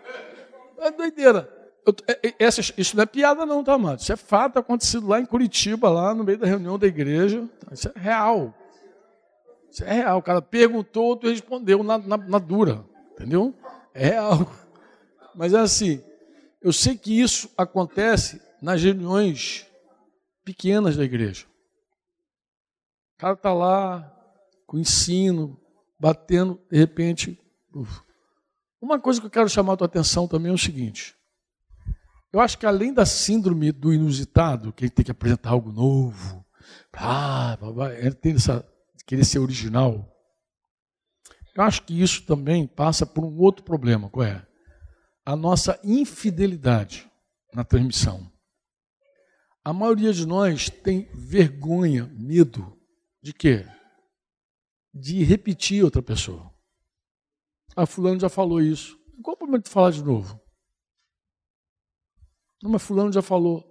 É 0.80 0.92
doideira. 0.92 1.57
Eu, 1.88 1.96
é, 2.06 2.28
é, 2.28 2.36
essa, 2.38 2.60
isso 2.78 2.98
não 2.98 3.04
é 3.04 3.06
piada, 3.06 3.46
não, 3.46 3.64
tá, 3.64 3.78
mano? 3.78 3.96
Isso 3.96 4.12
é 4.12 4.18
fato 4.18 4.60
acontecido 4.60 5.08
lá 5.08 5.22
em 5.22 5.26
Curitiba, 5.26 5.90
lá 5.90 6.14
no 6.14 6.22
meio 6.22 6.38
da 6.38 6.46
reunião 6.46 6.78
da 6.78 6.86
igreja. 6.86 7.48
Isso 7.72 7.90
é 7.96 7.98
real. 7.98 8.54
Isso 9.72 9.86
é 9.86 9.94
real. 9.94 10.18
O 10.18 10.22
cara 10.22 10.42
perguntou, 10.42 11.16
tu 11.16 11.30
respondeu 11.30 11.82
na, 11.84 11.98
na, 11.98 12.18
na 12.18 12.40
dura. 12.40 12.84
Entendeu? 13.14 13.56
É 13.94 14.08
real. 14.10 14.52
Mas 15.34 15.54
é 15.54 15.60
assim, 15.60 16.04
eu 16.62 16.74
sei 16.74 16.98
que 16.98 17.22
isso 17.22 17.50
acontece 17.58 18.42
nas 18.62 18.84
reuniões 18.84 19.66
pequenas 20.44 20.98
da 20.98 21.06
igreja. 21.06 21.46
O 23.16 23.20
cara 23.20 23.34
está 23.34 23.54
lá 23.54 24.14
com 24.66 24.78
ensino, 24.78 25.58
batendo, 25.98 26.60
de 26.70 26.78
repente. 26.78 27.40
Uf. 27.74 28.02
Uma 28.82 29.00
coisa 29.00 29.22
que 29.22 29.28
eu 29.28 29.32
quero 29.32 29.48
chamar 29.48 29.74
a 29.74 29.78
tua 29.78 29.88
atenção 29.88 30.28
também 30.28 30.52
é 30.52 30.56
o 30.56 30.58
seguinte. 30.58 31.17
Eu 32.32 32.40
acho 32.40 32.58
que 32.58 32.66
além 32.66 32.94
da 32.94 33.06
síndrome 33.06 33.72
do 33.72 33.94
inusitado, 33.94 34.74
que 34.74 34.84
a 34.84 34.88
gente 34.88 34.96
tem 34.96 35.06
que 35.06 35.12
apresentar 35.12 35.52
algo 35.52 35.72
novo, 35.72 36.46
ah, 36.94 37.58
tem 38.22 38.36
essa, 38.36 38.68
querer 39.06 39.24
ser 39.24 39.40
original, 39.40 40.14
eu 41.56 41.64
acho 41.64 41.84
que 41.84 42.02
isso 42.02 42.24
também 42.26 42.68
passa 42.68 43.06
por 43.06 43.24
um 43.24 43.40
outro 43.40 43.64
problema, 43.64 44.10
qual 44.10 44.26
é? 44.26 44.46
A 45.26 45.36
nossa 45.36 45.80
infidelidade 45.84 47.10
na 47.54 47.64
transmissão. 47.64 48.32
A 49.64 49.74
maioria 49.74 50.14
de 50.14 50.26
nós 50.26 50.70
tem 50.70 51.10
vergonha, 51.14 52.06
medo 52.14 52.78
de 53.22 53.34
quê? 53.34 53.66
De 54.94 55.24
repetir 55.24 55.84
outra 55.84 56.02
pessoa. 56.02 56.54
Ah, 57.76 57.86
fulano 57.86 58.20
já 58.20 58.30
falou 58.30 58.62
isso. 58.62 58.98
Qual 59.22 59.34
o 59.34 59.38
problema 59.38 59.62
de 59.62 59.70
falar 59.70 59.92
de 59.92 60.04
novo? 60.04 60.40
Mas 62.64 62.82
fulano 62.82 63.12
já 63.12 63.22
falou. 63.22 63.64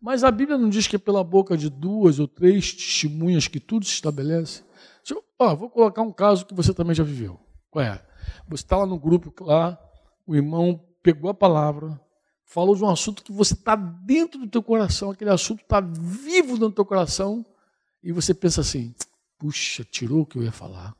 Mas 0.00 0.24
a 0.24 0.30
Bíblia 0.30 0.58
não 0.58 0.68
diz 0.68 0.86
que 0.86 0.96
é 0.96 0.98
pela 0.98 1.22
boca 1.22 1.56
de 1.56 1.70
duas 1.70 2.18
ou 2.18 2.26
três 2.26 2.72
testemunhas 2.72 3.46
que 3.46 3.60
tudo 3.60 3.84
se 3.84 3.92
estabelece. 3.92 4.64
Eu, 5.08 5.22
ó, 5.38 5.54
vou 5.54 5.70
colocar 5.70 6.02
um 6.02 6.12
caso 6.12 6.44
que 6.46 6.54
você 6.54 6.74
também 6.74 6.94
já 6.94 7.04
viveu. 7.04 7.38
Qual 7.70 7.84
é? 7.84 8.04
Você 8.48 8.64
está 8.64 8.76
lá 8.76 8.86
no 8.86 8.98
grupo 8.98 9.32
lá, 9.44 9.78
o 10.26 10.34
irmão 10.34 10.84
pegou 11.02 11.30
a 11.30 11.34
palavra, 11.34 12.00
falou 12.44 12.74
de 12.74 12.84
um 12.84 12.88
assunto 12.88 13.22
que 13.22 13.32
você 13.32 13.54
está 13.54 13.76
dentro 13.76 14.40
do 14.40 14.48
teu 14.48 14.62
coração, 14.62 15.10
aquele 15.10 15.30
assunto 15.30 15.62
está 15.62 15.80
vivo 15.80 16.54
dentro 16.54 16.68
do 16.68 16.74
teu 16.74 16.84
coração, 16.84 17.44
e 18.02 18.12
você 18.12 18.34
pensa 18.34 18.60
assim, 18.60 18.94
puxa, 19.38 19.84
tirou 19.84 20.22
o 20.22 20.26
que 20.26 20.36
eu 20.36 20.42
ia 20.42 20.52
falar. 20.52 20.94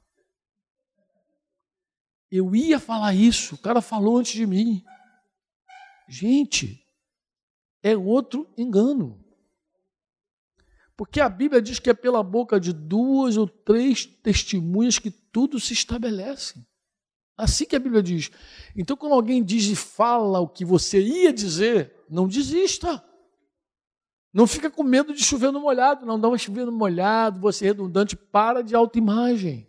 Eu 2.30 2.54
ia 2.54 2.80
falar 2.80 3.14
isso, 3.14 3.54
o 3.56 3.58
cara 3.58 3.82
falou 3.82 4.18
antes 4.18 4.32
de 4.32 4.46
mim. 4.46 4.82
Gente, 6.08 6.81
é 7.82 7.96
outro 7.96 8.48
engano. 8.56 9.22
Porque 10.96 11.20
a 11.20 11.28
Bíblia 11.28 11.60
diz 11.60 11.78
que 11.78 11.90
é 11.90 11.94
pela 11.94 12.22
boca 12.22 12.60
de 12.60 12.72
duas 12.72 13.36
ou 13.36 13.48
três 13.48 14.06
testemunhas 14.06 14.98
que 14.98 15.10
tudo 15.10 15.58
se 15.58 15.72
estabelece. 15.72 16.64
Assim 17.36 17.64
que 17.64 17.74
a 17.74 17.80
Bíblia 17.80 18.02
diz. 18.02 18.30
Então, 18.76 18.96
quando 18.96 19.14
alguém 19.14 19.42
diz 19.42 19.64
e 19.64 19.74
fala 19.74 20.38
o 20.38 20.48
que 20.48 20.64
você 20.64 21.00
ia 21.00 21.32
dizer, 21.32 21.92
não 22.08 22.28
desista. 22.28 23.02
Não 24.32 24.46
fica 24.46 24.70
com 24.70 24.82
medo 24.82 25.12
de 25.12 25.24
chover 25.24 25.50
no 25.50 25.60
molhado, 25.60 26.06
não 26.06 26.20
dá 26.20 26.28
uma 26.28 26.38
chover 26.38 26.66
no 26.66 26.72
molhado, 26.72 27.40
você 27.40 27.64
é 27.64 27.68
redundante, 27.68 28.14
para 28.16 28.62
de 28.62 28.74
autoimagem. 28.74 29.68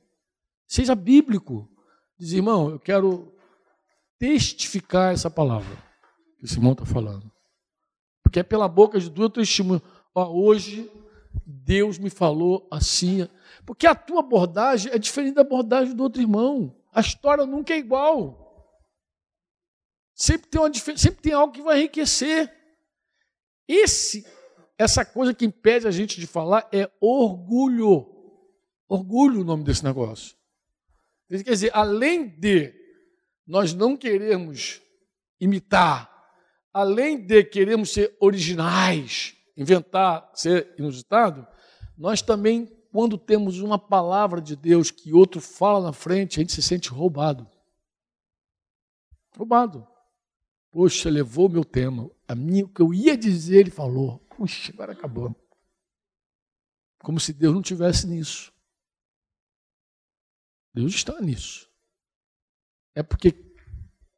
Seja 0.67 0.93
bíblico. 0.93 1.69
Diz, 2.17 2.31
irmão, 2.31 2.69
eu 2.69 2.79
quero 2.79 3.33
testificar 4.19 5.13
essa 5.13 5.29
palavra 5.29 5.75
que 6.37 6.45
esse 6.45 6.55
irmão 6.55 6.73
está 6.73 6.85
falando. 6.85 7.32
Porque 8.33 8.39
é 8.39 8.43
pela 8.43 8.67
boca 8.67 8.99
de 8.99 9.11
duas 9.11 9.31
testemunhas. 9.31 9.83
Hoje 10.15 10.91
Deus 11.45 11.99
me 11.99 12.09
falou 12.09 12.67
assim. 12.71 13.29
Porque 13.63 13.85
a 13.85 13.93
tua 13.93 14.21
abordagem 14.21 14.91
é 14.91 14.97
diferente 14.97 15.35
da 15.35 15.41
abordagem 15.41 15.95
do 15.95 16.01
outro 16.01 16.19
irmão. 16.19 16.75
A 16.91 16.99
história 16.99 17.45
nunca 17.45 17.75
é 17.75 17.77
igual. 17.77 18.81
Sempre 20.15 20.47
tem, 20.47 20.59
uma, 20.59 20.73
sempre 20.73 21.21
tem 21.21 21.33
algo 21.33 21.53
que 21.53 21.61
vai 21.61 21.77
enriquecer. 21.77 22.51
Esse, 23.67 24.25
essa 24.79 25.05
coisa 25.05 25.31
que 25.31 25.45
impede 25.45 25.87
a 25.87 25.91
gente 25.91 26.19
de 26.19 26.25
falar 26.25 26.67
é 26.73 26.89
orgulho. 26.99 28.03
Orgulho 28.89 29.41
o 29.41 29.45
nome 29.45 29.63
desse 29.63 29.83
negócio. 29.83 30.35
Quer 31.29 31.43
dizer, 31.43 31.69
além 31.71 32.29
de 32.29 32.73
nós 33.45 33.75
não 33.75 33.95
queremos 33.95 34.81
imitar, 35.39 36.12
além 36.73 37.17
de 37.17 37.43
queremos 37.43 37.91
ser 37.93 38.17
originais, 38.19 39.37
inventar, 39.55 40.31
ser 40.33 40.73
inusitado, 40.77 41.47
nós 41.97 42.21
também, 42.21 42.65
quando 42.91 43.17
temos 43.17 43.59
uma 43.59 43.77
palavra 43.77 44.41
de 44.41 44.55
Deus 44.55 44.89
que 44.89 45.13
outro 45.13 45.39
fala 45.39 45.81
na 45.81 45.93
frente, 45.93 46.39
a 46.39 46.41
gente 46.41 46.53
se 46.53 46.61
sente 46.61 46.89
roubado. 46.89 47.47
Roubado. 49.37 49.87
Poxa, 50.71 51.09
levou 51.09 51.47
meu 51.47 51.63
tema. 51.63 52.09
A 52.27 52.33
minha, 52.33 52.65
o 52.65 52.69
que 52.69 52.81
eu 52.81 52.93
ia 52.93 53.15
dizer, 53.15 53.59
ele 53.59 53.71
falou. 53.71 54.19
Puxa, 54.35 54.71
agora 54.73 54.93
acabou. 54.93 55.35
Como 56.99 57.19
se 57.19 57.31
Deus 57.31 57.53
não 57.53 57.61
tivesse 57.61 58.07
nisso. 58.07 58.51
Deus 60.73 60.93
está 60.95 61.21
nisso. 61.21 61.69
É 62.95 63.03
porque 63.03 63.52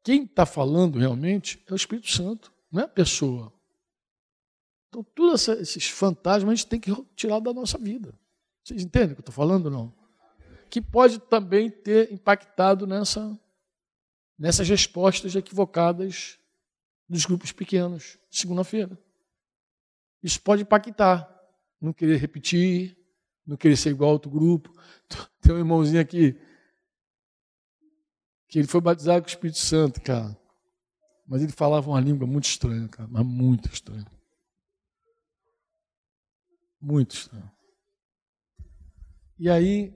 quem 0.05 0.23
está 0.23 0.45
falando 0.45 0.99
realmente 0.99 1.59
é 1.67 1.73
o 1.73 1.75
Espírito 1.75 2.11
Santo, 2.11 2.53
não 2.71 2.83
é 2.83 2.85
a 2.85 2.87
pessoa. 2.87 3.51
Então, 4.87 5.03
todos 5.03 5.47
esses 5.47 5.89
fantasmas 5.89 6.51
a 6.51 6.55
gente 6.55 6.67
tem 6.67 6.79
que 6.79 6.91
tirar 7.15 7.39
da 7.39 7.51
nossa 7.51 7.75
vida. 7.79 8.13
Vocês 8.63 8.83
entendem 8.83 9.13
o 9.13 9.15
que 9.15 9.21
eu 9.21 9.23
estou 9.23 9.33
falando 9.33 9.67
não? 9.67 9.91
Que 10.69 10.79
pode 10.79 11.17
também 11.17 11.71
ter 11.71 12.13
impactado 12.13 12.85
nessa, 12.85 13.35
nessas 14.37 14.69
respostas 14.69 15.35
equivocadas 15.35 16.37
dos 17.09 17.25
grupos 17.25 17.51
pequenos, 17.51 18.19
segunda-feira. 18.29 18.95
Isso 20.21 20.39
pode 20.39 20.61
impactar. 20.61 21.27
Não 21.81 21.91
querer 21.91 22.17
repetir, 22.17 22.95
não 23.45 23.57
querer 23.57 23.75
ser 23.75 23.89
igual 23.89 24.11
a 24.11 24.13
outro 24.13 24.29
grupo. 24.29 24.71
Tem 25.41 25.51
um 25.51 25.57
irmãozinho 25.57 25.99
aqui 25.99 26.39
que 28.55 28.59
ele 28.59 28.69
foi 28.69 28.79
batizado 28.79 29.21
com 29.21 29.27
o 29.27 29.29
Espírito 29.29 29.59
Santo, 29.59 29.99
cara. 29.99 30.33
Mas 31.27 31.43
ele 31.43 31.51
falava 31.51 31.89
uma 31.89 31.99
língua 31.99 32.25
muito 32.25 32.45
estranha, 32.45 32.87
cara, 32.87 33.09
mas 33.11 33.25
muito 33.25 33.67
estranha. 33.67 34.05
Muito 36.79 37.15
estranho. 37.15 37.51
E 39.37 39.49
aí, 39.49 39.93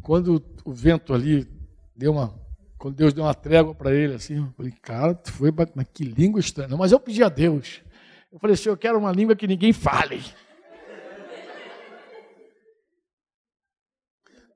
quando 0.00 0.42
o 0.64 0.72
vento 0.72 1.12
ali 1.12 1.46
deu 1.94 2.12
uma. 2.12 2.34
Quando 2.78 2.94
Deus 2.94 3.12
deu 3.12 3.24
uma 3.24 3.34
trégua 3.34 3.74
para 3.74 3.94
ele, 3.94 4.14
assim, 4.14 4.38
eu 4.38 4.50
falei, 4.56 4.72
cara, 4.80 5.14
tu 5.14 5.30
foi, 5.30 5.52
mas 5.52 5.86
que 5.92 6.02
língua 6.02 6.40
estranha. 6.40 6.74
Mas 6.78 6.92
eu 6.92 6.98
pedi 6.98 7.22
a 7.22 7.28
Deus. 7.28 7.82
Eu 8.32 8.38
falei 8.38 8.54
assim, 8.54 8.70
eu 8.70 8.76
quero 8.78 8.98
uma 8.98 9.12
língua 9.12 9.36
que 9.36 9.46
ninguém 9.46 9.74
fale. 9.74 10.24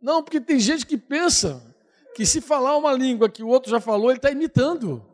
Não, 0.01 0.25
porque 0.25 0.41
tem 0.41 0.59
gente 0.59 0.87
que 0.87 0.97
pensa 0.97 1.74
que 2.15 2.25
se 2.25 2.41
falar 2.41 2.77
uma 2.77 2.93
língua 2.93 3.29
que 3.29 3.43
o 3.43 3.49
outro 3.49 3.71
já 3.71 3.81
falou, 3.81 4.11
ele 4.11 4.19
está 4.19 4.31
imitando. 4.31 5.05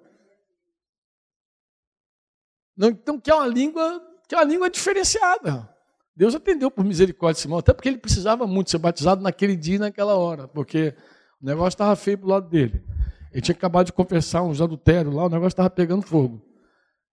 Então 2.79 3.19
que 3.19 3.31
é 3.31 3.35
uma 3.35 3.47
língua, 3.47 4.01
que 4.29 4.35
é 4.35 4.39
uma 4.39 4.45
língua 4.45 4.71
diferenciada. 4.71 5.69
Deus 6.15 6.35
atendeu 6.35 6.71
por 6.71 6.85
misericórdia 6.85 7.35
de 7.35 7.41
Simão, 7.41 7.59
até 7.59 7.73
porque 7.73 7.89
ele 7.89 7.99
precisava 7.99 8.47
muito 8.47 8.71
ser 8.71 8.79
batizado 8.79 9.23
naquele 9.23 9.57
dia 9.57 9.77
e 9.77 9.79
naquela 9.79 10.17
hora, 10.17 10.47
porque 10.47 10.95
o 11.41 11.47
negócio 11.47 11.69
estava 11.69 11.97
feio 11.97 12.19
para 12.19 12.29
lado 12.29 12.49
dele. 12.49 12.85
Ele 13.33 13.41
tinha 13.41 13.55
acabado 13.55 13.87
de 13.87 13.93
confessar 13.93 14.43
uns 14.43 14.61
adultérios 14.61 15.15
lá, 15.15 15.25
o 15.25 15.31
negócio 15.31 15.49
estava 15.49 15.71
pegando 15.71 16.03
fogo. 16.03 16.45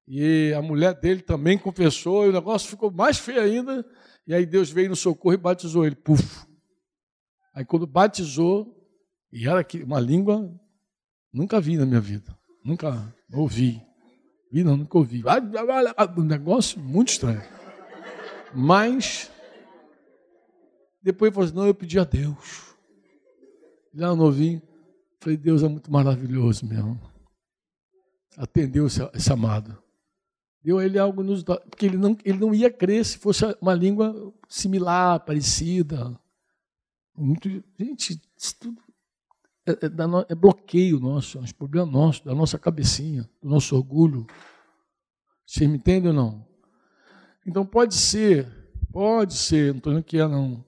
E 0.08 0.54
a 0.54 0.62
mulher 0.62 0.94
dele 0.94 1.22
também 1.22 1.58
confessou, 1.58 2.26
e 2.26 2.30
o 2.30 2.34
negócio 2.34 2.70
ficou 2.70 2.92
mais 2.92 3.18
feio 3.18 3.42
ainda. 3.42 3.86
E 4.26 4.34
aí 4.34 4.46
Deus 4.46 4.70
veio 4.70 4.90
no 4.90 4.96
socorro 4.96 5.34
e 5.34 5.38
batizou 5.38 5.86
ele. 5.86 5.96
Puf. 5.96 6.46
Aí 7.54 7.66
quando 7.66 7.88
batizou, 7.88 8.77
e 9.32 9.48
era 9.48 9.66
uma 9.86 10.00
língua 10.00 10.50
nunca 11.34 11.60
vi 11.60 11.78
na 11.78 11.86
minha 11.86 12.00
vida, 12.00 12.38
nunca 12.64 13.14
ouvi. 13.34 13.82
Vi 14.52 14.64
não, 14.64 14.78
nunca 14.78 14.98
ouvi. 14.98 15.24
Um 16.18 16.24
negócio 16.24 16.80
muito 16.80 17.10
estranho. 17.10 17.42
Mas, 18.54 19.30
depois 21.02 21.28
ele 21.28 21.36
falou 21.36 21.46
assim, 21.46 21.56
não, 21.56 21.68
eu 21.68 21.76
pedi 21.76 22.00
a 22.00 22.04
Deus. 22.04 22.76
Lá 23.94 24.16
novinho, 24.16 24.62
falei, 25.20 25.38
Deus 25.38 25.64
é 25.64 25.68
muito 25.68 25.92
maravilhoso 25.92 26.66
mesmo. 26.66 27.00
Atendeu 28.38 28.88
esse, 28.88 29.02
esse 29.14 29.32
amado. 29.34 29.78
Deu 30.64 30.80
a 30.80 30.86
ele 30.86 31.00
algo 31.00 31.24
nos 31.24 31.44
porque 31.44 31.86
ele 31.86 31.98
não, 31.98 32.18
ele 32.24 32.38
não 32.38 32.54
ia 32.54 32.72
crer 32.72 33.04
se 33.06 33.18
fosse 33.18 33.44
uma 33.62 33.74
língua 33.74 34.34
similar, 34.48 35.20
parecida. 35.22 36.20
Muito, 37.16 37.50
gente, 37.78 38.22
isso 38.38 38.56
tudo 38.60 38.87
é, 39.68 39.72
é, 39.72 40.26
é 40.30 40.36
bloqueio 40.36 41.00
nosso, 41.00 41.38
é 41.38 41.42
um 41.42 41.46
problema 41.48 41.86
nosso, 41.86 42.24
da 42.24 42.34
nossa 42.34 42.58
cabecinha, 42.58 43.30
do 43.42 43.50
nosso 43.50 43.76
orgulho. 43.76 44.26
Você 45.46 45.68
me 45.68 45.78
entende 45.78 46.08
ou 46.08 46.14
não? 46.14 46.48
Então 47.46 47.66
pode 47.66 47.96
ser, 47.96 48.48
pode 48.92 49.34
ser, 49.34 49.74
não 49.74 49.78
estou 49.78 49.92
dizendo 49.92 50.06
que 50.06 50.18
é 50.18 50.28
não, 50.28 50.66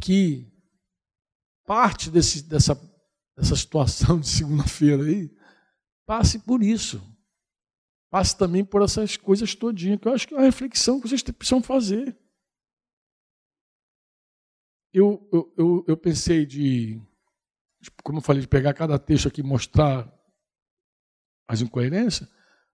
que 0.00 0.52
parte 1.66 2.10
desse, 2.10 2.42
dessa, 2.42 2.74
dessa 3.36 3.56
situação 3.56 4.18
de 4.20 4.28
segunda-feira 4.28 5.04
aí 5.04 5.30
passe 6.06 6.38
por 6.38 6.62
isso. 6.62 7.00
Passe 8.10 8.36
também 8.36 8.64
por 8.64 8.82
essas 8.82 9.16
coisas 9.16 9.54
todinhas, 9.54 10.00
que 10.00 10.08
eu 10.08 10.12
acho 10.12 10.26
que 10.26 10.34
é 10.34 10.36
uma 10.36 10.42
reflexão 10.42 11.00
que 11.00 11.08
vocês 11.08 11.22
precisam 11.22 11.62
fazer. 11.62 12.18
Eu, 14.92 15.28
eu, 15.32 15.54
eu, 15.56 15.84
eu 15.86 15.96
pensei 15.96 16.44
de 16.44 17.00
como 18.02 18.18
eu 18.18 18.22
falei, 18.22 18.42
de 18.42 18.48
pegar 18.48 18.74
cada 18.74 18.98
texto 18.98 19.28
aqui 19.28 19.40
e 19.40 19.44
mostrar 19.44 20.12
as 21.48 21.60
incoerências, 21.60 22.28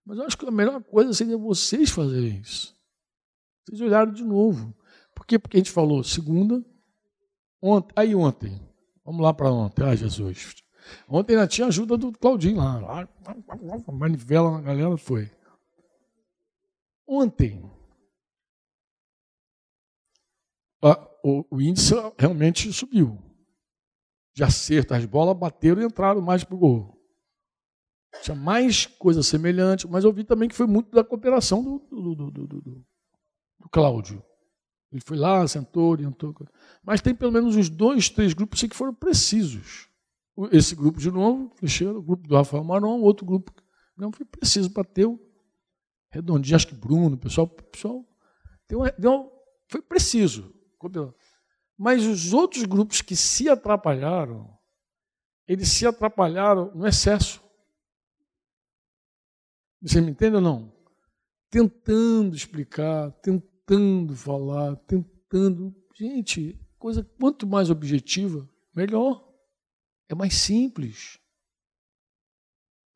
mas 0.05 0.19
eu 0.19 0.25
acho 0.25 0.37
que 0.37 0.47
a 0.47 0.51
melhor 0.51 0.83
coisa 0.83 1.13
seria 1.13 1.37
vocês 1.37 1.91
fazerem 1.91 2.41
isso. 2.41 2.77
Vocês 3.65 3.81
olharem 3.81 4.13
de 4.13 4.25
novo. 4.25 4.75
Por 5.15 5.27
quê? 5.27 5.39
Porque 5.39 5.57
a 5.57 5.61
gente 5.61 5.71
falou 5.71 6.05
segunda, 6.05 6.65
ontem, 7.61 7.93
aí 7.97 8.15
ontem, 8.15 8.61
vamos 9.05 9.23
lá 9.23 9.33
para 9.33 9.51
ontem, 9.51 9.85
ah 9.85 9.95
Jesus. 9.95 10.57
Ontem 11.09 11.35
ainda 11.35 11.49
tinha 11.49 11.67
ajuda 11.67 11.97
do 11.97 12.13
Claudinho 12.13 12.59
lá, 12.59 13.09
a 13.89 13.93
manivela 13.93 14.53
na 14.53 14.61
galera 14.61 14.97
foi. 14.97 15.31
Ontem, 17.09 17.69
a, 20.83 21.09
o, 21.25 21.45
o 21.51 21.61
índice 21.61 21.95
realmente 22.19 22.73
subiu 22.73 23.26
de 24.37 24.45
acerto, 24.45 24.93
as 24.93 25.07
bolas 25.07 25.35
bateram 25.35 25.81
e 25.81 25.87
entraram 25.87 26.21
mais 26.21 26.45
para 26.45 26.55
o 26.55 26.59
gol. 26.59 27.01
Tinha 28.23 28.37
mais 28.37 28.85
coisa 28.85 29.23
semelhante, 29.23 29.89
mas 29.89 30.05
eu 30.05 30.13
vi 30.13 30.25
também 30.25 30.47
que 30.47 30.55
foi 30.55 30.67
muito 30.67 30.91
da 30.91 31.03
cooperação 31.03 31.65
do, 31.65 31.79
do, 31.91 32.15
do, 32.15 32.31
do, 32.31 32.47
do, 32.61 32.87
Cláudio. 33.73 34.23
Ele 34.93 35.01
foi 35.03 35.17
lá, 35.17 35.49
sentou, 35.49 35.91
orientou. 35.91 36.35
Mas 36.85 37.01
tem 37.01 37.15
pelo 37.15 37.33
menos 37.33 37.57
uns 37.57 37.71
dois, 37.71 38.11
três 38.11 38.35
grupos 38.35 38.59
assim, 38.59 38.69
que 38.69 38.77
foram 38.77 38.93
precisos. 38.93 39.89
Esse 40.53 40.75
grupo 40.75 41.01
de 41.01 41.11
novo, 41.11 41.51
o 41.63 42.03
grupo 42.03 42.29
do 42.29 42.37
Rafael 42.37 42.63
Maron, 42.63 43.01
outro 43.01 43.25
grupo. 43.25 43.51
Não 43.97 44.13
foi 44.13 44.27
preciso 44.27 44.69
o 44.69 45.19
redondinho, 46.11 46.57
acho 46.57 46.69
que 46.69 46.75
Bruno, 46.75 47.17
pessoal, 47.17 47.49
pessoal 47.49 48.05
deu, 48.69 48.83
deu, 48.99 49.33
foi 49.67 49.81
preciso. 49.81 50.55
Mas 51.79 52.07
os 52.07 52.33
outros 52.33 52.65
grupos 52.65 53.03
que 53.03 53.15
se 53.15 53.49
atrapalharam, 53.49 54.57
eles 55.47 55.69
se 55.69 55.87
atrapalharam 55.87 56.75
no 56.75 56.87
excesso. 56.87 57.43
Você 59.83 60.01
me 60.01 60.11
entende 60.11 60.37
ou 60.37 60.43
não? 60.43 60.73
Tentando 61.51 62.35
explicar, 62.35 63.11
tentando 63.23 64.17
falar, 64.17 64.77
tentando. 64.77 65.75
Gente, 65.95 66.59
coisa 66.79 67.05
quanto 67.19 67.47
mais 67.47 67.71
objetiva, 67.71 68.49
melhor. 68.75 69.27
É 70.09 70.15
mais 70.15 70.35
simples. 70.35 71.19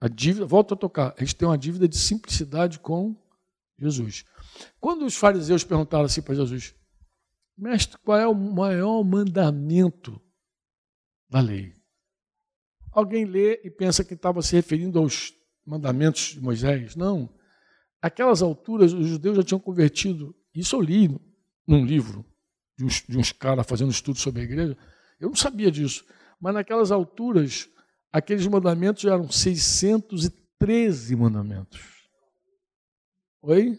A 0.00 0.08
dívida, 0.08 0.46
volto 0.46 0.72
a 0.72 0.76
tocar, 0.76 1.14
a 1.16 1.20
gente 1.20 1.36
tem 1.36 1.46
uma 1.46 1.58
dívida 1.58 1.86
de 1.86 1.98
simplicidade 1.98 2.78
com 2.78 3.14
Jesus. 3.78 4.24
Quando 4.80 5.04
os 5.04 5.14
fariseus 5.14 5.62
perguntaram 5.62 6.06
assim 6.06 6.22
para 6.22 6.34
Jesus, 6.34 6.74
Mestre, 7.60 7.98
qual 7.98 8.18
é 8.18 8.26
o 8.26 8.34
maior 8.34 9.04
mandamento 9.04 10.18
da 11.28 11.40
lei? 11.40 11.74
Alguém 12.90 13.26
lê 13.26 13.60
e 13.62 13.70
pensa 13.70 14.02
que 14.02 14.14
estava 14.14 14.40
se 14.40 14.56
referindo 14.56 14.98
aos 14.98 15.34
mandamentos 15.64 16.32
de 16.32 16.40
Moisés. 16.40 16.96
Não. 16.96 17.32
Aquelas 18.00 18.40
alturas, 18.40 18.94
os 18.94 19.06
judeus 19.06 19.36
já 19.36 19.42
tinham 19.42 19.60
convertido. 19.60 20.34
Isso 20.54 20.74
eu 20.74 20.80
li 20.80 21.20
num 21.66 21.84
livro 21.84 22.24
de 22.78 22.84
uns, 22.84 23.04
de 23.06 23.18
uns 23.18 23.30
caras 23.30 23.66
fazendo 23.66 23.90
estudo 23.90 24.18
sobre 24.18 24.40
a 24.40 24.44
igreja. 24.44 24.76
Eu 25.20 25.28
não 25.28 25.36
sabia 25.36 25.70
disso. 25.70 26.04
Mas 26.40 26.54
naquelas 26.54 26.90
alturas, 26.90 27.68
aqueles 28.10 28.46
mandamentos 28.46 29.04
eram 29.04 29.30
613 29.30 31.14
mandamentos. 31.14 32.08
Oi? 33.42 33.78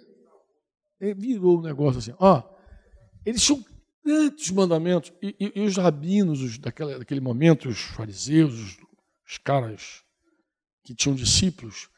Virou 1.00 1.58
um 1.58 1.64
negócio 1.64 1.98
assim. 1.98 2.14
Ó, 2.20 2.44
eles 3.26 3.44
tinham 3.44 3.71
tantos 4.04 4.50
mandamentos. 4.52 5.12
E, 5.22 5.36
e, 5.40 5.62
e 5.62 5.66
os 5.66 5.78
rabinos 5.78 6.42
os, 6.42 6.58
daquela, 6.58 7.00
daquele 7.00 7.22
momento, 7.22 7.70
os 7.70 7.80
fariseus, 7.80 8.54
os, 8.54 8.78
os, 9.28 9.38
caras 9.38 10.04
que 10.84 10.96
tinham 10.96 11.16
discípulos, 11.16 11.90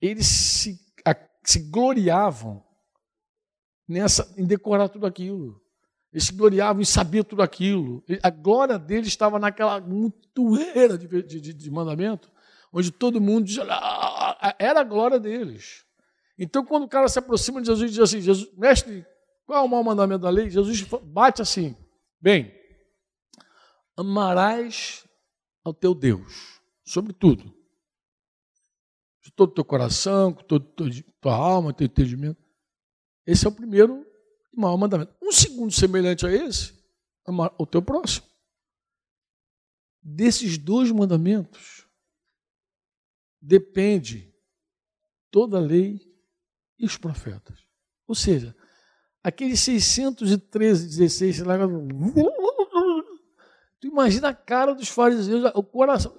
eles 0.00 0.26
se, 0.26 0.78
a, 1.06 1.16
se 1.44 1.70
gloriavam 1.70 2.62
nessa, 3.88 4.32
em 4.36 4.46
decorar 4.46 4.88
tudo 4.88 5.06
aquilo. 5.06 5.60
Eles 6.12 6.24
se 6.24 6.32
gloriavam 6.32 6.80
em 6.80 6.86
saber 6.86 7.24
tudo 7.24 7.42
aquilo. 7.42 8.02
A 8.22 8.30
glória 8.30 8.78
deles 8.78 9.08
estava 9.08 9.38
naquela 9.38 9.80
montoeira 9.80 10.96
de, 10.96 11.22
de, 11.22 11.52
de 11.52 11.70
mandamento, 11.70 12.30
onde 12.72 12.90
todo 12.90 13.20
mundo 13.20 13.44
diz, 13.44 13.58
ah, 13.60 14.56
era 14.58 14.80
a 14.80 14.84
glória 14.84 15.20
deles. 15.20 15.84
Então, 16.38 16.64
quando 16.64 16.84
o 16.84 16.88
cara 16.88 17.08
se 17.08 17.18
aproxima 17.18 17.60
de 17.60 17.66
Jesus 17.66 17.90
e 17.90 17.94
diz 17.94 18.02
assim, 18.02 18.20
Jesus, 18.20 18.48
mestre, 18.56 19.04
qual 19.48 19.62
é 19.62 19.66
o 19.66 19.68
mau 19.68 19.82
mandamento 19.82 20.20
da 20.20 20.28
lei? 20.28 20.50
Jesus 20.50 20.82
bate 21.04 21.40
assim: 21.40 21.74
bem, 22.20 22.54
amarás 23.96 25.08
ao 25.64 25.72
teu 25.72 25.94
Deus, 25.94 26.60
sobre 26.84 27.14
tudo, 27.14 27.44
de 29.22 29.32
todo 29.32 29.48
o 29.48 29.54
teu 29.54 29.64
coração, 29.64 30.34
com 30.34 30.42
toda 30.42 30.66
a 30.66 31.12
tua 31.18 31.34
alma, 31.34 31.72
teu 31.72 31.86
entendimento. 31.86 32.46
Esse 33.26 33.46
é 33.46 33.48
o 33.48 33.54
primeiro 33.54 34.06
mau 34.54 34.76
mandamento. 34.76 35.16
Um 35.22 35.32
segundo 35.32 35.72
semelhante 35.72 36.26
a 36.26 36.30
esse, 36.30 36.78
amar 37.24 37.54
o 37.58 37.64
teu 37.64 37.80
próximo. 37.80 38.26
Desses 40.02 40.58
dois 40.58 40.92
mandamentos 40.92 41.88
depende 43.40 44.30
toda 45.30 45.56
a 45.56 45.60
lei 45.60 46.06
e 46.78 46.84
os 46.84 46.98
profetas. 46.98 47.66
Ou 48.06 48.14
seja, 48.14 48.54
aqueles 49.28 49.60
613, 49.60 50.86
16, 50.86 51.36
sei 51.36 51.44
lá. 51.44 51.56
Tu 53.80 53.86
imagina 53.86 54.30
a 54.30 54.34
cara 54.34 54.74
dos 54.74 54.88
fariseus, 54.88 55.50
o 55.54 55.62
coração, 55.62 56.14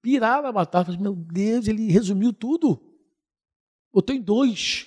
pirar 0.00 0.42
na 0.42 0.52
batata. 0.52 0.96
Meu 0.96 1.14
Deus, 1.14 1.66
ele 1.66 1.90
resumiu 1.90 2.32
tudo. 2.32 2.80
Botou 3.92 4.14
em 4.14 4.20
dois. 4.20 4.86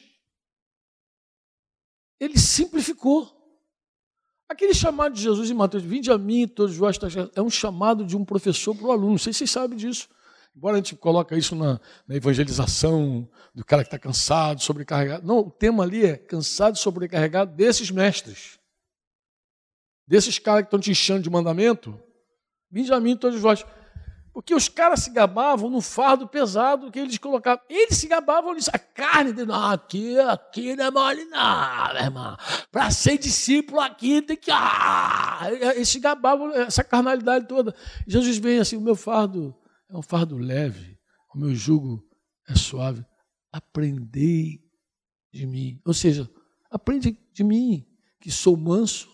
Ele 2.19 2.37
simplificou. 2.39 3.41
Aquele 4.47 4.73
chamado 4.73 5.15
de 5.15 5.21
Jesus 5.21 5.49
em 5.49 5.53
Mateus, 5.53 5.83
vinde 5.83 6.11
a 6.11 6.17
mim, 6.17 6.47
todos 6.47 6.77
vós, 6.77 6.97
é 7.35 7.41
um 7.41 7.49
chamado 7.49 8.05
de 8.05 8.15
um 8.15 8.23
professor 8.23 8.75
para 8.75 8.85
o 8.85 8.91
aluno. 8.91 9.11
Não 9.11 9.17
sei 9.17 9.33
se 9.33 9.39
vocês 9.39 9.51
sabem 9.51 9.77
disso. 9.77 10.07
Embora 10.55 10.75
a 10.75 10.77
gente 10.77 10.95
coloque 10.95 11.35
isso 11.35 11.55
na, 11.55 11.79
na 12.07 12.15
evangelização 12.15 13.27
do 13.55 13.65
cara 13.65 13.83
que 13.83 13.87
está 13.87 13.97
cansado, 13.97 14.61
sobrecarregado. 14.61 15.25
Não, 15.25 15.39
o 15.39 15.49
tema 15.49 15.83
ali 15.83 16.05
é 16.05 16.15
cansado 16.15 16.75
e 16.75 16.79
sobrecarregado 16.79 17.55
desses 17.55 17.89
mestres. 17.89 18.59
Desses 20.07 20.37
caras 20.37 20.61
que 20.61 20.67
estão 20.67 20.79
te 20.79 20.91
enchendo 20.91 21.23
de 21.23 21.29
mandamento. 21.29 21.99
Vinde 22.69 22.93
a 22.93 22.99
mim 22.99 23.17
todos 23.17 23.39
vós. 23.39 23.65
Porque 24.31 24.53
os 24.53 24.67
caras 24.67 25.01
se 25.01 25.11
gabavam 25.11 25.69
no 25.69 25.81
fardo 25.81 26.27
pesado 26.27 26.91
que 26.91 26.99
eles 26.99 27.17
colocavam. 27.17 27.63
Eles 27.67 27.97
se 27.97 28.07
gabavam 28.07 28.53
nisso. 28.53 28.69
A 28.73 28.79
carne 28.79 29.31
dele, 29.31 29.47
não, 29.47 29.71
aqui, 29.71 30.19
aqui 30.19 30.75
não 30.75 30.85
é 30.85 30.91
mole 30.91 31.25
nada, 31.25 31.99
irmão. 31.99 32.37
Para 32.71 32.91
ser 32.91 33.17
discípulo 33.17 33.79
aqui 33.79 34.21
tem 34.21 34.35
que. 34.35 34.51
Ah! 34.51 35.47
Eles 35.75 35.89
se 35.89 35.99
gabavam 35.99 36.51
essa 36.51 36.83
carnalidade 36.83 37.47
toda. 37.47 37.75
Jesus 38.07 38.37
vem 38.37 38.59
assim, 38.59 38.75
o 38.75 38.81
meu 38.81 38.95
fardo 38.95 39.55
é 39.93 39.97
um 39.97 40.01
fardo 40.01 40.37
leve, 40.37 40.99
o 41.33 41.37
meu 41.37 41.53
jugo 41.53 42.03
é 42.47 42.55
suave. 42.55 43.05
Aprendei 43.51 44.59
de 45.31 45.45
mim. 45.45 45.79
Ou 45.85 45.93
seja, 45.93 46.29
aprende 46.69 47.17
de 47.31 47.43
mim, 47.43 47.87
que 48.19 48.31
sou 48.31 48.57
manso 48.57 49.09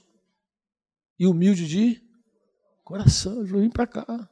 e 1.20 1.28
humilde 1.28 1.68
de 1.68 2.02
coração. 2.84 3.44
Vem 3.44 3.70
para 3.70 3.86
cá. 3.86 4.30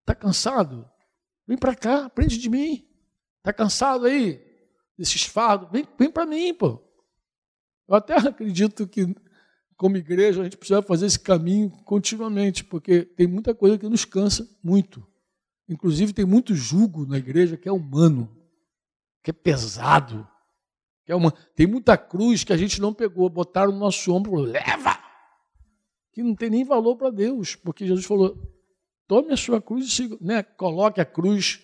Está 0.00 0.14
cansado? 0.14 0.88
Vem 1.46 1.58
para 1.58 1.74
cá, 1.74 2.06
aprende 2.06 2.38
de 2.38 2.48
mim. 2.48 2.88
Está 3.38 3.52
cansado 3.52 4.06
aí? 4.06 4.52
desses 4.96 5.24
fardos, 5.24 5.68
vem, 5.70 5.86
vem 5.98 6.10
para 6.10 6.26
mim, 6.26 6.54
pô. 6.54 6.80
Eu 7.88 7.96
até 7.96 8.14
acredito 8.14 8.86
que, 8.86 9.14
como 9.76 9.96
igreja, 9.96 10.40
a 10.40 10.44
gente 10.44 10.56
precisa 10.56 10.82
fazer 10.82 11.06
esse 11.06 11.18
caminho 11.18 11.70
continuamente, 11.84 12.64
porque 12.64 13.04
tem 13.04 13.26
muita 13.26 13.54
coisa 13.54 13.76
que 13.76 13.88
nos 13.88 14.04
cansa 14.04 14.48
muito. 14.62 15.04
Inclusive, 15.68 16.12
tem 16.12 16.24
muito 16.24 16.54
jugo 16.54 17.06
na 17.06 17.18
igreja 17.18 17.56
que 17.56 17.68
é 17.68 17.72
humano, 17.72 18.28
que 19.22 19.30
é 19.30 19.34
pesado. 19.34 20.26
Que 21.04 21.12
é 21.12 21.16
uma... 21.16 21.32
Tem 21.54 21.66
muita 21.66 21.96
cruz 21.96 22.44
que 22.44 22.52
a 22.52 22.56
gente 22.56 22.80
não 22.80 22.92
pegou, 22.92 23.28
botaram 23.28 23.72
no 23.72 23.78
nosso 23.78 24.12
ombro, 24.12 24.34
leva! 24.36 24.98
Que 26.12 26.22
não 26.22 26.34
tem 26.34 26.50
nem 26.50 26.64
valor 26.64 26.96
para 26.96 27.10
Deus, 27.10 27.56
porque 27.56 27.86
Jesus 27.86 28.04
falou: 28.04 28.36
tome 29.08 29.32
a 29.32 29.36
sua 29.36 29.62
cruz 29.62 29.86
e 29.86 29.90
siga, 29.90 30.18
né? 30.20 30.42
coloque 30.42 31.00
a 31.00 31.06
cruz 31.06 31.62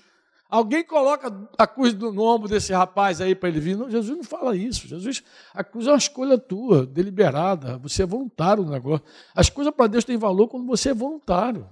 Alguém 0.50 0.82
coloca 0.82 1.30
a 1.58 1.66
cruz 1.66 1.92
no 1.92 2.22
ombro 2.22 2.48
desse 2.48 2.72
rapaz 2.72 3.20
aí 3.20 3.34
para 3.34 3.50
ele 3.50 3.60
vir. 3.60 3.76
Não, 3.76 3.90
Jesus 3.90 4.16
não 4.16 4.24
fala 4.24 4.56
isso. 4.56 4.88
Jesus, 4.88 5.22
a 5.52 5.62
cruz 5.62 5.86
é 5.86 5.90
uma 5.90 5.98
escolha 5.98 6.38
tua, 6.38 6.86
deliberada. 6.86 7.76
Você 7.78 8.02
é 8.02 8.06
voluntário 8.06 8.64
no 8.64 8.70
negócio. 8.70 9.04
As 9.34 9.50
coisas 9.50 9.74
para 9.74 9.88
Deus 9.88 10.04
têm 10.04 10.16
valor 10.16 10.48
quando 10.48 10.66
você 10.66 10.90
é 10.90 10.94
voluntário. 10.94 11.68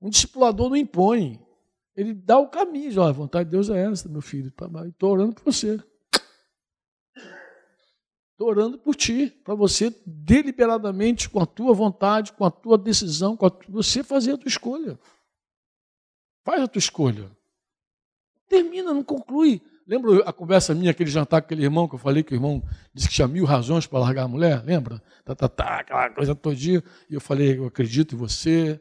Um 0.00 0.10
discipulador 0.10 0.68
não 0.68 0.76
impõe. 0.76 1.40
Ele 1.98 2.14
dá 2.14 2.38
o 2.38 2.46
caminho. 2.46 3.00
Olha, 3.00 3.10
a 3.10 3.12
vontade 3.12 3.46
de 3.46 3.50
Deus 3.50 3.68
é 3.68 3.84
essa, 3.84 4.08
meu 4.08 4.20
filho. 4.20 4.52
Estou 4.86 5.10
orando 5.10 5.34
por 5.34 5.52
você. 5.52 5.82
Estou 8.30 8.46
orando 8.46 8.78
por 8.78 8.94
ti, 8.94 9.36
para 9.42 9.56
você 9.56 9.92
deliberadamente, 10.06 11.28
com 11.28 11.40
a 11.40 11.46
tua 11.46 11.74
vontade, 11.74 12.32
com 12.34 12.44
a 12.44 12.52
tua 12.52 12.78
decisão, 12.78 13.36
com 13.36 13.46
a 13.46 13.52
você 13.68 14.04
fazer 14.04 14.34
a 14.34 14.38
tua 14.38 14.46
escolha. 14.46 14.96
Faz 16.44 16.62
a 16.62 16.68
tua 16.68 16.78
escolha. 16.78 17.28
Termina, 18.48 18.94
não 18.94 19.02
conclui. 19.02 19.60
Lembra 19.84 20.22
a 20.24 20.32
conversa 20.32 20.76
minha, 20.76 20.92
aquele 20.92 21.10
jantar 21.10 21.40
com 21.40 21.46
aquele 21.46 21.64
irmão 21.64 21.88
que 21.88 21.96
eu 21.96 21.98
falei 21.98 22.22
que 22.22 22.32
o 22.32 22.36
irmão 22.36 22.62
disse 22.94 23.08
que 23.08 23.14
tinha 23.16 23.26
mil 23.26 23.44
razões 23.44 23.88
para 23.88 23.98
largar 23.98 24.22
a 24.22 24.28
mulher? 24.28 24.62
Lembra? 24.64 25.02
Tá, 25.24 25.34
tá, 25.34 25.48
tá, 25.48 25.80
aquela 25.80 26.10
coisa 26.10 26.32
todinha. 26.32 26.80
E 27.10 27.14
eu 27.14 27.20
falei, 27.20 27.58
eu 27.58 27.66
acredito 27.66 28.14
em 28.14 28.18
você, 28.18 28.80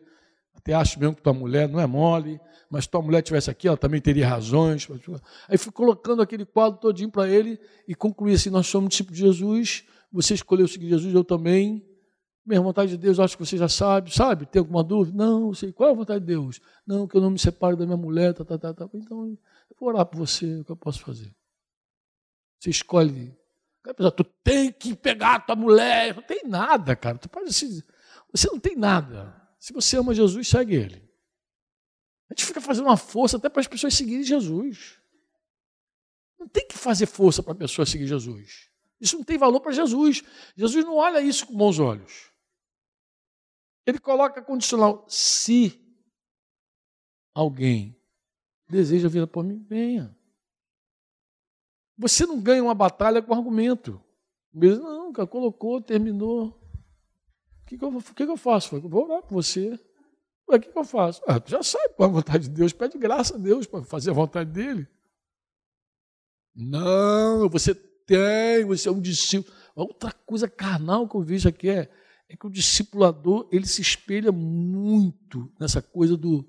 até 0.58 0.74
acho 0.74 1.00
mesmo 1.00 1.16
que 1.16 1.22
tua 1.22 1.34
mulher 1.34 1.70
não 1.70 1.80
é 1.80 1.86
mole, 1.86 2.40
mas 2.70 2.84
se 2.84 2.90
tua 2.90 3.02
mulher 3.02 3.20
estivesse 3.20 3.50
aqui, 3.50 3.68
ela 3.68 3.78
também 3.78 4.02
teria 4.02 4.28
razões. 4.28 4.88
Aí 5.48 5.58
fui 5.58 5.72
colocando 5.72 6.22
aquele 6.22 6.46
quadro 6.46 6.80
todinho 6.80 7.10
para 7.10 7.30
ele 7.30 7.60
e 7.88 7.96
concluí 7.96 8.34
assim, 8.34 8.50
nós 8.50 8.68
somos 8.68 8.90
discípulos 8.90 9.18
de 9.18 9.26
Jesus, 9.26 9.86
você 10.12 10.34
escolheu 10.34 10.68
seguir 10.68 10.90
Jesus, 10.90 11.14
eu 11.14 11.24
também. 11.24 11.86
Minha 12.46 12.62
vontade 12.62 12.92
de 12.92 12.98
Deus, 12.98 13.20
acho 13.20 13.38
que 13.38 13.46
você 13.46 13.58
já 13.58 13.68
sabe. 13.68 14.14
Sabe? 14.14 14.46
Tem 14.46 14.62
alguma 14.62 14.82
dúvida? 14.82 15.18
Não, 15.18 15.54
sei. 15.54 15.74
Qual 15.74 15.90
é 15.90 15.92
a 15.92 15.96
vontade 15.96 16.22
de 16.22 16.28
Deus? 16.28 16.62
Não, 16.86 17.06
que 17.06 17.18
eu 17.18 17.20
não 17.20 17.30
me 17.30 17.38
separe 17.38 17.76
da 17.76 17.86
minha 17.86 17.98
mulher. 17.98 18.34
Tá, 18.34 18.46
tá, 18.46 18.58
tá, 18.58 18.74
tá. 18.74 18.90
Então, 18.94 19.28
eu 19.28 19.76
vou 19.78 19.90
orar 19.90 20.06
por 20.06 20.18
você. 20.18 20.62
O 20.62 20.64
que 20.64 20.72
eu 20.72 20.78
posso 20.78 21.02
fazer? 21.02 21.36
Você 22.58 22.70
escolhe. 22.70 23.38
Tu 24.16 24.24
tem 24.42 24.72
que 24.72 24.96
pegar 24.96 25.36
a 25.36 25.40
tua 25.42 25.58
mulher. 25.58 26.16
Não 26.16 26.24
tem 26.24 26.44
nada, 26.46 26.96
cara. 26.96 27.18
Tu 27.18 27.28
pode 27.28 27.52
Você 27.52 28.50
não 28.50 28.60
tem 28.60 28.78
nada. 28.78 29.47
Se 29.60 29.74
você 29.74 29.98
ama 29.98 30.14
Jesus, 30.14 30.48
segue 30.48 30.76
ele. 30.76 31.08
A 32.30 32.34
gente 32.34 32.46
fica 32.46 32.62
fazendo 32.62 32.86
uma 32.86 32.98
força 32.98 33.38
até 33.38 33.50
para 33.50 33.62
as 33.62 33.68
pessoas 33.68 33.94
seguirem 33.94 34.24
Jesus. 34.24 35.00
Não 36.40 36.48
tem 36.48 36.68
que 36.68 36.78
fazer 36.78 37.06
força 37.06 37.42
para 37.42 37.54
a 37.54 37.56
pessoa 37.56 37.86
seguir 37.86 38.08
Jesus. 38.08 38.70
Isso 39.00 39.18
não 39.18 39.24
tem 39.24 39.38
valor 39.38 39.60
para 39.60 39.72
Jesus. 39.72 40.24
Jesus 40.56 40.84
não 40.86 40.96
olha 40.96 41.22
isso 41.22 41.48
com 41.48 41.56
bons 41.56 41.80
olhos. 41.80 42.32
Ele 43.86 44.00
coloca 44.00 44.42
condicional: 44.42 45.06
se 45.08 45.82
alguém 47.34 47.98
deseja 48.68 49.08
vir 49.08 49.26
por 49.28 49.44
mim, 49.44 49.66
venha. 49.70 50.16
Você 51.98 52.26
não 52.26 52.40
ganha 52.40 52.64
uma 52.64 52.76
batalha 52.76 53.22
com 53.22 53.34
argumento. 53.34 54.04
Não, 54.54 55.12
cara, 55.12 55.28
colocou, 55.28 55.82
terminou. 55.82 56.57
Que, 57.68 57.78
que, 57.78 57.84
eu, 57.84 58.02
que, 58.02 58.26
que 58.26 58.32
eu 58.32 58.38
faço? 58.38 58.76
Eu 58.76 58.82
vou 58.82 59.06
orar 59.06 59.22
por 59.22 59.36
você. 59.36 59.80
O 60.48 60.58
que, 60.60 60.72
que 60.72 60.78
eu 60.78 60.86
faço? 60.86 61.22
Ah, 61.28 61.42
já 61.46 61.62
sabe 61.62 61.94
qual 61.96 62.08
é 62.08 62.12
a 62.12 62.16
vontade 62.16 62.48
de 62.48 62.54
Deus, 62.54 62.74
pede 62.74 62.98
graça 62.98 63.36
a 63.36 63.38
Deus 63.38 63.68
para 63.68 63.84
fazer 63.84 64.12
a 64.12 64.14
vontade 64.14 64.50
dele. 64.50 64.88
Não, 66.56 67.50
você 67.50 67.76
tem, 67.76 68.66
você 68.66 68.88
é 68.88 68.92
um 68.92 69.02
discípulo. 69.02 69.56
Outra 69.76 70.12
coisa 70.12 70.48
carnal 70.48 71.08
que 71.08 71.16
eu 71.16 71.22
vejo 71.22 71.50
aqui 71.50 71.70
é 71.70 71.92
é 72.30 72.36
que 72.36 72.46
o 72.46 72.50
discipulador 72.50 73.48
ele 73.52 73.66
se 73.66 73.82
espelha 73.82 74.32
muito 74.32 75.52
nessa 75.60 75.82
coisa 75.82 76.18
do 76.18 76.46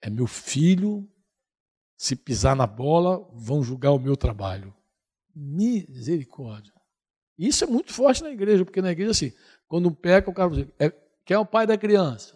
é 0.00 0.08
meu 0.08 0.26
filho, 0.26 1.08
se 1.96 2.14
pisar 2.14 2.54
na 2.54 2.66
bola, 2.66 3.28
vão 3.32 3.62
julgar 3.62 3.92
o 3.92 3.98
meu 3.98 4.16
trabalho. 4.16 4.74
Misericórdia. 5.34 6.72
Isso 7.38 7.64
é 7.64 7.66
muito 7.66 7.92
forte 7.92 8.22
na 8.22 8.30
igreja, 8.30 8.64
porque 8.64 8.80
na 8.80 8.92
igreja, 8.92 9.10
assim, 9.10 9.32
quando 9.68 9.90
peca, 9.90 10.30
o 10.30 10.34
cara 10.34 10.50
diz, 10.50 10.66
é, 10.78 10.90
quem 11.24 11.34
é 11.34 11.38
o 11.38 11.46
pai 11.46 11.66
da 11.66 11.76
criança? 11.76 12.34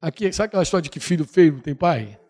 Aqui, 0.00 0.32
sabe 0.32 0.48
aquela 0.48 0.62
história 0.62 0.82
de 0.82 0.90
que 0.90 1.00
filho 1.00 1.24
feio 1.24 1.54
não 1.54 1.60
tem 1.60 1.74
pai? 1.74 2.20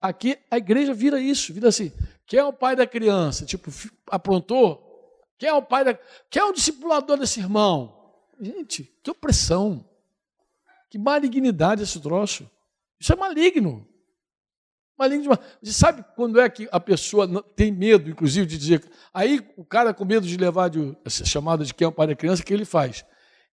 Aqui 0.00 0.38
a 0.50 0.56
igreja 0.56 0.92
vira 0.92 1.20
isso, 1.20 1.52
vira 1.52 1.68
assim, 1.68 1.92
quem 2.26 2.38
é 2.38 2.44
o 2.44 2.52
pai 2.52 2.74
da 2.74 2.86
criança? 2.86 3.44
Tipo, 3.44 3.70
aprontou, 4.08 4.92
quem 5.38 5.48
é 5.48 5.54
o 5.54 5.62
pai 5.62 5.84
da... 5.84 5.98
Quem 6.30 6.40
é 6.40 6.44
o 6.44 6.52
discipulador 6.52 7.18
desse 7.18 7.40
irmão? 7.40 8.00
Gente, 8.40 8.84
que 9.02 9.10
opressão. 9.10 9.84
Que 10.88 10.98
malignidade 10.98 11.82
esse 11.82 12.00
troço. 12.00 12.48
Isso 12.98 13.12
é 13.12 13.16
maligno. 13.16 13.88
Maligno 15.02 15.22
demais. 15.22 15.40
Você 15.60 15.72
sabe 15.72 16.04
quando 16.14 16.40
é 16.40 16.48
que 16.48 16.68
a 16.70 16.78
pessoa 16.78 17.42
tem 17.56 17.72
medo, 17.72 18.08
inclusive, 18.08 18.46
de 18.46 18.56
dizer. 18.56 18.84
Aí 19.12 19.40
o 19.56 19.64
cara 19.64 19.92
com 19.92 20.04
medo 20.04 20.26
de 20.26 20.36
levar 20.36 20.68
de, 20.68 20.96
chamada 21.24 21.64
de 21.64 21.74
quem 21.74 21.84
é 21.84 21.88
o 21.88 21.92
pai 21.92 22.06
da 22.06 22.14
criança, 22.14 22.40
o 22.40 22.44
que 22.46 22.54
ele 22.54 22.64
faz? 22.64 23.04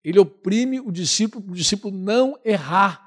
Ele 0.05 0.19
oprime 0.19 0.79
o 0.79 0.93
discípulo 0.93 1.43
para 1.43 1.53
o 1.53 1.57
discípulo 1.57 1.97
não 1.97 2.39
errar, 2.45 3.03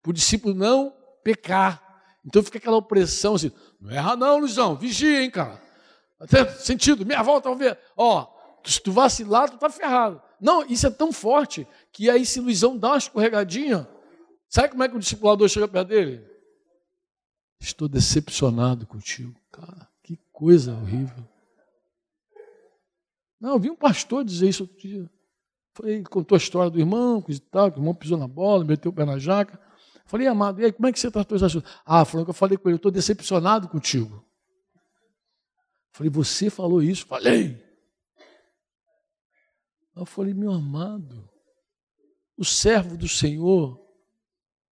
para 0.00 0.10
o 0.10 0.12
discípulo 0.12 0.54
não 0.54 0.94
pecar. 1.24 1.82
Então 2.24 2.42
fica 2.42 2.58
aquela 2.58 2.76
opressão 2.76 3.34
assim: 3.34 3.50
não 3.80 3.90
erra, 3.90 4.14
não, 4.14 4.38
Luizão, 4.38 4.76
vigia, 4.76 5.22
hein, 5.22 5.30
cara. 5.30 5.60
Até 6.20 6.46
sentido, 6.46 7.04
minha 7.04 7.22
volta 7.22 7.48
ao 7.48 7.56
ver. 7.56 7.78
Ó, 7.96 8.28
se 8.64 8.80
tu 8.80 8.92
vacilar, 8.92 9.50
tu 9.50 9.58
tá 9.58 9.68
ferrado. 9.68 10.22
Não, 10.40 10.64
isso 10.64 10.86
é 10.86 10.90
tão 10.90 11.12
forte 11.12 11.66
que 11.92 12.08
aí 12.08 12.24
se 12.24 12.40
Luizão 12.40 12.78
dá 12.78 12.88
uma 12.88 12.98
escorregadinha, 12.98 13.88
sabe 14.48 14.68
como 14.68 14.84
é 14.84 14.88
que 14.88 14.96
o 14.96 15.00
discipulador 15.00 15.48
chega 15.48 15.66
perto 15.66 15.88
dele? 15.88 16.29
Estou 17.60 17.88
decepcionado 17.88 18.86
contigo. 18.86 19.38
Cara, 19.52 19.88
que 20.02 20.16
coisa 20.32 20.72
horrível. 20.74 21.28
Não, 23.38 23.50
eu 23.50 23.58
vi 23.58 23.70
um 23.70 23.76
pastor 23.76 24.24
dizer 24.24 24.48
isso 24.48 24.64
outro 24.64 24.78
dia. 24.78 25.10
Falei, 25.74 26.02
contou 26.02 26.36
a 26.36 26.38
história 26.38 26.70
do 26.70 26.78
irmão, 26.78 27.22
coisa 27.22 27.40
e 27.40 27.44
tal, 27.44 27.70
que 27.70 27.78
o 27.78 27.80
irmão 27.80 27.94
pisou 27.94 28.18
na 28.18 28.26
bola, 28.26 28.64
meteu 28.64 28.90
o 28.90 28.94
pé 28.94 29.04
na 29.04 29.18
jaca. 29.18 29.60
Falei, 30.04 30.26
amado, 30.26 30.60
e 30.60 30.64
aí, 30.64 30.72
como 30.72 30.88
é 30.88 30.92
que 30.92 30.98
você 30.98 31.10
tratou 31.10 31.36
esse 31.36 31.44
assunto? 31.44 31.68
Ah, 31.86 32.04
falou 32.04 32.26
que 32.26 32.30
eu 32.30 32.34
falei 32.34 32.58
com 32.58 32.68
ele, 32.68 32.74
eu 32.74 32.76
estou 32.76 32.90
decepcionado 32.90 33.68
contigo. 33.68 34.26
Falei, 35.92 36.10
você 36.10 36.50
falou 36.50 36.82
isso? 36.82 37.06
Falei. 37.06 37.64
Eu 39.94 40.04
falei, 40.04 40.34
meu 40.34 40.50
amado, 40.50 41.30
o 42.36 42.44
servo 42.44 42.96
do 42.96 43.06
Senhor 43.06 43.80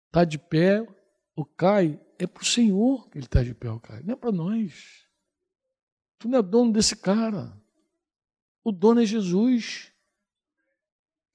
está 0.07 0.25
de 0.25 0.39
pé 0.39 0.85
ou 1.39 1.45
cai, 1.45 2.01
é 2.19 2.27
para 2.27 2.43
o 2.43 2.45
Senhor 2.45 3.09
que 3.09 3.17
ele 3.17 3.27
está 3.27 3.45
de 3.45 3.55
pé 3.55 3.71
ou 3.71 3.79
cai, 3.79 4.03
não 4.03 4.15
é 4.15 4.17
para 4.17 4.33
nós. 4.33 5.05
Tu 6.19 6.27
não 6.27 6.41
é 6.41 6.43
dono 6.43 6.73
desse 6.73 6.97
cara. 6.97 7.57
O 8.65 8.73
dono 8.73 9.01
é 9.01 9.07
Jesus. 9.07 9.93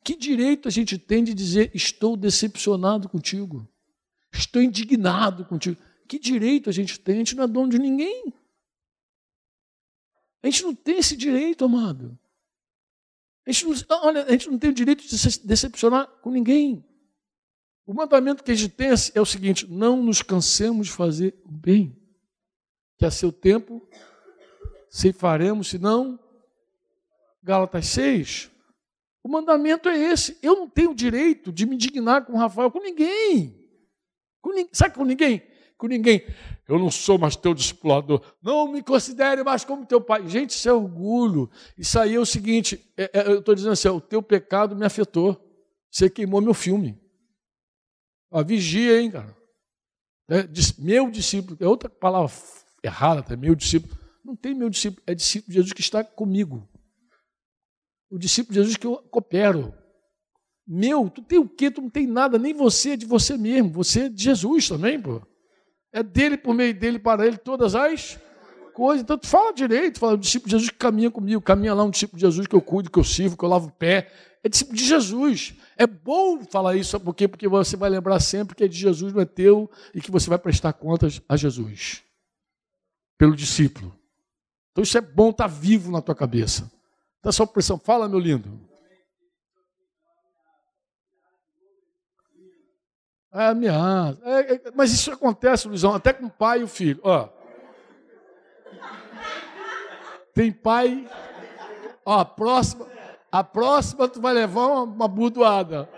Que 0.03 0.17
direito 0.17 0.67
a 0.67 0.71
gente 0.71 0.97
tem 0.97 1.23
de 1.23 1.33
dizer 1.33 1.71
estou 1.73 2.17
decepcionado 2.17 3.07
contigo? 3.07 3.65
Estou 4.33 4.61
indignado 4.61 5.45
contigo. 5.45 5.81
Que 6.05 6.19
direito 6.19 6.69
a 6.69 6.73
gente 6.73 6.99
tem? 6.99 7.15
A 7.15 7.19
gente 7.19 7.37
não 7.37 7.45
é 7.45 7.47
dono 7.47 7.69
de 7.69 7.79
ninguém. 7.79 8.33
A 10.41 10.47
gente 10.47 10.63
não 10.63 10.75
tem 10.75 10.97
esse 10.97 11.15
direito, 11.15 11.63
amado. 11.63 12.19
A 13.47 13.51
gente 13.53 13.85
não, 13.87 14.05
olha, 14.05 14.25
a 14.25 14.31
gente 14.31 14.49
não 14.49 14.59
tem 14.59 14.69
o 14.69 14.73
direito 14.73 15.07
de 15.07 15.17
se 15.17 15.47
decepcionar 15.47 16.07
com 16.21 16.29
ninguém. 16.29 16.83
O 17.85 17.93
mandamento 17.93 18.43
que 18.43 18.51
a 18.51 18.55
gente 18.55 18.73
tem 18.73 18.89
é 19.13 19.21
o 19.21 19.25
seguinte: 19.25 19.67
não 19.69 20.01
nos 20.01 20.21
cansemos 20.21 20.87
de 20.87 20.93
fazer 20.93 21.35
o 21.45 21.51
bem, 21.51 21.95
que 22.97 23.05
a 23.05 23.11
seu 23.11 23.31
tempo 23.31 23.87
ceifaremos, 24.89 25.69
senão. 25.69 26.19
Gálatas 27.41 27.87
6. 27.87 28.49
O 29.21 29.27
mandamento 29.27 29.89
é 29.89 29.97
esse. 29.97 30.37
Eu 30.41 30.55
não 30.55 30.69
tenho 30.69 30.95
direito 30.95 31.51
de 31.51 31.65
me 31.65 31.75
indignar 31.75 32.25
com 32.25 32.37
Rafael, 32.37 32.71
com 32.71 32.79
ninguém. 32.79 33.53
Com. 34.41 34.51
Sabe 34.71 34.95
com 34.95 35.03
ninguém? 35.03 35.41
Com 35.77 35.87
ninguém 35.87 36.25
eu 36.67 36.79
não 36.79 36.89
sou 36.89 37.17
mais 37.17 37.35
teu 37.35 37.53
discipulador, 37.53 38.21
não 38.41 38.71
me 38.71 38.81
considere 38.81 39.43
mais 39.43 39.65
como 39.65 39.85
teu 39.85 39.99
pai. 39.99 40.27
Gente, 40.27 40.51
isso 40.51 40.69
é 40.69 40.73
orgulho. 40.73 41.49
Isso 41.77 41.99
aí 41.99 42.15
é 42.15 42.19
o 42.19 42.25
seguinte: 42.25 42.79
é, 42.97 43.11
é, 43.13 43.27
eu 43.27 43.39
estou 43.39 43.53
dizendo 43.53 43.73
assim, 43.73 43.89
o 43.89 43.99
teu 44.01 44.21
pecado 44.21 44.75
me 44.75 44.85
afetou. 44.85 45.39
Você 45.91 46.09
queimou 46.09 46.41
meu 46.41 46.53
filme. 46.53 46.99
A 48.33 48.41
vigia, 48.41 48.99
hein, 48.99 49.11
cara? 49.11 49.37
É, 50.27 50.47
meu 50.79 51.11
discípulo, 51.11 51.55
é 51.59 51.67
outra 51.67 51.87
palavra 51.87 52.33
errada, 52.83 53.23
é 53.31 53.35
meu 53.37 53.53
discípulo. 53.53 53.95
Não 54.25 54.35
tem 54.35 54.55
meu 54.55 54.69
discípulo, 54.71 55.03
é 55.05 55.13
discípulo 55.13 55.49
de 55.49 55.53
Jesus 55.53 55.73
que 55.73 55.81
está 55.81 56.03
comigo. 56.03 56.67
O 58.09 58.17
discípulo 58.17 58.53
de 58.53 58.59
Jesus 58.61 58.75
que 58.75 58.87
eu 58.87 58.97
coopero. 59.11 59.73
Meu, 60.65 61.09
tu 61.09 61.21
tem 61.21 61.37
o 61.37 61.47
quê? 61.47 61.69
Tu 61.69 61.81
não 61.81 61.89
tem 61.89 62.07
nada, 62.07 62.39
nem 62.39 62.53
você 62.53 62.91
é 62.91 62.97
de 62.97 63.05
você 63.05 63.37
mesmo. 63.37 63.69
Você 63.73 64.05
é 64.05 64.09
de 64.09 64.23
Jesus 64.23 64.67
também, 64.67 64.99
pô. 64.99 65.21
É 65.91 66.01
dele, 66.01 66.35
por 66.35 66.55
meio 66.55 66.73
dele, 66.73 66.97
para 66.97 67.27
ele, 67.27 67.37
todas 67.37 67.75
as 67.75 68.17
coisas. 68.73 69.03
Então, 69.03 69.17
tu 69.17 69.27
fala 69.27 69.53
direito, 69.53 69.99
fala, 69.99 70.13
o 70.13 70.17
discípulo 70.17 70.49
de 70.49 70.51
Jesus 70.53 70.71
que 70.71 70.77
caminha 70.77 71.11
comigo, 71.11 71.39
caminha 71.39 71.75
lá 71.75 71.83
um 71.83 71.91
discípulo 71.91 72.17
de 72.17 72.25
Jesus 72.25 72.47
que 72.47 72.55
eu 72.55 72.61
cuido, 72.61 72.89
que 72.89 72.97
eu 72.97 73.03
sirvo, 73.03 73.37
que 73.37 73.45
eu 73.45 73.49
lavo 73.49 73.67
o 73.67 73.71
pé. 73.71 74.11
É 74.43 74.49
discípulo 74.49 74.77
de 74.77 74.85
Jesus. 74.85 75.55
É 75.77 75.87
bom 75.87 76.43
falar 76.43 76.75
isso, 76.75 76.99
por 76.99 77.15
quê? 77.15 77.27
Porque 77.27 77.47
você 77.47 77.77
vai 77.77 77.89
lembrar 77.89 78.19
sempre 78.19 78.55
que 78.55 78.63
é 78.63 78.67
de 78.67 78.77
Jesus, 78.77 79.13
não 79.13 79.21
é 79.21 79.25
teu, 79.25 79.71
e 79.95 80.01
que 80.01 80.11
você 80.11 80.29
vai 80.29 80.37
prestar 80.37 80.73
contas 80.73 81.21
a 81.29 81.37
Jesus. 81.37 82.03
Pelo 83.17 83.35
discípulo. 83.35 83.97
Então 84.71 84.83
isso 84.83 84.97
é 84.97 85.01
bom 85.01 85.29
estar 85.29 85.45
tá 85.45 85.47
vivo 85.47 85.91
na 85.91 86.01
tua 86.01 86.13
cabeça. 86.13 86.69
Dá 87.23 87.31
só 87.31 87.45
pressão. 87.45 87.79
Fala, 87.79 88.09
meu 88.09 88.19
lindo. 88.19 88.59
É 93.31 93.47
ameaça. 93.47 94.19
É, 94.23 94.55
é, 94.55 94.61
mas 94.75 94.91
isso 94.91 95.11
acontece, 95.11 95.67
Luizão, 95.67 95.95
até 95.95 96.11
com 96.11 96.25
o 96.25 96.29
pai 96.29 96.59
e 96.59 96.63
o 96.63 96.67
filho. 96.67 96.99
Ó. 97.01 97.29
Tem 100.33 100.51
pai. 100.51 101.09
Ó, 102.05 102.25
próxima, 102.25 102.85
a 103.33 103.43
próxima 103.43 104.07
tu 104.07 104.21
vai 104.21 104.31
levar 104.31 104.67
uma, 104.67 104.83
uma 104.83 105.07
budoada. 105.07 105.89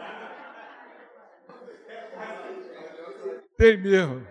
Tem 3.57 3.75
mesmo. 3.75 4.25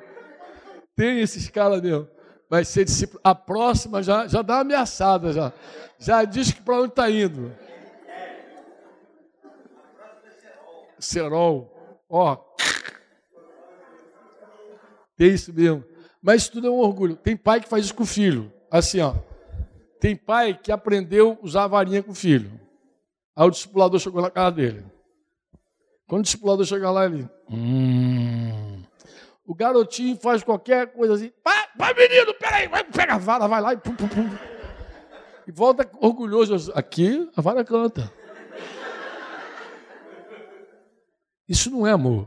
Tem 0.97 1.21
esses 1.21 1.51
caras 1.51 1.83
mesmo. 1.83 2.09
Vai 2.49 2.65
ser 2.65 2.87
discípulo. 2.87 3.21
A 3.23 3.35
próxima 3.35 4.03
já, 4.03 4.27
já 4.27 4.41
dá 4.41 4.55
uma 4.55 4.61
ameaçada 4.63 5.35
já. 5.35 5.53
Já 5.99 6.25
diz 6.25 6.51
que 6.51 6.63
para 6.63 6.79
onde 6.79 6.89
está 6.93 7.11
indo. 7.11 7.55
Serol. 10.99 12.01
Ó. 12.09 12.39
Tem 15.15 15.29
isso 15.29 15.53
mesmo. 15.53 15.85
Mas 16.23 16.41
isso 16.41 16.53
tudo 16.53 16.69
é 16.69 16.71
um 16.71 16.79
orgulho. 16.79 17.17
Tem 17.17 17.37
pai 17.37 17.61
que 17.61 17.69
faz 17.69 17.85
isso 17.85 17.95
com 17.95 18.05
o 18.05 18.07
filho. 18.07 18.51
Assim, 18.71 19.03
ó. 19.03 19.15
Tem 20.01 20.17
pai 20.17 20.55
que 20.55 20.73
aprendeu 20.73 21.39
a 21.39 21.45
usar 21.45 21.65
a 21.65 21.69
varinha 21.69 22.03
com 22.03 22.13
o 22.13 22.15
filho. 22.15 22.64
Aí 23.37 23.47
o 23.47 23.51
discipulador 23.51 23.99
chegou 23.99 24.23
na 24.23 24.31
casa 24.31 24.53
dele. 24.53 24.85
Quando 26.07 26.21
o 26.21 26.25
discipulador 26.25 26.65
chegar 26.65 26.91
lá, 26.91 27.07
ele. 27.07 27.29
Hum. 27.51 28.83
O 29.47 29.55
garotinho 29.55 30.17
faz 30.17 30.43
qualquer 30.43 30.93
coisa 30.93 31.15
assim. 31.15 31.33
Vai, 31.45 31.67
vai 31.77 31.95
menino, 31.95 32.35
peraí, 32.35 32.69
vai, 32.69 32.85
pega 32.85 33.15
a 33.15 33.19
vara, 33.19 33.47
vai 33.47 33.61
lá 33.61 33.75
e 33.75 33.77
pum, 33.77 33.95
pum, 33.95 34.09
pum. 34.09 34.31
E 35.47 35.53
volta 35.53 35.89
orgulhoso. 36.01 36.73
Aqui, 36.75 37.31
a 37.37 37.41
vara 37.41 37.65
canta. 37.65 38.11
Isso 41.49 41.71
não 41.71 41.87
é 41.87 41.93
amor. 41.93 42.27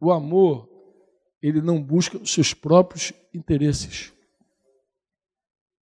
O 0.00 0.10
amor 0.10 0.68
ele 1.40 1.60
não 1.60 1.80
busca 1.80 2.16
os 2.16 2.32
seus 2.32 2.54
próprios 2.54 3.12
interesses. 3.32 4.12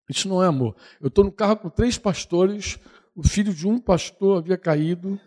Isso 0.10 0.28
não 0.28 0.44
é 0.44 0.48
amor. 0.48 0.76
Eu 1.02 1.08
estou 1.08 1.24
no 1.24 1.32
carro 1.32 1.58
com 1.58 1.70
três 1.70 1.98
pastores, 1.98 2.78
o 3.16 3.24
filho 3.24 3.54
de 3.54 3.68
um 3.68 3.80
pastor 3.80 4.40
havia 4.40 4.58
caído, 4.58 5.20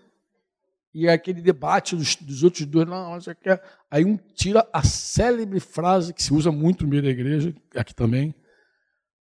e 0.92 1.06
é 1.06 1.12
aquele 1.12 1.40
debate 1.40 1.96
dos, 1.96 2.16
dos 2.16 2.42
outros 2.42 2.66
dois, 2.66 2.86
não, 2.86 3.14
você 3.14 3.34
quer. 3.34 3.62
Aí 3.90 4.04
um 4.04 4.16
tira 4.16 4.68
a 4.72 4.82
célebre 4.82 5.60
frase 5.60 6.12
que 6.12 6.22
se 6.22 6.32
usa 6.32 6.52
muito 6.52 6.84
no 6.84 6.90
meio 6.90 7.02
da 7.02 7.08
igreja, 7.08 7.54
aqui 7.74 7.94
também. 7.94 8.34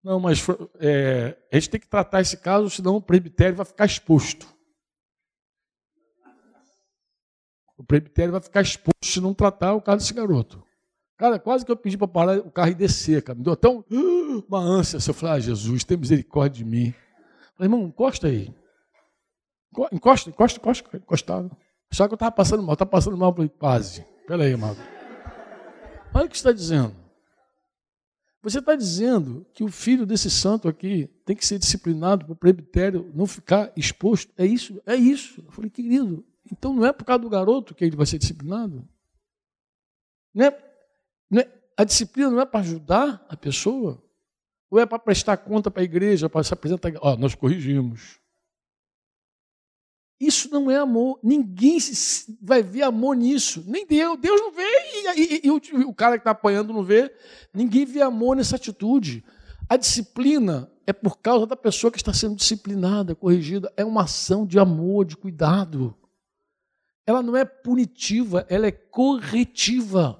Não, 0.03 0.19
mas 0.19 0.45
é, 0.79 1.37
a 1.51 1.55
gente 1.55 1.69
tem 1.69 1.79
que 1.79 1.87
tratar 1.87 2.21
esse 2.21 2.37
caso, 2.37 2.69
senão 2.69 2.97
o 2.97 3.01
presbitério 3.01 3.55
vai 3.55 3.65
ficar 3.65 3.85
exposto. 3.85 4.47
O 7.77 7.83
presbitério 7.83 8.31
vai 8.31 8.41
ficar 8.41 8.61
exposto 8.61 9.03
se 9.03 9.19
não 9.19 9.33
tratar 9.33 9.73
o 9.73 9.81
caso 9.81 9.97
desse 9.97 10.13
garoto. 10.13 10.63
Cara, 11.17 11.39
quase 11.39 11.65
que 11.65 11.71
eu 11.71 11.77
pedi 11.77 11.97
para 11.97 12.07
parar 12.07 12.37
o 12.39 12.51
carro 12.51 12.71
e 12.71 12.75
descer, 12.75 13.21
cara. 13.23 13.37
Me 13.37 13.43
deu 13.43 13.53
até 13.53 13.69
um, 13.69 13.83
uma 14.47 14.59
ânsia. 14.59 14.97
Eu 14.97 15.13
falei, 15.13 15.35
ah, 15.35 15.39
Jesus, 15.39 15.83
tem 15.83 15.97
misericórdia 15.97 16.63
de 16.63 16.69
mim. 16.69 16.93
Falei, 17.55 17.67
irmão, 17.67 17.87
encosta 17.87 18.27
aí. 18.27 18.53
Encosta, 19.91 20.29
encosta, 20.29 20.59
encosta, 20.59 20.97
encostado. 20.97 21.57
Só 21.91 22.07
que 22.07 22.13
eu 22.13 22.15
estava 22.15 22.31
passando 22.31 22.63
mal, 22.63 22.73
estava 22.73 22.89
passando 22.89 23.17
mal, 23.17 23.33
falei, 23.33 23.49
quase. 23.49 24.05
Espera 24.19 24.43
aí, 24.43 24.53
amado. 24.53 24.77
Olha 26.13 26.25
o 26.25 26.29
que 26.29 26.37
você 26.37 26.41
está 26.41 26.51
dizendo. 26.51 26.95
Você 28.41 28.59
está 28.59 28.75
dizendo 28.75 29.45
que 29.53 29.63
o 29.63 29.69
filho 29.69 30.05
desse 30.05 30.29
santo 30.29 30.67
aqui 30.67 31.07
tem 31.25 31.35
que 31.35 31.45
ser 31.45 31.57
disciplinado 31.57 32.25
para 32.25 32.33
o 32.33 32.35
presbitério 32.35 33.09
não 33.15 33.25
ficar 33.25 33.71
exposto. 33.75 34.33
É 34.37 34.45
isso? 34.45 34.81
É 34.85 34.95
isso. 34.95 35.41
Eu 35.45 35.51
falei, 35.51 35.69
querido, 35.69 36.25
então 36.51 36.73
não 36.73 36.85
é 36.85 36.91
por 36.91 37.05
causa 37.05 37.21
do 37.21 37.29
garoto 37.29 37.73
que 37.73 37.85
ele 37.85 37.95
vai 37.95 38.05
ser 38.05 38.17
disciplinado? 38.17 38.87
Não 40.33 40.45
é 40.45 40.73
é, 41.39 41.47
a 41.75 41.83
disciplina 41.83 42.29
não 42.29 42.41
é 42.41 42.45
para 42.45 42.59
ajudar 42.59 43.25
a 43.27 43.35
pessoa? 43.35 44.01
Ou 44.73 44.79
é 44.79 44.87
para 44.87 44.97
prestar 44.97 45.37
conta 45.37 45.69
para 45.69 45.83
a 45.83 45.85
igreja, 45.85 46.27
para 46.27 46.43
se 46.43 46.51
apresentar? 46.51 46.91
Ó, 46.99 47.15
nós 47.15 47.35
corrigimos. 47.35 48.19
Isso 50.19 50.49
não 50.49 50.71
é 50.71 50.77
amor. 50.77 51.19
Ninguém 51.21 51.77
vai 52.41 52.63
ver 52.63 52.81
amor 52.81 53.15
nisso. 53.15 53.63
Nem 53.67 53.85
Deus. 53.85 54.19
Deus 54.19 54.41
não 54.41 54.51
vê 54.51 54.63
e, 54.63 55.21
e, 55.21 55.41
e 55.45 55.51
o, 55.51 55.61
o, 55.87 55.93
cara 55.93 56.17
que 56.17 56.21
está 56.21 56.31
apanhando 56.31 56.73
não 56.73 56.83
vê. 56.83 57.15
Ninguém 57.53 57.85
vê 57.85 58.01
amor 58.01 58.35
nessa 58.35 58.55
atitude. 58.55 59.23
A 59.69 59.77
disciplina 59.77 60.71
é 60.87 60.91
por 60.91 61.19
causa 61.19 61.45
da 61.45 61.55
pessoa 61.55 61.91
que 61.91 61.97
está 61.97 62.11
sendo 62.11 62.35
disciplinada, 62.35 63.13
corrigida. 63.13 63.71
É 63.77 63.85
uma 63.85 64.05
ação 64.05 64.43
de 64.43 64.57
amor, 64.57 65.05
de 65.05 65.15
cuidado. 65.15 65.95
Ela 67.05 67.21
não 67.21 67.37
é 67.37 67.45
punitiva, 67.45 68.43
ela 68.49 68.65
é 68.65 68.71
corretiva. 68.71 70.19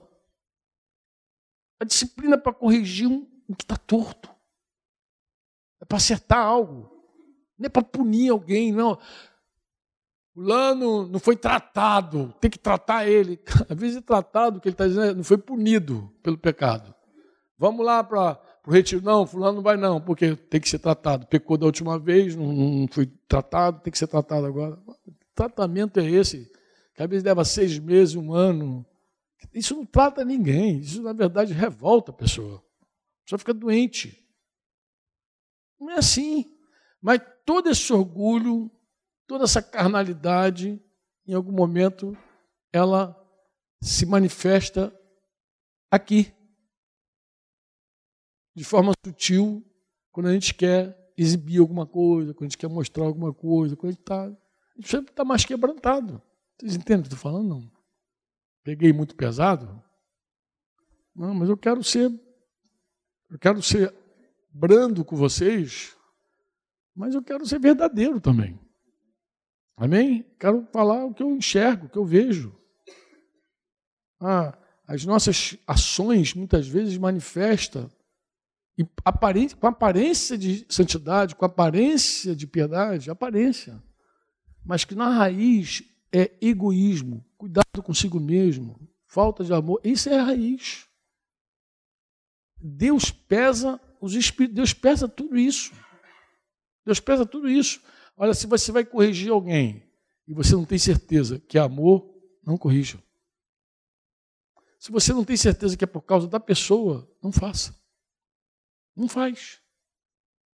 A 1.80 1.86
disciplina 1.86 2.36
é 2.36 2.38
para 2.38 2.54
corrigir 2.54 3.08
um 3.08 3.26
que 3.58 3.64
está 3.64 3.78
torto. 3.78 4.33
É 5.84 5.86
para 5.86 5.98
acertar 5.98 6.40
algo. 6.40 6.90
Não 7.60 7.66
é 7.66 7.70
para 7.70 7.84
punir 7.84 8.32
alguém, 8.32 8.72
não. 8.72 8.98
O 10.34 10.42
Lano 10.42 11.06
não 11.08 11.20
foi 11.20 11.36
tratado, 11.36 12.34
tem 12.40 12.50
que 12.50 12.58
tratar 12.58 13.06
ele. 13.06 13.38
Às 13.70 13.78
vezes 13.78 13.98
é 13.98 14.02
tratado, 14.02 14.58
o 14.58 14.62
que 14.62 14.70
ele 14.70 14.74
está 14.74 14.88
dizendo, 14.88 15.06
é, 15.06 15.14
não 15.14 15.26
foi 15.26 15.38
punido 15.38 16.10
pelo 16.24 16.38
pecado. 16.38 16.96
Vamos 17.58 17.86
lá 17.86 18.02
para 18.02 18.40
o 18.66 18.72
retiro. 18.72 19.04
Não, 19.04 19.28
fulano 19.28 19.58
não 19.58 19.62
vai 19.62 19.76
não, 19.76 20.00
porque 20.00 20.38
tem 20.38 20.62
que 20.62 20.70
ser 20.70 20.80
tratado. 20.80 21.28
Pecou 21.28 21.58
da 21.58 21.66
última 21.66 22.00
vez, 22.00 22.34
não, 22.34 22.52
não 22.54 22.88
foi 22.90 23.06
tratado, 23.28 23.82
tem 23.82 23.92
que 23.92 23.98
ser 23.98 24.08
tratado 24.08 24.46
agora. 24.46 24.80
Tratamento 25.36 26.00
é 26.00 26.10
esse, 26.10 26.50
que 26.96 27.04
às 27.04 27.10
vezes 27.10 27.26
leva 27.26 27.44
seis 27.44 27.78
meses, 27.78 28.16
um 28.16 28.34
ano. 28.34 28.86
Isso 29.54 29.76
não 29.76 29.86
trata 29.86 30.24
ninguém, 30.24 30.80
isso 30.80 31.02
na 31.02 31.12
verdade 31.12 31.52
revolta 31.52 32.12
a 32.12 32.14
pessoa. 32.14 32.56
A 32.56 33.24
pessoa 33.26 33.40
fica 33.40 33.54
doente. 33.54 34.23
Não 35.84 35.92
é 35.92 35.98
assim. 35.98 36.58
Mas 37.02 37.20
todo 37.46 37.70
esse 37.70 37.92
orgulho, 37.92 38.72
toda 39.28 39.44
essa 39.44 39.62
carnalidade, 39.62 40.82
em 41.28 41.34
algum 41.34 41.52
momento, 41.52 42.18
ela 42.72 43.16
se 43.82 44.06
manifesta 44.06 44.98
aqui. 45.92 46.34
De 48.56 48.64
forma 48.64 48.94
sutil, 49.06 49.66
quando 50.12 50.28
a 50.28 50.34
gente 50.34 50.54
quer 50.54 51.12
exibir 51.18 51.60
alguma 51.60 51.86
coisa, 51.86 52.34
quando 52.34 52.44
a 52.44 52.50
gente 52.50 52.58
quer 52.58 52.70
mostrar 52.70 53.04
alguma 53.04 53.34
coisa, 53.34 53.76
quando 53.76 53.90
a 53.90 53.92
gente 53.92 54.02
está. 54.02 54.24
A 54.26 54.76
gente 54.76 54.90
sempre 54.90 55.12
está 55.12 55.26
mais 55.26 55.44
quebrantado. 55.44 56.22
Vocês 56.58 56.76
entendem 56.76 57.02
o 57.02 57.04
que 57.04 57.14
eu 57.14 57.18
estou 57.18 57.32
falando? 57.32 57.50
Não. 57.50 57.72
Peguei 58.64 58.94
muito 58.94 59.16
pesado? 59.16 59.84
Não, 61.16 61.34
mas 61.34 61.50
eu 61.50 61.58
quero 61.58 61.84
ser, 61.84 62.10
eu 63.30 63.38
quero 63.38 63.62
ser 63.62 63.94
brando 64.54 65.04
com 65.04 65.16
vocês, 65.16 65.98
mas 66.96 67.16
eu 67.16 67.24
quero 67.24 67.46
ser 67.46 67.60
verdadeiro 67.60 68.22
também. 68.22 68.60
Amém? 69.76 70.24
Quero 70.40 70.68
falar 70.72 71.04
o 71.06 71.14
que 71.14 71.24
eu 71.24 71.36
enxergo, 71.36 71.88
o 71.88 71.90
que 71.90 71.98
eu 71.98 72.06
vejo. 72.06 72.56
Ah, 74.22 74.58
as 74.88 75.04
nossas 75.04 75.58
ações 75.66 76.34
muitas 76.36 76.68
vezes 76.68 76.98
manifestam 76.98 77.90
com 79.60 79.68
aparência 79.68 80.38
de 80.38 80.66
santidade, 80.70 81.36
com 81.36 81.46
aparência 81.46 82.36
de 82.36 82.48
piedade, 82.48 83.10
aparência, 83.10 83.82
mas 84.66 84.84
que 84.84 84.96
na 84.96 85.10
raiz 85.10 85.84
é 86.12 86.32
egoísmo, 86.42 87.24
cuidado 87.38 87.84
consigo 87.84 88.20
mesmo, 88.20 88.80
falta 89.06 89.44
de 89.44 89.54
amor. 89.54 89.80
Isso 89.84 90.10
é 90.10 90.20
a 90.20 90.24
raiz. 90.24 90.88
Deus 92.60 93.12
pesa 93.12 93.80
os 94.04 94.16
espíritos, 94.16 94.56
Deus 94.56 94.74
pesa 94.74 95.08
tudo 95.08 95.38
isso. 95.38 95.74
Deus 96.86 97.00
pesa 97.00 97.26
tudo 97.26 97.50
isso. 97.50 97.82
Olha, 98.18 98.34
se 98.34 98.46
você 98.46 98.70
vai 98.70 98.84
corrigir 98.84 99.32
alguém 99.32 99.90
e 100.28 100.34
você 100.34 100.54
não 100.56 100.66
tem 100.66 100.78
certeza 100.78 101.40
que 101.40 101.58
é 101.58 101.62
amor, 101.62 102.14
não 102.46 102.58
corrija. 102.58 103.02
Se 104.78 104.92
você 104.92 105.14
não 105.14 105.24
tem 105.24 105.38
certeza 105.38 105.78
que 105.78 105.86
é 105.86 105.88
por 105.88 106.02
causa 106.02 106.28
da 106.28 106.38
pessoa, 106.38 107.10
não 107.22 107.32
faça. 107.32 107.74
Não 108.94 109.08
faz. 109.08 109.62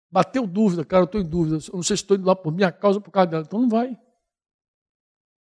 Bateu 0.10 0.48
dúvida, 0.48 0.84
cara, 0.84 1.04
eu 1.04 1.06
estou 1.06 1.22
em 1.22 1.30
dúvida. 1.30 1.58
Eu 1.68 1.76
não 1.76 1.84
sei 1.84 1.96
se 1.96 2.02
estou 2.02 2.18
indo 2.18 2.26
lá 2.26 2.36
por 2.36 2.52
minha 2.52 2.72
causa 2.72 2.98
ou 2.98 3.04
por 3.04 3.12
causa 3.12 3.28
dela. 3.28 3.44
Então 3.46 3.62
não 3.62 3.70
vai. 3.70 3.96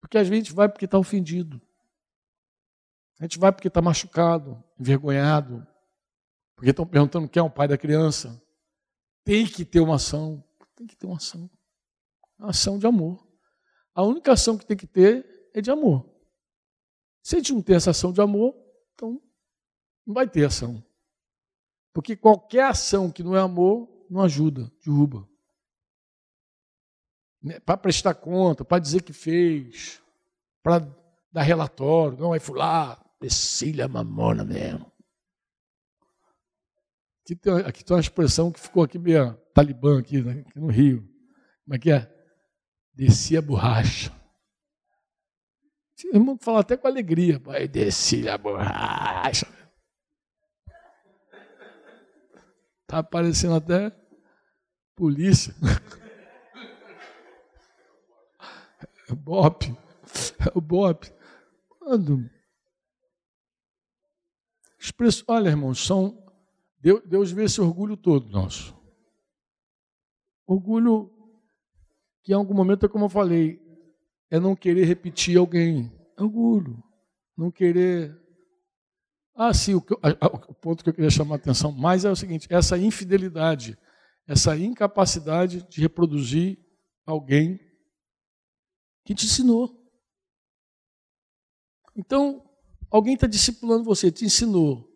Porque 0.01 0.17
às 0.17 0.27
vezes 0.27 0.41
a 0.41 0.43
gente 0.43 0.53
vai 0.53 0.67
porque 0.67 0.83
está 0.83 0.99
ofendido. 0.99 1.61
A 3.17 3.23
gente 3.23 3.39
vai 3.39 3.53
porque 3.53 3.69
está 3.69 3.81
machucado, 3.81 4.61
envergonhado, 4.77 5.65
porque 6.63 6.71
estão 6.71 6.87
perguntando 6.87 7.27
quem 7.27 7.41
é 7.41 7.43
o 7.43 7.49
pai 7.49 7.67
da 7.67 7.77
criança. 7.77 8.41
Tem 9.25 9.45
que 9.45 9.65
ter 9.65 9.81
uma 9.81 9.95
ação. 9.95 10.41
Tem 10.77 10.87
que 10.87 10.95
ter 10.95 11.05
uma 11.05 11.17
ação. 11.17 11.49
Uma 12.39 12.51
ação 12.51 12.79
de 12.79 12.87
amor. 12.87 13.27
A 13.93 14.01
única 14.01 14.31
ação 14.31 14.57
que 14.57 14.65
tem 14.65 14.77
que 14.77 14.87
ter 14.87 15.49
é 15.53 15.59
de 15.59 15.69
amor. 15.69 16.09
Se 17.21 17.35
a 17.35 17.39
gente 17.39 17.51
não 17.51 17.61
tem 17.61 17.75
essa 17.75 17.91
ação 17.91 18.13
de 18.13 18.21
amor, 18.21 18.55
então 18.93 19.21
não 20.07 20.13
vai 20.13 20.25
ter 20.25 20.45
ação. 20.45 20.81
Porque 21.91 22.15
qualquer 22.15 22.63
ação 22.63 23.11
que 23.11 23.23
não 23.23 23.35
é 23.35 23.41
amor 23.41 24.07
não 24.09 24.21
ajuda, 24.21 24.71
derruba. 24.85 25.27
Né, 27.41 27.59
para 27.59 27.75
prestar 27.75 28.13
conta, 28.13 28.63
para 28.63 28.79
dizer 28.79 29.01
que 29.03 29.11
fez, 29.11 30.01
para 30.63 30.79
dar 31.29 31.41
relatório, 31.41 32.17
não, 32.17 32.31
aí 32.31 32.39
fui 32.39 32.57
lá, 32.57 33.03
Cecília 33.21 33.85
mamona 33.85 34.45
mesmo. 34.45 34.92
Aqui 37.23 37.35
tem, 37.35 37.53
aqui 37.53 37.83
tem 37.85 37.95
uma 37.95 38.01
expressão 38.01 38.51
que 38.51 38.59
ficou 38.59 38.83
aqui 38.83 38.99
meio 38.99 39.33
talibã 39.53 39.99
aqui, 39.99 40.21
né, 40.21 40.43
aqui 40.47 40.59
no 40.59 40.67
Rio. 40.67 41.01
Como 41.63 41.75
é 41.75 41.79
que 41.79 41.91
é? 41.91 42.13
Descia 42.93 43.39
a 43.39 43.41
borracha. 43.41 44.11
Irmão, 46.11 46.37
falar 46.37 46.59
até 46.59 46.75
com 46.75 46.87
alegria. 46.87 47.39
Pai, 47.39 47.67
desci 47.67 48.27
a 48.27 48.37
borracha. 48.37 49.47
Tá 52.85 52.99
aparecendo 52.99 53.55
até 53.55 53.91
polícia. 54.95 55.53
É 59.05 59.11
o 59.11 59.17
BOP. 59.17 59.65
É 59.65 60.51
o 60.57 60.61
BOP. 60.61 61.11
Mano. 61.81 62.29
Olha, 65.27 65.49
irmãos, 65.49 65.85
são. 65.85 66.22
Deus, 66.83 67.31
vê 67.31 67.45
esse 67.45 67.61
orgulho 67.61 67.95
todo 67.95 68.29
nosso. 68.29 68.77
Orgulho 70.45 71.09
que 72.21 72.33
em 72.33 72.35
algum 72.35 72.53
momento, 72.53 72.85
é 72.85 72.89
como 72.89 73.05
eu 73.05 73.09
falei, 73.09 73.61
é 74.29 74.37
não 74.37 74.55
querer 74.55 74.83
repetir 74.83 75.37
alguém. 75.37 75.89
Orgulho. 76.19 76.83
Não 77.37 77.49
querer. 77.49 78.19
Ah, 79.33 79.53
sim, 79.53 79.75
o, 79.75 79.83
a, 80.01 80.27
o 80.27 80.53
ponto 80.53 80.83
que 80.83 80.89
eu 80.89 80.93
queria 80.93 81.09
chamar 81.09 81.35
a 81.35 81.37
atenção 81.37 81.71
mais 81.71 82.03
é 82.03 82.11
o 82.11 82.15
seguinte: 82.15 82.47
essa 82.49 82.77
infidelidade, 82.77 83.77
essa 84.27 84.57
incapacidade 84.57 85.65
de 85.69 85.81
reproduzir 85.81 86.59
alguém 87.05 87.59
que 89.05 89.15
te 89.15 89.25
ensinou. 89.25 89.81
Então, 91.95 92.43
alguém 92.91 93.13
está 93.13 93.27
discipulando 93.27 93.83
você, 93.83 94.11
te 94.11 94.25
ensinou, 94.25 94.92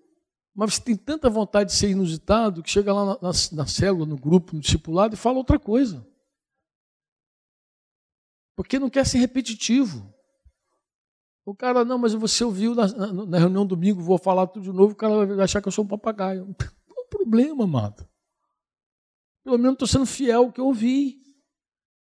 mas 0.58 0.74
você 0.74 0.82
tem 0.82 0.98
tanta 0.98 1.30
vontade 1.30 1.70
de 1.70 1.76
ser 1.76 1.92
inusitado 1.92 2.64
que 2.64 2.72
chega 2.72 2.92
lá 2.92 3.06
na, 3.06 3.14
na, 3.22 3.32
na 3.52 3.68
célula, 3.68 4.08
no 4.08 4.18
grupo, 4.18 4.56
no 4.56 4.60
discipulado 4.60 5.14
e 5.14 5.18
fala 5.18 5.38
outra 5.38 5.60
coisa. 5.60 6.04
Porque 8.56 8.80
não 8.80 8.90
quer 8.90 9.06
ser 9.06 9.20
repetitivo. 9.20 10.12
O 11.46 11.54
cara, 11.54 11.86
não, 11.86 12.00
mas 12.00 12.16
você 12.16 12.44
ouviu 12.44 12.74
na, 12.74 12.88
na, 12.88 13.26
na 13.28 13.38
reunião 13.38 13.68
domingo, 13.68 14.02
vou 14.02 14.18
falar 14.18 14.48
tudo 14.48 14.64
de 14.64 14.72
novo, 14.72 14.94
o 14.94 14.96
cara 14.96 15.28
vai 15.28 15.46
achar 15.46 15.62
que 15.62 15.68
eu 15.68 15.72
sou 15.72 15.86
um 15.86 15.88
papagaio. 15.88 16.48
Não 16.90 17.04
é 17.04 17.08
problema, 17.08 17.66
amado. 17.66 18.10
Pelo 19.44 19.60
menos 19.60 19.74
estou 19.74 19.88
sendo 19.88 20.08
fiel 20.08 20.46
ao 20.46 20.52
que 20.52 20.60
eu 20.60 20.66
ouvi. 20.66 21.22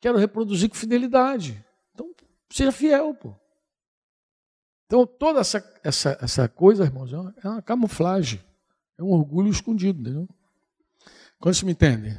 Quero 0.00 0.16
reproduzir 0.16 0.70
com 0.70 0.76
fidelidade. 0.76 1.62
Então, 1.92 2.10
seja 2.50 2.72
fiel, 2.72 3.12
pô. 3.12 3.34
Então, 4.86 5.04
toda 5.06 5.40
essa, 5.40 5.64
essa, 5.82 6.16
essa 6.20 6.48
coisa, 6.48 6.84
irmãos, 6.84 7.12
é, 7.12 7.16
é 7.44 7.48
uma 7.48 7.62
camuflagem. 7.62 8.40
É 8.96 9.02
um 9.02 9.10
orgulho 9.10 9.50
escondido, 9.50 10.00
entendeu? 10.00 10.28
Quando 11.38 11.54
você 11.54 11.66
me 11.66 11.72
entende? 11.72 12.16